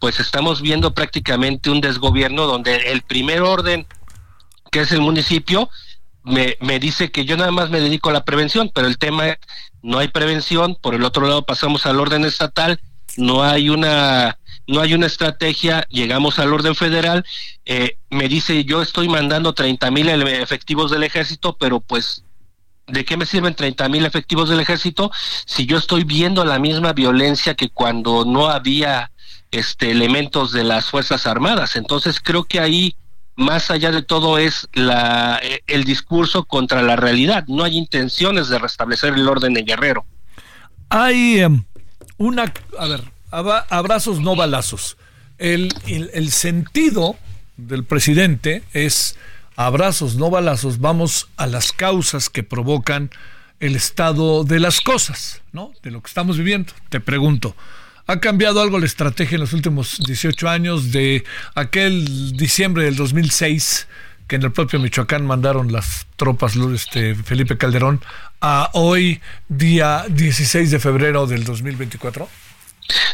pues 0.00 0.20
estamos 0.20 0.60
viendo 0.60 0.92
prácticamente 0.92 1.70
un 1.70 1.80
desgobierno 1.80 2.44
donde 2.44 2.92
el 2.92 3.00
primer 3.00 3.40
orden, 3.40 3.86
que 4.70 4.80
es 4.80 4.92
el 4.92 5.00
municipio, 5.00 5.70
me, 6.22 6.58
me 6.60 6.78
dice 6.78 7.10
que 7.10 7.24
yo 7.24 7.38
nada 7.38 7.52
más 7.52 7.70
me 7.70 7.80
dedico 7.80 8.10
a 8.10 8.12
la 8.12 8.26
prevención, 8.26 8.70
pero 8.74 8.86
el 8.86 8.98
tema 8.98 9.38
no 9.80 9.96
hay 9.96 10.08
prevención, 10.08 10.76
por 10.78 10.94
el 10.94 11.04
otro 11.04 11.26
lado 11.26 11.46
pasamos 11.46 11.86
al 11.86 12.00
orden 12.00 12.26
estatal, 12.26 12.78
no 13.16 13.42
hay 13.42 13.70
una 13.70 14.36
no 14.66 14.80
hay 14.80 14.94
una 14.94 15.06
estrategia, 15.06 15.86
llegamos 15.88 16.38
al 16.38 16.52
orden 16.52 16.74
federal, 16.74 17.24
eh, 17.64 17.98
me 18.10 18.28
dice 18.28 18.64
yo 18.64 18.82
estoy 18.82 19.08
mandando 19.08 19.52
30 19.52 19.90
mil 19.90 20.08
efectivos 20.08 20.90
del 20.90 21.04
ejército, 21.04 21.56
pero 21.56 21.80
pues 21.80 22.24
¿de 22.86 23.04
qué 23.04 23.16
me 23.16 23.26
sirven 23.26 23.54
30 23.54 23.88
mil 23.88 24.04
efectivos 24.04 24.48
del 24.48 24.60
ejército 24.60 25.10
si 25.44 25.66
yo 25.66 25.76
estoy 25.78 26.04
viendo 26.04 26.44
la 26.44 26.58
misma 26.58 26.92
violencia 26.92 27.54
que 27.54 27.68
cuando 27.68 28.24
no 28.24 28.48
había 28.48 29.10
este 29.50 29.90
elementos 29.90 30.52
de 30.52 30.64
las 30.64 30.86
fuerzas 30.90 31.26
armadas? 31.26 31.76
Entonces 31.76 32.20
creo 32.20 32.44
que 32.44 32.60
ahí 32.60 32.96
más 33.36 33.70
allá 33.70 33.90
de 33.92 34.02
todo 34.02 34.38
es 34.38 34.68
la 34.72 35.40
el 35.66 35.84
discurso 35.84 36.44
contra 36.44 36.82
la 36.82 36.96
realidad. 36.96 37.44
No 37.48 37.64
hay 37.64 37.76
intenciones 37.76 38.48
de 38.48 38.58
restablecer 38.58 39.14
el 39.14 39.28
orden 39.28 39.56
en 39.56 39.66
Guerrero. 39.66 40.06
Hay 40.88 41.40
em, 41.40 41.64
una, 42.16 42.52
a 42.78 42.86
ver, 42.86 43.02
abrazos 43.30 44.20
no 44.20 44.36
balazos. 44.36 44.96
El, 45.38 45.72
el, 45.86 46.30
sentido 46.30 47.16
del 47.56 47.84
presidente 47.84 48.62
es 48.72 49.16
abrazos 49.56 50.16
no 50.16 50.30
balazos, 50.30 50.80
vamos 50.80 51.28
a 51.36 51.46
las 51.46 51.72
causas 51.72 52.30
que 52.30 52.42
provocan 52.42 53.10
el 53.60 53.76
estado 53.76 54.44
de 54.44 54.60
las 54.60 54.80
cosas, 54.80 55.42
¿no? 55.52 55.72
De 55.82 55.90
lo 55.90 56.00
que 56.02 56.08
estamos 56.08 56.38
viviendo. 56.38 56.72
Te 56.88 57.00
pregunto, 57.00 57.56
¿ha 58.06 58.20
cambiado 58.20 58.60
algo 58.60 58.78
la 58.78 58.86
estrategia 58.86 59.36
en 59.36 59.40
los 59.40 59.52
últimos 59.52 59.98
18 60.06 60.48
años 60.48 60.92
de 60.92 61.24
aquel 61.54 62.36
diciembre 62.36 62.84
del 62.84 62.96
2006 62.96 63.88
que 64.26 64.36
en 64.36 64.42
el 64.42 64.52
propio 64.52 64.80
Michoacán 64.80 65.24
mandaron 65.24 65.70
las 65.70 66.06
tropas 66.16 66.56
este, 66.56 67.14
Felipe 67.14 67.56
Calderón 67.56 68.00
a 68.40 68.70
hoy 68.72 69.20
día 69.48 70.04
16 70.08 70.70
de 70.70 70.78
febrero 70.80 71.26
del 71.26 71.44
2024? 71.44 72.28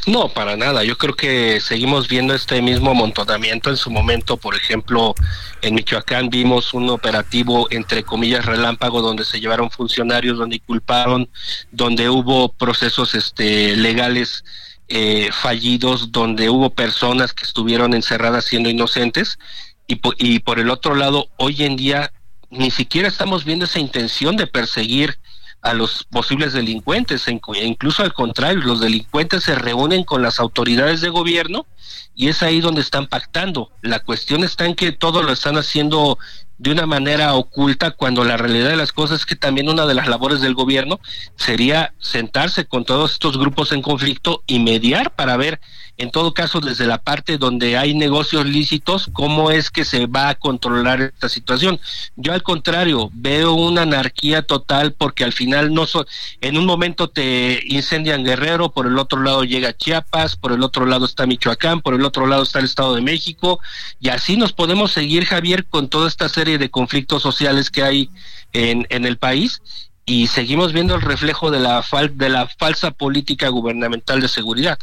No, 0.07 0.29
para 0.29 0.57
nada. 0.57 0.83
Yo 0.85 0.99
creo 0.99 1.15
que 1.15 1.61
seguimos 1.61 2.09
viendo 2.09 2.35
este 2.35 2.61
mismo 2.61 2.91
amontonamiento. 2.91 3.71
En 3.71 3.77
su 3.77 3.91
momento, 3.91 4.37
por 4.37 4.57
ejemplo, 4.57 5.15
en 5.63 5.75
Michoacán 5.75 6.29
vimos 6.29 6.75
un 6.75 6.91
operativo, 6.91 7.69
entre 7.71 8.03
comillas, 8.03 8.45
relámpago, 8.45 9.01
donde 9.01 9.25
se 9.25 9.41
llevaron 9.41 9.71
funcionarios, 9.71 10.39
donde 10.39 10.61
culparon, 10.61 11.29
donde 11.71 12.09
hubo 12.09 12.53
procesos 12.53 13.15
este, 13.15 13.77
legales 13.77 14.45
eh, 14.89 15.31
fallidos, 15.33 16.11
donde 16.11 16.51
hubo 16.51 16.71
personas 16.71 17.33
que 17.33 17.45
estuvieron 17.45 17.95
encerradas 17.95 18.45
siendo 18.45 18.69
inocentes. 18.69 19.39
Y, 19.87 20.01
y 20.19 20.41
por 20.41 20.59
el 20.59 20.71
otro 20.71 20.95
lado, 20.95 21.29
hoy 21.37 21.63
en 21.63 21.77
día 21.77 22.13
ni 22.51 22.71
siquiera 22.71 23.09
estamos 23.09 23.45
viendo 23.45 23.65
esa 23.65 23.79
intención 23.79 24.37
de 24.37 24.47
perseguir 24.47 25.19
a 25.63 25.75
los 25.75 26.05
posibles 26.05 26.53
delincuentes, 26.53 27.27
e 27.29 27.41
incluso 27.65 28.03
al 28.03 28.13
contrario, 28.13 28.61
los 28.61 28.81
delincuentes 28.81 29.45
se 29.45 29.55
reúnen 29.55 30.03
con 30.03 30.21
las 30.21 30.41
autoridades 30.41 31.01
de 31.01 31.09
gobierno 31.09 31.67
y 32.15 32.29
es 32.29 32.43
ahí 32.43 32.61
donde 32.61 32.81
están 32.81 33.07
pactando. 33.07 33.71
La 33.81 34.01
cuestión 34.01 34.43
está 34.43 34.67
en 34.67 34.75
que 34.75 34.93
todo 34.93 35.23
lo 35.23 35.33
están 35.33 35.57
haciendo 35.57 36.19
de 36.59 36.71
una 36.71 36.87
manera 36.87 37.35
oculta 37.35 37.93
cuando 37.93 38.25
la 38.25 38.37
realidad 38.37 38.69
de 38.69 38.77
las 38.77 38.93
cosas 38.93 39.21
es 39.21 39.27
que 39.27 39.37
también 39.37 39.69
una 39.69 39.87
de 39.87 39.95
las 39.95 40.09
labores 40.09 40.41
del 40.41 40.55
gobierno 40.55 41.01
sería 41.37 41.95
sentarse 41.99 42.67
con 42.67 42.85
todos 42.85 43.13
estos 43.13 43.39
grupos 43.39 43.73
en 43.73 43.83
conflicto 43.83 44.43
y 44.47 44.59
mediar 44.59 45.15
para 45.15 45.37
ver 45.37 45.61
en 45.99 46.11
todo 46.11 46.35
caso 46.35 46.61
desde 46.61 46.87
la 46.87 46.99
parte 46.99 47.39
donde 47.39 47.77
hay 47.77 47.95
negocios 47.95 48.47
lícitos, 48.47 49.11
cómo 49.13 49.51
es 49.51 49.71
que 49.71 49.85
se 49.85 50.07
va 50.07 50.31
a 50.31 50.35
controlar 50.35 51.01
esta 51.01 51.29
situación. 51.29 51.81
Yo 52.17 52.33
al 52.33 52.43
contrario, 52.43 53.11
veo 53.13 53.53
una 53.53 53.83
anarquía 53.83 54.43
total 54.43 54.93
porque 54.93 55.25
al 55.25 55.33
final 55.33 55.73
no 55.73 55.87
son, 55.87 56.07
en 56.41 56.57
un 56.57 56.67
momento 56.67 57.09
te 57.09 57.63
incendian 57.67 58.25
Guerrero, 58.25 58.73
por 58.73 58.87
el 58.87 58.99
otro 58.99 59.23
lado 59.23 59.45
llega 59.45 59.77
Chiapas, 59.77 60.37
por 60.37 60.53
el 60.53 60.63
otro 60.63 60.87
lado 60.87 61.05
está 61.05 61.27
Michoacán, 61.27 61.81
por 61.81 61.95
el 61.95 62.05
otro 62.05 62.27
lado 62.27 62.43
está 62.43 62.59
el 62.59 62.65
Estado 62.65 62.95
de 62.95 63.03
México, 63.03 63.61
y 64.01 64.09
así 64.09 64.37
nos 64.37 64.53
podemos 64.53 64.93
seguir, 64.93 65.25
Javier, 65.25 65.67
con 65.67 65.89
toda 65.89 66.09
esta 66.09 66.29
serie 66.29 66.59
de 66.59 66.71
conflictos 66.71 67.23
sociales 67.23 67.71
que 67.71 67.83
hay 67.83 68.11
en, 68.53 68.87
en 68.91 69.05
el 69.05 69.19
país 69.19 69.61
y 70.05 70.27
seguimos 70.27 70.73
viendo 70.73 70.95
el 70.95 71.01
reflejo 71.01 71.51
de 71.51 71.61
la, 71.61 71.83
fal 71.83 72.17
de 72.17 72.29
la 72.29 72.49
falsa 72.49 72.91
política 72.91 73.49
gubernamental 73.49 74.21
de 74.21 74.29
seguridad. 74.29 74.79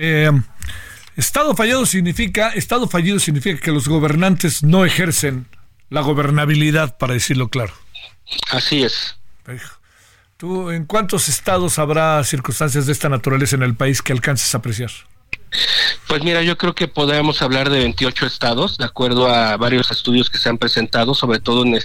Eh, 0.00 0.30
estado 1.16 1.56
fallado 1.56 1.84
significa, 1.84 2.50
Estado 2.50 2.88
fallido 2.88 3.18
significa 3.18 3.60
que 3.60 3.72
los 3.72 3.88
gobernantes 3.88 4.62
no 4.62 4.84
ejercen 4.84 5.46
la 5.90 6.02
gobernabilidad, 6.02 6.96
para 6.98 7.14
decirlo 7.14 7.48
claro. 7.48 7.72
Así 8.50 8.84
es. 8.84 9.16
¿Tú 10.36 10.70
en 10.70 10.84
cuántos 10.84 11.28
estados 11.28 11.80
habrá 11.80 12.22
circunstancias 12.22 12.86
de 12.86 12.92
esta 12.92 13.08
naturaleza 13.08 13.56
en 13.56 13.64
el 13.64 13.74
país 13.74 14.00
que 14.00 14.12
alcances 14.12 14.54
a 14.54 14.58
apreciar? 14.58 14.90
Pues 16.06 16.22
mira, 16.22 16.42
yo 16.42 16.56
creo 16.56 16.74
que 16.74 16.88
podemos 16.88 17.42
hablar 17.42 17.70
de 17.70 17.80
28 17.80 18.26
estados, 18.26 18.78
de 18.78 18.84
acuerdo 18.84 19.28
a 19.28 19.56
varios 19.56 19.90
estudios 19.90 20.30
que 20.30 20.38
se 20.38 20.48
han 20.48 20.58
presentado, 20.58 21.14
sobre 21.14 21.38
todo 21.38 21.64
en, 21.64 21.78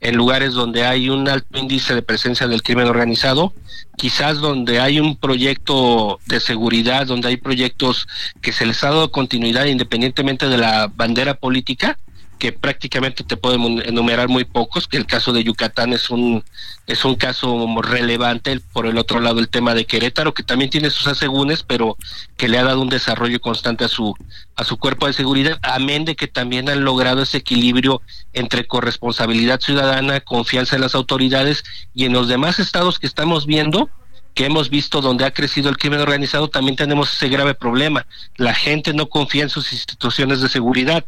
en, 0.00 0.16
lugares 0.16 0.52
donde 0.54 0.84
hay 0.84 1.08
un 1.08 1.28
alto 1.28 1.58
índice 1.58 1.94
de 1.94 2.02
presencia 2.02 2.48
del 2.48 2.62
crimen 2.62 2.88
organizado, 2.88 3.54
quizás 3.96 4.38
donde 4.38 4.80
hay 4.80 5.00
un 5.00 5.16
proyecto 5.16 6.18
de 6.26 6.40
seguridad, 6.40 7.06
donde 7.06 7.28
hay 7.28 7.36
proyectos 7.36 8.06
que 8.40 8.52
se 8.52 8.66
les 8.66 8.82
ha 8.82 8.88
dado 8.88 9.10
continuidad 9.10 9.66
independientemente 9.66 10.48
de 10.48 10.58
la 10.58 10.88
bandera 10.88 11.34
política, 11.34 11.98
que 12.38 12.52
prácticamente 12.52 13.24
te 13.24 13.36
podemos 13.36 13.84
enumerar 13.84 14.28
muy 14.28 14.44
pocos, 14.44 14.86
que 14.86 14.96
el 14.96 15.06
caso 15.06 15.32
de 15.32 15.44
Yucatán 15.44 15.92
es 15.92 16.08
un 16.10 16.44
es 16.86 17.04
un 17.04 17.16
caso 17.16 17.66
relevante, 17.82 18.60
por 18.72 18.86
el 18.86 18.96
otro 18.96 19.20
lado 19.20 19.40
el 19.40 19.50
tema 19.50 19.74
de 19.74 19.84
Querétaro, 19.84 20.32
que 20.32 20.42
también 20.42 20.70
tiene 20.70 20.88
sus 20.88 21.06
asegúnes, 21.06 21.62
pero 21.62 21.98
que 22.38 22.48
le 22.48 22.56
ha 22.56 22.64
dado 22.64 22.80
un 22.80 22.88
desarrollo 22.88 23.40
constante 23.40 23.84
a 23.84 23.88
su 23.88 24.14
a 24.56 24.64
su 24.64 24.78
cuerpo 24.78 25.06
de 25.06 25.12
seguridad, 25.12 25.58
amén 25.62 26.04
de 26.04 26.16
que 26.16 26.28
también 26.28 26.70
han 26.70 26.84
logrado 26.84 27.22
ese 27.22 27.38
equilibrio 27.38 28.00
entre 28.32 28.66
corresponsabilidad 28.66 29.60
ciudadana, 29.60 30.20
confianza 30.20 30.76
en 30.76 30.82
las 30.82 30.94
autoridades 30.94 31.64
y 31.94 32.06
en 32.06 32.12
los 32.12 32.28
demás 32.28 32.58
estados 32.58 32.98
que 32.98 33.06
estamos 33.06 33.44
viendo, 33.44 33.90
que 34.34 34.46
hemos 34.46 34.70
visto 34.70 35.00
donde 35.00 35.24
ha 35.24 35.32
crecido 35.32 35.68
el 35.68 35.76
crimen 35.76 36.00
organizado, 36.00 36.48
también 36.48 36.76
tenemos 36.76 37.12
ese 37.12 37.28
grave 37.28 37.54
problema. 37.54 38.06
La 38.36 38.54
gente 38.54 38.94
no 38.94 39.08
confía 39.08 39.42
en 39.42 39.50
sus 39.50 39.72
instituciones 39.72 40.40
de 40.40 40.48
seguridad 40.48 41.04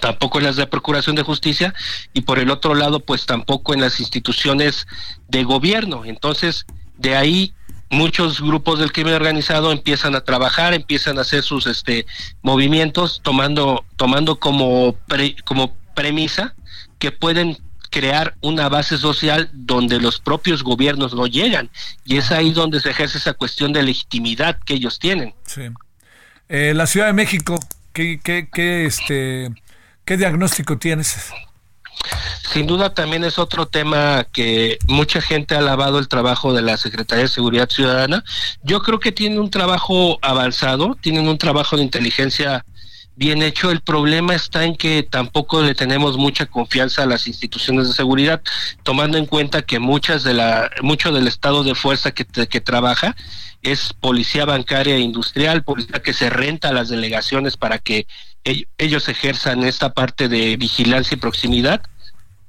tampoco 0.00 0.38
en 0.38 0.44
las 0.44 0.56
de 0.56 0.66
Procuración 0.66 1.16
de 1.16 1.22
Justicia 1.22 1.74
y 2.12 2.22
por 2.22 2.38
el 2.38 2.50
otro 2.50 2.74
lado 2.74 3.00
pues 3.00 3.26
tampoco 3.26 3.74
en 3.74 3.80
las 3.80 4.00
instituciones 4.00 4.86
de 5.28 5.44
gobierno. 5.44 6.04
Entonces, 6.04 6.66
de 6.96 7.16
ahí 7.16 7.52
muchos 7.90 8.40
grupos 8.40 8.78
del 8.78 8.92
crimen 8.92 9.14
organizado 9.14 9.72
empiezan 9.72 10.14
a 10.14 10.22
trabajar, 10.22 10.74
empiezan 10.74 11.18
a 11.18 11.22
hacer 11.22 11.42
sus 11.42 11.66
este 11.66 12.06
movimientos 12.42 13.20
tomando 13.22 13.84
tomando 13.96 14.36
como 14.36 14.96
como 15.44 15.74
premisa 15.94 16.54
que 16.98 17.12
pueden 17.12 17.58
crear 17.90 18.34
una 18.40 18.68
base 18.68 18.98
social 18.98 19.48
donde 19.52 20.00
los 20.00 20.20
propios 20.20 20.62
gobiernos 20.62 21.14
no 21.14 21.26
llegan 21.26 21.70
y 22.04 22.16
es 22.16 22.30
ahí 22.30 22.52
donde 22.52 22.80
se 22.80 22.90
ejerce 22.90 23.18
esa 23.18 23.32
cuestión 23.32 23.72
de 23.72 23.82
legitimidad 23.82 24.58
que 24.64 24.74
ellos 24.74 24.98
tienen. 24.98 25.34
Sí. 25.44 25.62
Eh, 26.48 26.72
la 26.74 26.86
Ciudad 26.86 27.06
de 27.06 27.12
México, 27.12 27.58
¿qué, 27.92 28.20
qué, 28.22 28.48
qué 28.52 28.86
este 28.86 29.50
¿Qué 30.06 30.16
diagnóstico 30.16 30.78
tienes? 30.78 31.32
Sin 32.52 32.68
duda 32.68 32.94
también 32.94 33.24
es 33.24 33.40
otro 33.40 33.66
tema 33.66 34.24
que 34.32 34.78
mucha 34.86 35.20
gente 35.20 35.56
ha 35.56 35.58
alabado 35.58 35.98
el 35.98 36.06
trabajo 36.06 36.54
de 36.54 36.62
la 36.62 36.76
Secretaría 36.76 37.24
de 37.24 37.28
Seguridad 37.28 37.68
Ciudadana. 37.68 38.22
Yo 38.62 38.82
creo 38.82 39.00
que 39.00 39.10
tienen 39.10 39.40
un 39.40 39.50
trabajo 39.50 40.20
avanzado, 40.22 40.96
tienen 41.00 41.26
un 41.26 41.38
trabajo 41.38 41.76
de 41.76 41.82
inteligencia 41.82 42.64
bien 43.16 43.42
hecho. 43.42 43.70
El 43.70 43.80
problema 43.80 44.34
está 44.34 44.64
en 44.64 44.76
que 44.76 45.02
tampoco 45.02 45.62
le 45.62 45.74
tenemos 45.74 46.16
mucha 46.16 46.46
confianza 46.46 47.02
a 47.02 47.06
las 47.06 47.26
instituciones 47.26 47.88
de 47.88 47.94
seguridad, 47.94 48.42
tomando 48.82 49.18
en 49.18 49.26
cuenta 49.26 49.62
que 49.62 49.78
muchas 49.80 50.22
de 50.22 50.34
la, 50.34 50.70
mucho 50.82 51.10
del 51.10 51.26
estado 51.26 51.64
de 51.64 51.74
fuerza 51.74 52.12
que, 52.12 52.24
que 52.24 52.60
trabaja 52.60 53.16
es 53.62 53.92
policía 53.94 54.44
bancaria 54.44 54.94
e 54.94 55.00
industrial, 55.00 55.64
policía 55.64 56.00
que 56.02 56.12
se 56.12 56.30
renta 56.30 56.68
a 56.68 56.72
las 56.72 56.88
delegaciones 56.88 57.56
para 57.56 57.78
que 57.78 58.06
ellos 58.78 59.08
ejerzan 59.08 59.64
esta 59.64 59.92
parte 59.92 60.28
de 60.28 60.56
vigilancia 60.56 61.16
y 61.16 61.18
proximidad 61.18 61.82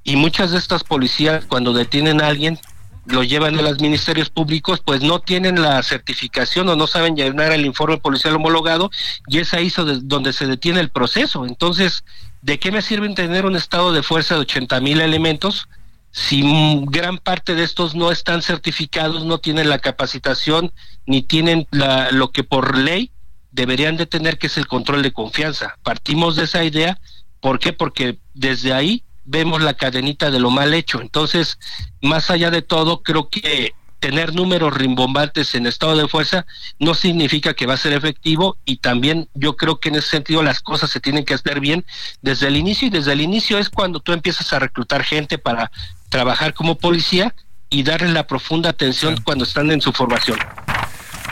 y 0.03 0.15
muchas 0.15 0.51
de 0.51 0.57
estas 0.59 0.83
policías 0.83 1.45
cuando 1.45 1.73
detienen 1.73 2.21
a 2.21 2.27
alguien 2.27 2.59
lo 3.07 3.23
llevan 3.23 3.57
a 3.57 3.61
los 3.61 3.79
ministerios 3.79 4.29
públicos, 4.29 4.81
pues 4.83 5.01
no 5.01 5.19
tienen 5.19 5.61
la 5.61 5.81
certificación 5.81 6.67
o 6.69 6.75
no 6.75 6.87
saben 6.87 7.15
llenar 7.15 7.51
el 7.53 7.65
informe 7.65 7.97
policial 7.97 8.35
homologado 8.35 8.91
y 9.27 9.39
es 9.39 9.53
ahí 9.53 9.71
donde 10.03 10.33
se 10.33 10.45
detiene 10.45 10.81
el 10.81 10.89
proceso. 10.89 11.45
Entonces, 11.45 12.03
¿de 12.41 12.59
qué 12.59 12.71
me 12.71 12.81
sirven 12.81 13.15
tener 13.15 13.45
un 13.45 13.55
estado 13.55 13.93
de 13.93 14.03
fuerza 14.03 14.35
de 14.35 14.41
80 14.41 14.79
mil 14.81 15.01
elementos 15.01 15.67
si 16.11 16.81
gran 16.85 17.19
parte 17.19 17.53
de 17.53 17.63
estos 17.63 17.93
no 17.93 18.11
están 18.11 18.41
certificados, 18.41 19.25
no 19.25 19.37
tienen 19.37 19.69
la 19.69 19.79
capacitación 19.79 20.73
ni 21.05 21.21
tienen 21.21 21.67
la, 21.69 22.11
lo 22.11 22.31
que 22.31 22.43
por 22.43 22.77
ley 22.77 23.11
deberían 23.51 23.97
de 23.97 24.05
tener, 24.05 24.37
que 24.37 24.47
es 24.47 24.57
el 24.57 24.67
control 24.67 25.03
de 25.03 25.13
confianza. 25.13 25.77
Partimos 25.83 26.35
de 26.35 26.45
esa 26.45 26.63
idea, 26.63 26.99
¿por 27.39 27.59
qué? 27.59 27.71
Porque 27.71 28.19
desde 28.33 28.73
ahí 28.73 29.03
vemos 29.27 29.61
la 29.61 29.75
cadenita 29.75 30.31
de 30.31 30.39
lo 30.39 30.49
mal 30.49 30.73
hecho. 30.73 31.01
Entonces, 31.01 31.59
más 32.01 32.31
allá 32.31 32.49
de 32.49 32.63
todo, 32.63 33.03
creo 33.03 33.29
que 33.29 33.73
tener 33.99 34.33
números 34.33 34.73
rimbombantes 34.73 35.55
en 35.55 35.65
estado 35.65 35.95
de 35.97 36.07
fuerza 36.07 36.45
no 36.79 36.93
significa 36.93 37.53
que 37.53 37.65
va 37.65 37.73
a 37.73 37.77
ser 37.77 37.93
efectivo 37.93 38.57
y 38.63 38.77
también 38.77 39.27
yo 39.33 39.55
creo 39.55 39.79
que 39.79 39.89
en 39.89 39.95
ese 39.95 40.09
sentido 40.09 40.43
las 40.43 40.61
cosas 40.61 40.91
se 40.91 40.99
tienen 40.99 41.25
que 41.25 41.33
hacer 41.33 41.59
bien 41.59 41.85
desde 42.21 42.47
el 42.47 42.57
inicio 42.57 42.87
y 42.87 42.91
desde 42.91 43.13
el 43.13 43.21
inicio 43.21 43.57
es 43.57 43.69
cuando 43.69 43.99
tú 43.99 44.13
empiezas 44.13 44.53
a 44.53 44.59
reclutar 44.59 45.03
gente 45.03 45.37
para 45.37 45.71
trabajar 46.09 46.53
como 46.53 46.75
policía 46.75 47.33
y 47.69 47.83
darle 47.83 48.09
la 48.09 48.27
profunda 48.27 48.69
atención 48.69 49.17
cuando 49.23 49.43
están 49.43 49.71
en 49.71 49.81
su 49.81 49.91
formación. 49.91 50.37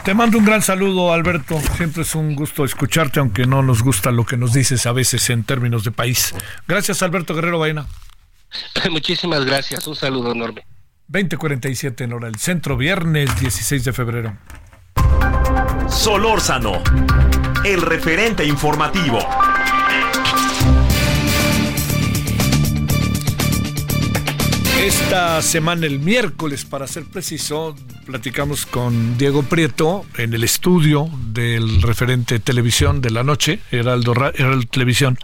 Te 0.05 0.13
mando 0.13 0.37
un 0.37 0.45
gran 0.45 0.61
saludo, 0.61 1.11
Alberto. 1.11 1.59
Siempre 1.77 2.03
es 2.03 2.13
un 2.13 2.35
gusto 2.35 2.63
escucharte, 2.63 3.19
aunque 3.19 3.47
no 3.47 3.63
nos 3.63 3.81
gusta 3.81 4.11
lo 4.11 4.23
que 4.23 4.37
nos 4.37 4.53
dices 4.53 4.85
a 4.85 4.91
veces 4.91 5.31
en 5.31 5.43
términos 5.43 5.83
de 5.83 5.89
país. 5.89 6.35
Gracias, 6.67 7.01
Alberto 7.01 7.33
Guerrero 7.33 7.57
Baena. 7.57 7.87
Muchísimas 8.91 9.43
gracias. 9.45 9.87
Un 9.87 9.95
saludo 9.95 10.31
enorme. 10.31 10.63
2047 11.07 12.03
en 12.03 12.13
hora 12.13 12.27
del 12.27 12.37
centro, 12.37 12.77
viernes 12.77 13.39
16 13.39 13.83
de 13.83 13.93
febrero. 13.93 14.37
Solórzano, 15.89 16.83
el 17.63 17.81
referente 17.81 18.45
informativo. 18.45 19.17
Esta 24.80 25.41
semana, 25.41 25.88
el 25.88 25.99
miércoles, 25.99 26.65
para 26.65 26.86
ser 26.86 27.05
preciso, 27.05 27.76
platicamos 28.05 28.65
con 28.65 29.17
Diego 29.17 29.41
Prieto 29.43 30.05
en 30.17 30.34
el 30.34 30.43
estudio 30.43 31.09
del 31.28 31.82
referente 31.82 32.39
televisión 32.39 33.01
de 33.01 33.09
la 33.09 33.23
noche, 33.23 33.61
Heraldo, 33.71 34.13
Heraldo 34.36 34.67
Televisión, 34.67 35.17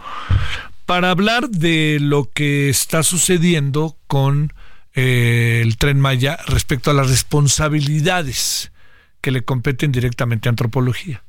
para 0.86 1.10
hablar 1.10 1.50
de 1.50 1.98
lo 2.00 2.30
que 2.32 2.70
está 2.70 3.02
sucediendo 3.02 3.96
con 4.06 4.52
eh, 4.94 5.60
el 5.62 5.76
tren 5.76 6.00
Maya 6.00 6.38
respecto 6.46 6.90
a 6.90 6.94
las 6.94 7.10
responsabilidades 7.10 8.72
que 9.20 9.30
le 9.30 9.44
competen 9.44 9.92
directamente 9.92 10.48
a 10.48 10.50
antropología. 10.50 11.22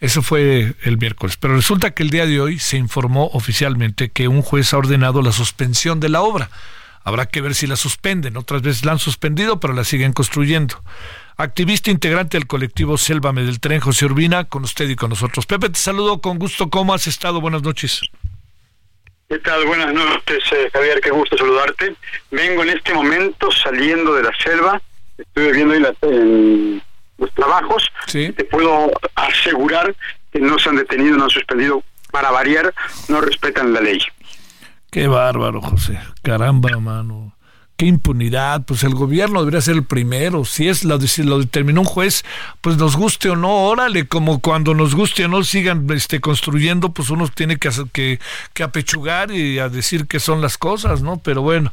Eso 0.00 0.22
fue 0.22 0.74
el 0.82 0.96
miércoles. 0.96 1.36
Pero 1.36 1.56
resulta 1.56 1.90
que 1.92 2.02
el 2.02 2.10
día 2.10 2.26
de 2.26 2.40
hoy 2.40 2.58
se 2.58 2.78
informó 2.78 3.26
oficialmente 3.34 4.08
que 4.08 4.28
un 4.28 4.40
juez 4.40 4.72
ha 4.72 4.78
ordenado 4.78 5.20
la 5.20 5.30
suspensión 5.30 6.00
de 6.00 6.08
la 6.08 6.22
obra 6.22 6.50
Habrá 7.02 7.26
que 7.26 7.40
ver 7.40 7.54
si 7.54 7.66
la 7.66 7.76
suspenden. 7.76 8.36
Otras 8.36 8.62
veces 8.62 8.84
la 8.84 8.92
han 8.92 8.98
suspendido, 8.98 9.58
pero 9.58 9.72
la 9.72 9.84
siguen 9.84 10.12
construyendo. 10.12 10.82
Activista 11.36 11.90
integrante 11.90 12.36
del 12.36 12.46
colectivo 12.46 12.98
Sélvame 12.98 13.42
del 13.42 13.60
Tren, 13.60 13.80
José 13.80 14.04
Urbina, 14.04 14.44
con 14.44 14.64
usted 14.64 14.88
y 14.88 14.96
con 14.96 15.10
nosotros. 15.10 15.46
Pepe, 15.46 15.70
te 15.70 15.78
saludo 15.78 16.20
con 16.20 16.38
gusto. 16.38 16.68
¿Cómo 16.68 16.92
has 16.92 17.06
estado? 17.06 17.40
Buenas 17.40 17.62
noches. 17.62 18.02
¿Qué 19.30 19.38
tal? 19.38 19.64
Buenas 19.64 19.94
noches, 19.94 20.42
eh, 20.52 20.68
Javier. 20.72 21.00
Qué 21.00 21.10
gusto 21.10 21.38
saludarte. 21.38 21.94
Vengo 22.30 22.62
en 22.62 22.70
este 22.70 22.92
momento 22.92 23.50
saliendo 23.52 24.12
de 24.14 24.24
la 24.24 24.32
selva. 24.42 24.82
Estoy 25.16 25.52
viendo 25.52 25.74
en 25.74 26.82
los 27.16 27.34
trabajos. 27.34 27.90
¿Sí? 28.06 28.32
Te 28.32 28.44
puedo 28.44 28.90
asegurar 29.14 29.94
que 30.32 30.40
no 30.40 30.58
se 30.58 30.68
han 30.68 30.76
detenido, 30.76 31.16
no 31.16 31.24
han 31.24 31.30
suspendido. 31.30 31.82
Para 32.10 32.30
variar, 32.30 32.74
no 33.08 33.20
respetan 33.20 33.72
la 33.72 33.80
ley. 33.80 34.00
Qué 34.90 35.06
bárbaro, 35.06 35.60
José. 35.60 35.98
Caramba, 36.22 36.76
mano. 36.78 37.36
Qué 37.76 37.86
impunidad. 37.86 38.62
Pues 38.66 38.82
el 38.82 38.94
gobierno 38.94 39.38
debería 39.40 39.60
ser 39.60 39.76
el 39.76 39.84
primero. 39.84 40.44
Si 40.44 40.68
es 40.68 40.84
lo, 40.84 41.00
si 41.00 41.22
lo 41.22 41.38
determinó 41.38 41.80
un 41.80 41.86
juez, 41.86 42.24
pues 42.60 42.76
nos 42.76 42.96
guste 42.96 43.30
o 43.30 43.36
no, 43.36 43.68
órale, 43.68 44.06
como 44.06 44.40
cuando 44.40 44.74
nos 44.74 44.94
guste 44.94 45.24
o 45.24 45.28
no 45.28 45.42
sigan 45.44 45.86
este, 45.90 46.20
construyendo, 46.20 46.92
pues 46.92 47.08
uno 47.10 47.28
tiene 47.28 47.56
que, 47.56 47.70
que, 47.92 48.18
que 48.52 48.62
apechugar 48.62 49.30
y 49.30 49.58
a 49.60 49.68
decir 49.68 50.06
que 50.06 50.20
son 50.20 50.42
las 50.42 50.58
cosas, 50.58 51.02
¿no? 51.02 51.18
Pero 51.18 51.40
bueno, 51.40 51.72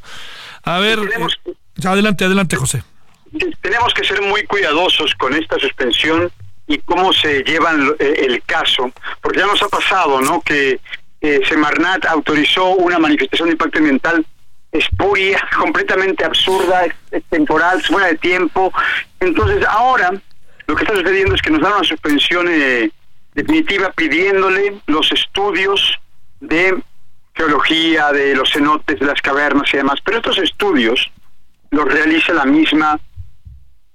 a 0.63 0.80
ver, 0.80 0.99
eh, 0.99 1.53
adelante, 1.86 2.24
adelante, 2.24 2.55
José. 2.55 2.84
Tenemos 3.61 3.93
que 3.93 4.05
ser 4.05 4.22
muy 4.22 4.43
cuidadosos 4.45 5.13
con 5.15 5.34
esta 5.34 5.59
suspensión 5.59 6.32
y 6.68 6.78
cómo 6.80 7.11
se 7.13 7.43
llevan 7.43 7.95
eh, 7.99 8.26
el 8.28 8.41
caso, 8.43 8.91
porque 9.22 9.39
ya 9.39 9.47
nos 9.47 9.61
ha 9.61 9.68
pasado, 9.68 10.22
¿no? 10.22 10.41
Que 10.41 10.80
eh, 11.28 11.42
Semarnat 11.48 12.06
autorizó 12.06 12.70
una 12.76 13.00
manifestación 13.00 13.50
de 13.50 13.54
impacto 13.54 13.80
ambiental 13.80 14.26
espuria, 14.72 15.42
completamente 15.58 16.24
absurda, 16.24 16.86
temporal, 17.30 17.82
fuera 17.82 18.08
de 18.08 18.16
tiempo. 18.16 18.72
Entonces 19.20 19.66
ahora 19.66 20.14
lo 20.68 20.76
que 20.76 20.84
está 20.84 20.96
sucediendo 20.96 21.36
es 21.36 21.42
que 21.42 21.52
nos 21.52 21.62
dan 21.62 21.74
una 21.74 21.84
suspensión 21.84 22.48
eh, 22.50 22.92
definitiva 23.34 23.92
pidiéndole 23.92 24.82
los 24.88 25.12
estudios 25.12 25.98
de 26.40 26.82
geología, 27.34 28.12
de 28.12 28.36
los 28.36 28.52
cenotes, 28.52 29.00
de 29.00 29.06
las 29.06 29.22
cavernas 29.22 29.74
y 29.74 29.78
demás. 29.78 30.00
Pero 30.04 30.18
estos 30.18 30.38
estudios 30.40 31.12
los 31.72 31.86
realiza 31.86 32.34
la 32.34 32.46
misma, 32.46 33.00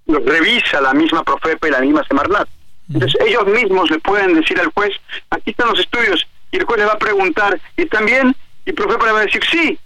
los 0.07 0.25
revisa 0.25 0.81
la 0.81 0.95
misma 0.95 1.23
Profepa 1.25 1.69
y 1.69 1.71
la 1.71 1.81
misma 1.81 2.05
Semarnat. 2.05 2.49
Entonces 2.93 3.21
ellos 3.27 3.47
mismos 3.47 3.91
le 3.91 3.99
pueden 4.01 4.35
decir 4.35 4.61
al 4.61 4.71
juez, 4.75 4.93
aquí 5.31 5.51
están 5.51 5.69
los 5.69 5.81
estudios, 5.81 6.27
y 6.53 6.59
el 6.59 6.65
juez 6.65 6.79
le 6.79 6.87
va 6.87 6.93
a 6.93 6.99
preguntar, 6.99 7.59
¿y 7.77 7.87
también? 7.87 8.37
Y 8.65 8.71
el 8.71 8.77
profesor 8.77 9.05
le 9.07 9.13
va 9.13 9.21
a 9.21 9.25
decir, 9.25 9.43
sí, 9.51 9.79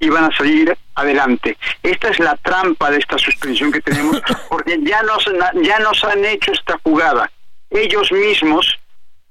y 0.00 0.08
van 0.08 0.24
a 0.24 0.36
salir 0.36 0.76
adelante. 0.96 1.56
Esta 1.82 2.08
es 2.08 2.18
la 2.18 2.36
trampa 2.36 2.90
de 2.90 2.98
esta 2.98 3.16
suspensión 3.16 3.70
que 3.70 3.80
tenemos, 3.80 4.20
porque 4.50 4.78
ya 4.82 5.02
nos, 5.04 5.24
ya 5.62 5.78
nos 5.78 6.04
han 6.04 6.24
hecho 6.24 6.52
esta 6.52 6.78
jugada. 6.82 7.30
Ellos 7.70 8.10
mismos 8.10 8.78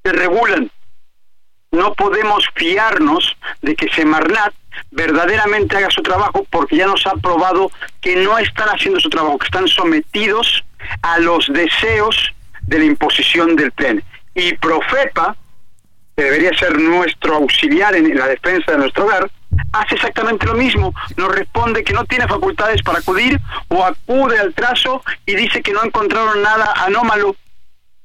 se 0.04 0.12
regulan. 0.14 0.72
no 1.72 1.94
podemos 1.94 2.46
fiarnos 2.56 3.38
de 3.62 3.76
que 3.76 3.90
Semarnat 3.94 4.54
verdaderamente 4.92 5.78
haga 5.78 5.90
su 5.90 6.02
trabajo 6.02 6.46
porque 6.50 6.78
ya 6.78 6.88
nos 6.88 7.06
ha 7.06 7.14
probado 7.16 7.70
que 8.00 8.16
no 8.16 8.38
están 8.38 8.70
haciendo 8.70 9.00
su 9.00 9.10
trabajo, 9.10 9.38
que 9.38 9.46
están 9.46 9.68
sometidos 9.68 10.64
a 11.02 11.20
los 11.20 11.48
deseos 11.52 12.34
de 12.62 12.80
la 12.80 12.86
imposición 12.86 13.56
del 13.56 13.72
tren. 13.74 14.04
Y 14.34 14.54
Profepa, 14.56 15.36
que 16.16 16.24
debería 16.24 16.52
ser 16.58 16.80
nuestro 16.80 17.36
auxiliar 17.36 17.96
en 17.96 18.18
la 18.18 18.28
defensa 18.28 18.72
de 18.72 18.78
nuestro 18.78 19.06
hogar, 19.06 19.30
hace 19.74 19.96
exactamente 19.96 20.46
lo 20.46 20.54
mismo. 20.54 20.94
Nos 21.18 21.36
responde 21.36 21.84
que 21.84 21.94
no 21.94 22.06
tiene 22.06 22.28
facultades 22.28 22.82
para 22.82 23.00
acudir 23.00 23.40
o 23.70 23.84
acude 23.84 24.40
al 24.40 24.54
trazo 24.54 25.04
y 25.26 25.36
dice 25.36 25.62
que 25.62 25.74
no 25.74 25.84
encontraron 25.84 26.42
nada 26.42 26.74
anómalo. 26.78 27.36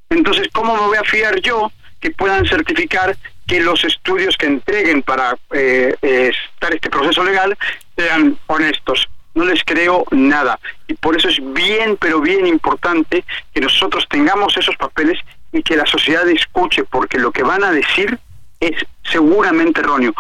Entonces, 0.08 0.48
¿cómo 0.52 0.74
me 0.74 0.86
voy 0.86 0.96
a 0.98 1.04
fiar 1.04 1.40
yo 1.40 1.70
que 2.00 2.10
puedan 2.10 2.46
certificar 2.46 3.16
que 3.46 3.60
los 3.60 3.84
estudios 3.84 4.36
que 4.36 4.46
entreguen 4.46 5.02
para 5.02 5.36
eh, 5.52 5.94
estar 6.02 6.74
este 6.74 6.90
proceso 6.90 7.22
legal 7.22 7.56
sean 7.96 8.38
honestos. 8.46 9.08
No 9.34 9.44
les 9.44 9.62
creo 9.64 10.04
nada. 10.10 10.58
Y 10.88 10.94
por 10.94 11.16
eso 11.16 11.28
es 11.28 11.38
bien, 11.52 11.96
pero 12.00 12.20
bien 12.20 12.46
importante 12.46 13.24
que 13.52 13.60
nosotros 13.60 14.06
tengamos 14.08 14.56
esos 14.56 14.76
papeles 14.76 15.18
y 15.56 15.62
que 15.62 15.76
la 15.76 15.86
sociedad 15.86 16.28
escuche, 16.28 16.84
porque 16.84 17.18
lo 17.18 17.32
que 17.32 17.42
van 17.42 17.64
a 17.64 17.70
decir 17.70 18.18
es 18.60 18.84
seguramente 19.04 19.80
erróneo. 19.80 20.14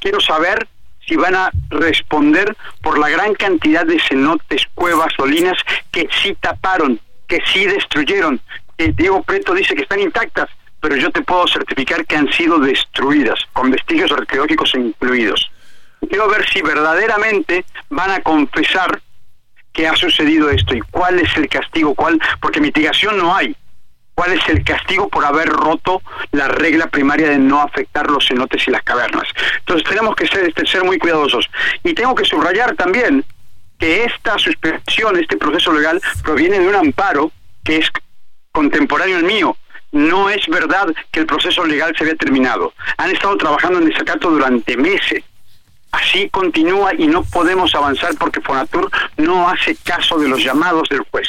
Quiero 0.00 0.20
saber 0.20 0.68
si 1.06 1.16
van 1.16 1.34
a 1.34 1.50
responder 1.70 2.56
por 2.82 2.98
la 2.98 3.08
gran 3.08 3.34
cantidad 3.34 3.86
de 3.86 4.00
cenotes, 4.00 4.66
cuevas, 4.74 5.12
solinas 5.16 5.56
que 5.90 6.08
sí 6.22 6.36
taparon, 6.40 7.00
que 7.28 7.40
sí 7.52 7.66
destruyeron. 7.66 8.40
Diego 8.76 9.22
Preto 9.22 9.54
dice 9.54 9.74
que 9.74 9.82
están 9.82 10.00
intactas 10.00 10.48
pero 10.80 10.96
yo 10.96 11.10
te 11.10 11.22
puedo 11.22 11.48
certificar 11.48 12.06
que 12.06 12.16
han 12.16 12.30
sido 12.32 12.60
destruidas, 12.60 13.40
con 13.52 13.72
vestigios 13.72 14.12
arqueológicos 14.12 14.72
incluidos. 14.76 15.50
Quiero 16.08 16.28
ver 16.28 16.48
si 16.48 16.62
verdaderamente 16.62 17.64
van 17.90 18.12
a 18.12 18.20
confesar 18.20 19.00
que 19.72 19.88
ha 19.88 19.96
sucedido 19.96 20.48
esto 20.48 20.76
y 20.76 20.80
cuál 20.80 21.18
es 21.18 21.36
el 21.36 21.48
castigo, 21.48 21.94
cuál, 21.94 22.20
porque 22.40 22.60
mitigación 22.60 23.18
no 23.18 23.34
hay. 23.34 23.56
¿Cuál 24.16 24.32
es 24.32 24.48
el 24.48 24.64
castigo 24.64 25.10
por 25.10 25.26
haber 25.26 25.46
roto 25.46 26.00
la 26.32 26.48
regla 26.48 26.86
primaria 26.86 27.28
de 27.28 27.36
no 27.36 27.60
afectar 27.60 28.10
los 28.10 28.26
cenotes 28.26 28.66
y 28.66 28.70
las 28.70 28.82
cavernas? 28.82 29.28
Entonces 29.58 29.86
tenemos 29.86 30.16
que 30.16 30.26
ser, 30.26 30.48
este, 30.48 30.66
ser 30.66 30.84
muy 30.84 30.98
cuidadosos. 30.98 31.50
Y 31.84 31.92
tengo 31.92 32.14
que 32.14 32.24
subrayar 32.24 32.74
también 32.76 33.26
que 33.78 34.04
esta 34.04 34.38
suspensión, 34.38 35.18
este 35.18 35.36
proceso 35.36 35.70
legal, 35.70 36.00
proviene 36.24 36.58
de 36.58 36.66
un 36.66 36.76
amparo 36.76 37.30
que 37.62 37.76
es 37.76 37.90
contemporáneo 38.52 39.18
al 39.18 39.24
mío, 39.24 39.54
no 39.92 40.30
es 40.30 40.46
verdad 40.46 40.86
que 41.10 41.20
el 41.20 41.26
proceso 41.26 41.66
legal 41.66 41.94
se 41.94 42.04
había 42.04 42.16
terminado. 42.16 42.72
Han 42.96 43.10
estado 43.10 43.36
trabajando 43.36 43.80
en 43.80 43.90
desacato 43.90 44.30
durante 44.30 44.78
meses. 44.78 45.24
Así 45.92 46.30
continúa 46.30 46.94
y 46.94 47.06
no 47.06 47.22
podemos 47.22 47.74
avanzar 47.74 48.14
porque 48.18 48.40
Fonatur 48.40 48.90
no 49.18 49.46
hace 49.46 49.76
caso 49.76 50.18
de 50.18 50.28
los 50.28 50.42
llamados 50.42 50.88
del 50.88 51.00
juez. 51.10 51.28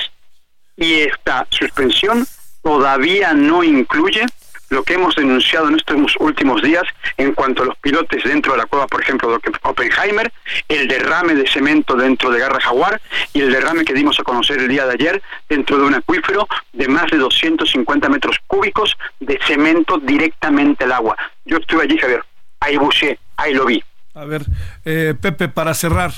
Y 0.78 1.02
esta 1.02 1.46
suspensión 1.50 2.26
todavía 2.68 3.34
no 3.34 3.64
incluye 3.64 4.26
lo 4.70 4.84
que 4.84 4.96
hemos 4.96 5.16
denunciado 5.16 5.70
en 5.70 5.76
estos 5.76 6.16
últimos 6.20 6.62
días 6.62 6.84
en 7.16 7.34
cuanto 7.34 7.64
a 7.64 7.68
los 7.68 7.78
pilotes 7.78 8.26
dentro 8.26 8.52
de 8.52 8.58
la 8.58 8.66
cueva, 8.66 8.88
por 8.88 9.02
ejemplo, 9.02 9.30
de 9.30 9.40
Oppenheimer, 9.62 10.34
el 10.68 10.90
derrame 10.90 11.34
de 11.34 11.48
cemento 11.48 11.96
dentro 11.96 12.30
de 12.30 12.40
Garra 12.40 12.60
Jaguar 12.60 13.02
y 13.32 13.40
el 13.40 13.54
derrame 13.54 13.86
que 13.86 13.94
dimos 13.94 14.20
a 14.20 14.24
conocer 14.24 14.60
el 14.60 14.68
día 14.68 14.86
de 14.86 14.96
ayer 14.96 15.22
dentro 15.48 15.78
de 15.78 15.86
un 15.86 15.94
acuífero 15.94 16.46
de 16.74 16.90
más 16.90 17.10
de 17.10 17.20
250 17.20 18.10
metros 18.10 18.36
cúbicos 18.48 18.98
de 19.22 19.40
cemento 19.48 19.98
directamente 20.00 20.84
al 20.84 20.92
agua. 20.92 21.16
Yo 21.46 21.60
estuve 21.60 21.84
allí, 21.84 21.98
Javier, 21.98 22.22
ahí 22.60 22.76
buceé, 22.76 23.18
ahí 23.38 23.54
lo 23.54 23.66
vi. 23.66 23.82
A 24.14 24.26
ver, 24.26 24.42
eh, 24.84 25.14
Pepe, 25.22 25.48
para 25.48 25.74
cerrar, 25.74 26.12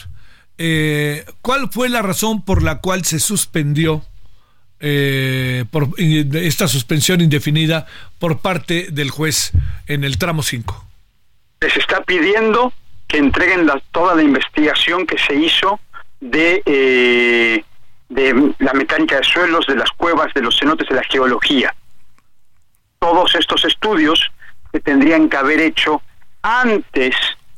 eh, 0.57 1.25
¿cuál 1.43 1.69
fue 1.69 1.89
la 1.89 2.01
razón 2.01 2.43
por 2.43 2.63
la 2.63 2.79
cual 2.79 3.05
se 3.05 3.19
suspendió 3.19 4.03
eh, 4.80 5.65
por 5.71 5.89
esta 5.97 6.67
suspensión 6.67 7.21
indefinida 7.21 7.86
por 8.17 8.39
parte 8.39 8.88
del 8.91 9.09
juez 9.09 9.51
en 9.88 10.03
el 10.03 10.17
tramo 10.17 10.43
5? 10.43 10.86
Les 11.61 11.75
está 11.77 12.01
pidiendo 12.01 12.73
que 13.07 13.17
entreguen 13.17 13.69
toda 13.91 14.15
la 14.15 14.23
investigación 14.23 15.05
que 15.05 15.17
se 15.17 15.36
hizo 15.36 15.80
de, 16.21 16.61
eh, 16.65 17.63
de 18.07 18.53
la 18.59 18.73
mecánica 18.73 19.17
de 19.17 19.23
suelos, 19.23 19.65
de 19.67 19.75
las 19.75 19.89
cuevas, 19.91 20.34
de 20.34 20.41
los 20.41 20.57
cenotes, 20.57 20.88
de 20.88 20.95
la 20.95 21.03
geología. 21.03 21.73
Todos 22.99 23.36
estos 23.36 23.65
estudios 23.65 24.32
se 24.71 24.80
tendrían 24.80 25.30
que 25.30 25.38
haber 25.38 25.59
hecho 25.59 26.01
antes 26.41 27.15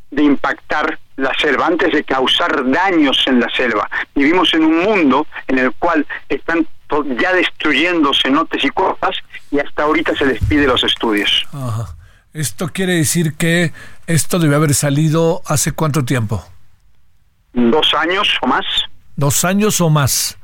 de 0.09 0.23
impactar 0.23 0.99
la 1.17 1.33
selva, 1.39 1.67
antes 1.67 1.91
de 1.91 2.03
causar 2.03 2.69
daños 2.69 3.23
en 3.27 3.39
la 3.39 3.49
selva. 3.49 3.89
Vivimos 4.15 4.53
en 4.53 4.63
un 4.63 4.79
mundo 4.79 5.27
en 5.47 5.59
el 5.59 5.71
cual 5.73 6.05
están 6.29 6.67
ya 7.19 7.33
destruyendo 7.33 8.11
cenotes 8.13 8.63
y 8.63 8.69
cuevas 8.69 9.15
y 9.51 9.59
hasta 9.59 9.83
ahorita 9.83 10.15
se 10.15 10.25
les 10.25 10.43
pide 10.43 10.67
los 10.67 10.83
estudios. 10.83 11.47
Esto 12.33 12.69
quiere 12.69 12.95
decir 12.95 13.33
que 13.35 13.73
esto 14.07 14.39
debe 14.39 14.55
haber 14.55 14.73
salido 14.73 15.41
hace 15.45 15.73
cuánto 15.73 16.05
tiempo? 16.05 16.45
Dos 17.53 17.93
años 17.93 18.29
o 18.41 18.47
más. 18.47 18.65
Dos 19.15 19.43
años 19.43 19.81
o 19.81 19.89
más. 19.89 20.37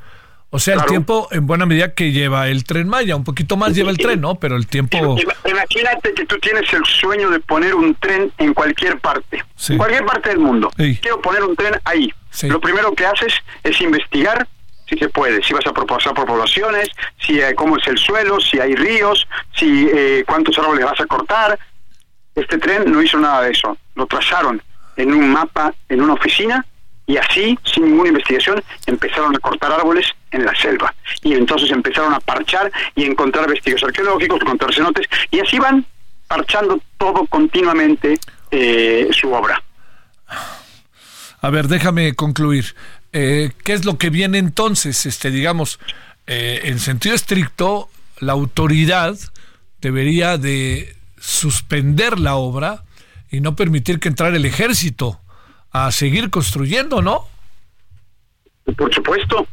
O 0.49 0.59
sea, 0.59 0.75
el 0.75 0.85
tiempo 0.85 1.27
en 1.31 1.45
buena 1.45 1.65
medida 1.65 1.93
que 1.93 2.11
lleva 2.13 2.47
el 2.47 2.63
tren 2.63 2.87
Maya, 2.87 3.17
un 3.17 3.25
poquito 3.25 3.57
más 3.57 3.73
lleva 3.75 3.91
el 3.91 3.97
tren, 3.97 4.21
¿no? 4.21 4.35
Pero 4.35 4.55
el 4.55 4.65
tiempo... 4.65 5.17
Imagínate 5.45 6.13
que 6.13 6.25
tú 6.25 6.37
tienes 6.39 6.71
el 6.73 6.85
sueño 6.85 7.29
de 7.29 7.39
poner 7.41 7.75
un 7.75 7.93
tren 7.95 8.31
en 8.37 8.53
cualquier 8.53 8.99
parte, 8.99 9.43
en 9.67 9.77
cualquier 9.77 10.05
parte 10.05 10.29
del 10.29 10.39
mundo. 10.39 10.71
Quiero 10.75 11.21
poner 11.21 11.43
un 11.43 11.55
tren 11.55 11.75
ahí. 11.83 12.13
Lo 12.43 12.61
primero 12.61 12.93
que 12.93 13.05
haces 13.05 13.33
es 13.63 13.81
investigar 13.81 14.47
si 14.87 14.97
se 14.97 15.09
puede, 15.09 15.43
si 15.43 15.53
vas 15.53 15.65
a 15.65 15.73
pasar 15.73 16.13
por 16.13 16.25
poblaciones, 16.25 16.89
si 17.19 17.39
eh, 17.39 17.53
cómo 17.55 17.77
es 17.77 17.87
el 17.87 17.97
suelo, 17.97 18.39
si 18.39 18.59
hay 18.59 18.75
ríos, 18.75 19.27
si 19.55 19.89
eh, 19.93 20.23
cuántos 20.25 20.57
árboles 20.57 20.85
vas 20.85 20.99
a 20.99 21.05
cortar. 21.05 21.59
Este 22.35 22.57
tren 22.57 22.91
no 22.91 23.01
hizo 23.01 23.17
nada 23.17 23.41
de 23.43 23.51
eso, 23.51 23.77
lo 23.95 24.05
trazaron 24.05 24.61
en 24.95 25.13
un 25.13 25.31
mapa, 25.31 25.73
en 25.89 26.01
una 26.01 26.13
oficina, 26.13 26.65
y 27.05 27.17
así, 27.17 27.57
sin 27.63 27.85
ninguna 27.85 28.09
investigación, 28.09 28.61
empezaron 28.85 29.35
a 29.35 29.39
cortar 29.39 29.71
árboles 29.71 30.05
en 30.31 30.45
la 30.45 30.53
selva. 30.55 30.93
Y 31.23 31.33
entonces 31.33 31.71
empezaron 31.71 32.13
a 32.13 32.19
parchar 32.19 32.71
y 32.95 33.05
encontrar 33.05 33.47
vestigios 33.47 33.83
arqueológicos, 33.83 34.41
encontrar 34.41 34.73
cenotes, 34.73 35.07
y 35.31 35.39
así 35.39 35.57
van 35.57 35.85
parchando 36.27 36.79
todo 36.97 37.25
continuamente 37.27 38.19
eh, 38.51 39.07
su 39.11 39.31
obra. 39.31 39.63
A 41.41 41.49
ver, 41.49 41.67
déjame 41.67 42.13
concluir. 42.13 42.75
Eh, 43.13 43.51
¿Qué 43.63 43.73
es 43.73 43.85
lo 43.85 43.97
que 43.97 44.09
viene 44.09 44.37
entonces? 44.37 45.05
Este, 45.05 45.31
digamos, 45.31 45.79
eh, 46.27 46.61
en 46.65 46.79
sentido 46.79 47.15
estricto, 47.15 47.89
la 48.19 48.33
autoridad 48.33 49.17
debería 49.81 50.37
de 50.37 50.95
suspender 51.19 52.19
la 52.19 52.35
obra 52.35 52.83
y 53.31 53.41
no 53.41 53.55
permitir 53.55 53.99
que 53.99 54.09
entrara 54.09 54.35
el 54.35 54.45
ejército 54.45 55.19
a 55.71 55.91
seguir 55.91 56.29
construyendo, 56.29 57.01
¿no? 57.01 57.27
Por 58.75 58.93
supuesto, 58.93 59.47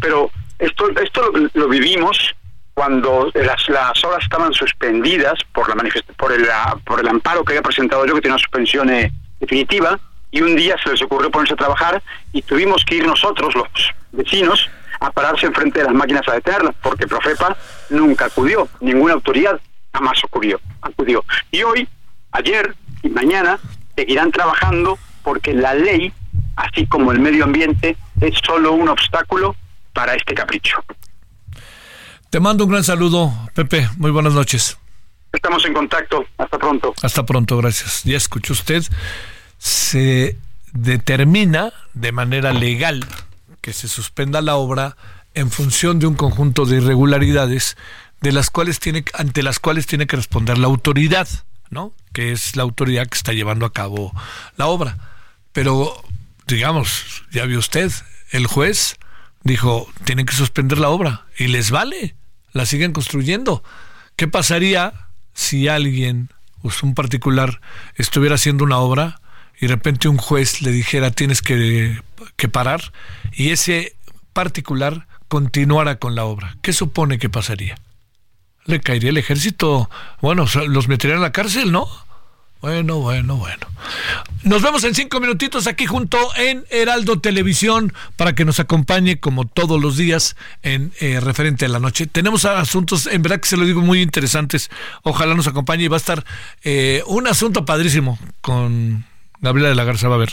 pero 0.00 0.30
esto 0.58 0.88
esto 1.00 1.32
lo, 1.54 1.68
vivimos 1.68 2.34
cuando 2.74 3.30
las, 3.34 3.68
las 3.68 4.04
obras 4.04 4.22
estaban 4.22 4.52
suspendidas 4.52 5.38
por 5.52 5.68
la 5.68 5.82
por 6.16 6.32
el 6.32 6.46
por 6.84 7.00
el 7.00 7.08
amparo 7.08 7.44
que 7.44 7.52
había 7.52 7.62
presentado 7.62 8.06
yo 8.06 8.14
que 8.14 8.20
tiene 8.20 8.34
una 8.34 8.42
suspensión 8.42 8.90
eh, 8.90 9.12
definitiva 9.40 9.98
y 10.32 10.40
un 10.40 10.56
día 10.56 10.74
se 10.82 10.90
les 10.90 11.02
ocurrió 11.02 11.30
ponerse 11.30 11.54
a 11.54 11.58
trabajar 11.58 12.02
y 12.32 12.42
tuvimos 12.42 12.84
que 12.84 12.96
ir 12.96 13.06
nosotros, 13.06 13.54
los 13.54 13.68
vecinos, 14.10 14.68
a 14.98 15.10
pararse 15.10 15.46
enfrente 15.46 15.80
de 15.80 15.84
las 15.84 15.94
máquinas 15.94 16.26
a 16.26 16.32
detenerlas, 16.32 16.74
porque 16.82 17.06
Profepa 17.06 17.56
nunca 17.90 18.24
acudió, 18.24 18.68
ninguna 18.80 19.14
autoridad 19.14 19.60
jamás 19.92 20.18
acudió, 20.24 20.60
acudió. 20.80 21.24
Y 21.50 21.62
hoy, 21.62 21.88
ayer 22.32 22.74
y 23.02 23.08
mañana 23.10 23.58
seguirán 23.94 24.32
trabajando 24.32 24.98
porque 25.22 25.52
la 25.52 25.74
ley, 25.74 26.12
así 26.56 26.86
como 26.86 27.12
el 27.12 27.20
medio 27.20 27.44
ambiente, 27.44 27.96
es 28.20 28.34
solo 28.44 28.72
un 28.72 28.88
obstáculo 28.88 29.54
para 29.92 30.14
este 30.14 30.34
capricho. 30.34 30.82
Te 32.30 32.40
mando 32.40 32.64
un 32.64 32.70
gran 32.70 32.84
saludo, 32.84 33.30
Pepe. 33.54 33.86
Muy 33.98 34.10
buenas 34.10 34.32
noches. 34.32 34.78
Estamos 35.32 35.64
en 35.66 35.74
contacto. 35.74 36.24
Hasta 36.38 36.58
pronto. 36.58 36.94
Hasta 37.02 37.26
pronto, 37.26 37.58
gracias. 37.58 38.04
Ya 38.04 38.16
escuchó 38.16 38.54
usted 38.54 38.82
se 39.62 40.36
determina 40.72 41.72
de 41.94 42.10
manera 42.10 42.52
legal 42.52 43.06
que 43.60 43.72
se 43.72 43.86
suspenda 43.86 44.40
la 44.40 44.56
obra 44.56 44.96
en 45.34 45.52
función 45.52 46.00
de 46.00 46.08
un 46.08 46.16
conjunto 46.16 46.66
de 46.66 46.78
irregularidades 46.78 47.76
de 48.20 48.32
las 48.32 48.50
cuales 48.50 48.80
tiene 48.80 49.04
ante 49.14 49.44
las 49.44 49.60
cuales 49.60 49.86
tiene 49.86 50.08
que 50.08 50.16
responder 50.16 50.58
la 50.58 50.66
autoridad, 50.66 51.28
¿no? 51.70 51.92
Que 52.12 52.32
es 52.32 52.56
la 52.56 52.64
autoridad 52.64 53.06
que 53.06 53.16
está 53.16 53.32
llevando 53.34 53.64
a 53.64 53.72
cabo 53.72 54.12
la 54.56 54.66
obra. 54.66 54.98
Pero 55.52 55.94
digamos, 56.48 57.22
ya 57.30 57.44
vio 57.44 57.60
usted, 57.60 57.92
el 58.32 58.48
juez 58.48 58.96
dijo, 59.44 59.86
tienen 60.02 60.26
que 60.26 60.34
suspender 60.34 60.78
la 60.78 60.88
obra 60.88 61.26
y 61.38 61.46
les 61.46 61.70
vale, 61.70 62.16
la 62.52 62.66
siguen 62.66 62.92
construyendo. 62.92 63.62
¿Qué 64.16 64.26
pasaría 64.26 64.92
si 65.34 65.68
alguien 65.68 66.30
pues 66.62 66.82
un 66.82 66.94
particular 66.94 67.60
estuviera 67.94 68.34
haciendo 68.34 68.64
una 68.64 68.78
obra 68.78 69.21
y 69.62 69.68
de 69.68 69.74
repente 69.74 70.08
un 70.08 70.18
juez 70.18 70.60
le 70.60 70.72
dijera 70.72 71.12
tienes 71.12 71.40
que, 71.40 72.02
que 72.36 72.48
parar 72.48 72.92
y 73.32 73.50
ese 73.50 73.94
particular 74.32 75.06
continuara 75.28 76.00
con 76.00 76.16
la 76.16 76.24
obra, 76.24 76.56
¿qué 76.62 76.72
supone 76.72 77.18
que 77.20 77.30
pasaría? 77.30 77.78
Le 78.64 78.80
caería 78.80 79.10
el 79.10 79.18
ejército, 79.18 79.88
bueno, 80.20 80.46
los 80.66 80.88
meterían 80.88 81.18
en 81.18 81.22
la 81.22 81.30
cárcel, 81.30 81.70
¿no? 81.70 81.88
Bueno, 82.60 82.98
bueno, 82.98 83.36
bueno. 83.36 83.66
Nos 84.42 84.62
vemos 84.62 84.82
en 84.82 84.96
cinco 84.96 85.20
minutitos 85.20 85.68
aquí 85.68 85.86
junto 85.86 86.18
en 86.36 86.64
Heraldo 86.70 87.20
Televisión 87.20 87.92
para 88.16 88.34
que 88.34 88.44
nos 88.44 88.58
acompañe 88.58 89.20
como 89.20 89.46
todos 89.46 89.80
los 89.80 89.96
días 89.96 90.36
en 90.62 90.92
eh, 91.00 91.20
referente 91.20 91.66
a 91.66 91.68
la 91.68 91.78
noche. 91.78 92.06
Tenemos 92.06 92.44
asuntos, 92.44 93.06
en 93.06 93.22
verdad 93.22 93.40
que 93.40 93.48
se 93.48 93.56
lo 93.56 93.64
digo, 93.64 93.80
muy 93.80 94.02
interesantes. 94.02 94.70
Ojalá 95.02 95.34
nos 95.34 95.46
acompañe 95.46 95.84
y 95.84 95.88
va 95.88 95.96
a 95.96 95.98
estar 95.98 96.24
eh, 96.64 97.02
un 97.06 97.28
asunto 97.28 97.64
padrísimo 97.64 98.18
con 98.40 99.04
Gabriela 99.42 99.70
de 99.70 99.74
la 99.74 99.84
Garza. 99.84 100.08
Va 100.08 100.14
a 100.14 100.18
ver. 100.18 100.32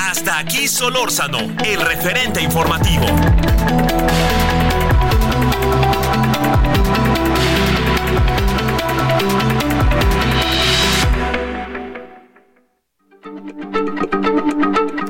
Hasta 0.00 0.38
aquí 0.38 0.66
Solórzano, 0.66 1.38
el 1.64 1.80
referente 1.80 2.42
informativo. 2.42 3.04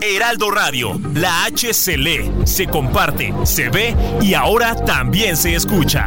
Heraldo 0.03 0.51
Radio, 0.51 1.01
la 1.15 1.45
H 1.45 1.73
se 1.73 1.97
lee, 1.97 2.31
se 2.45 2.67
comparte, 2.67 3.33
se 3.45 3.69
ve 3.69 3.97
y 4.21 4.35
ahora 4.35 4.75
también 4.85 5.37
se 5.37 5.55
escucha. 5.55 6.07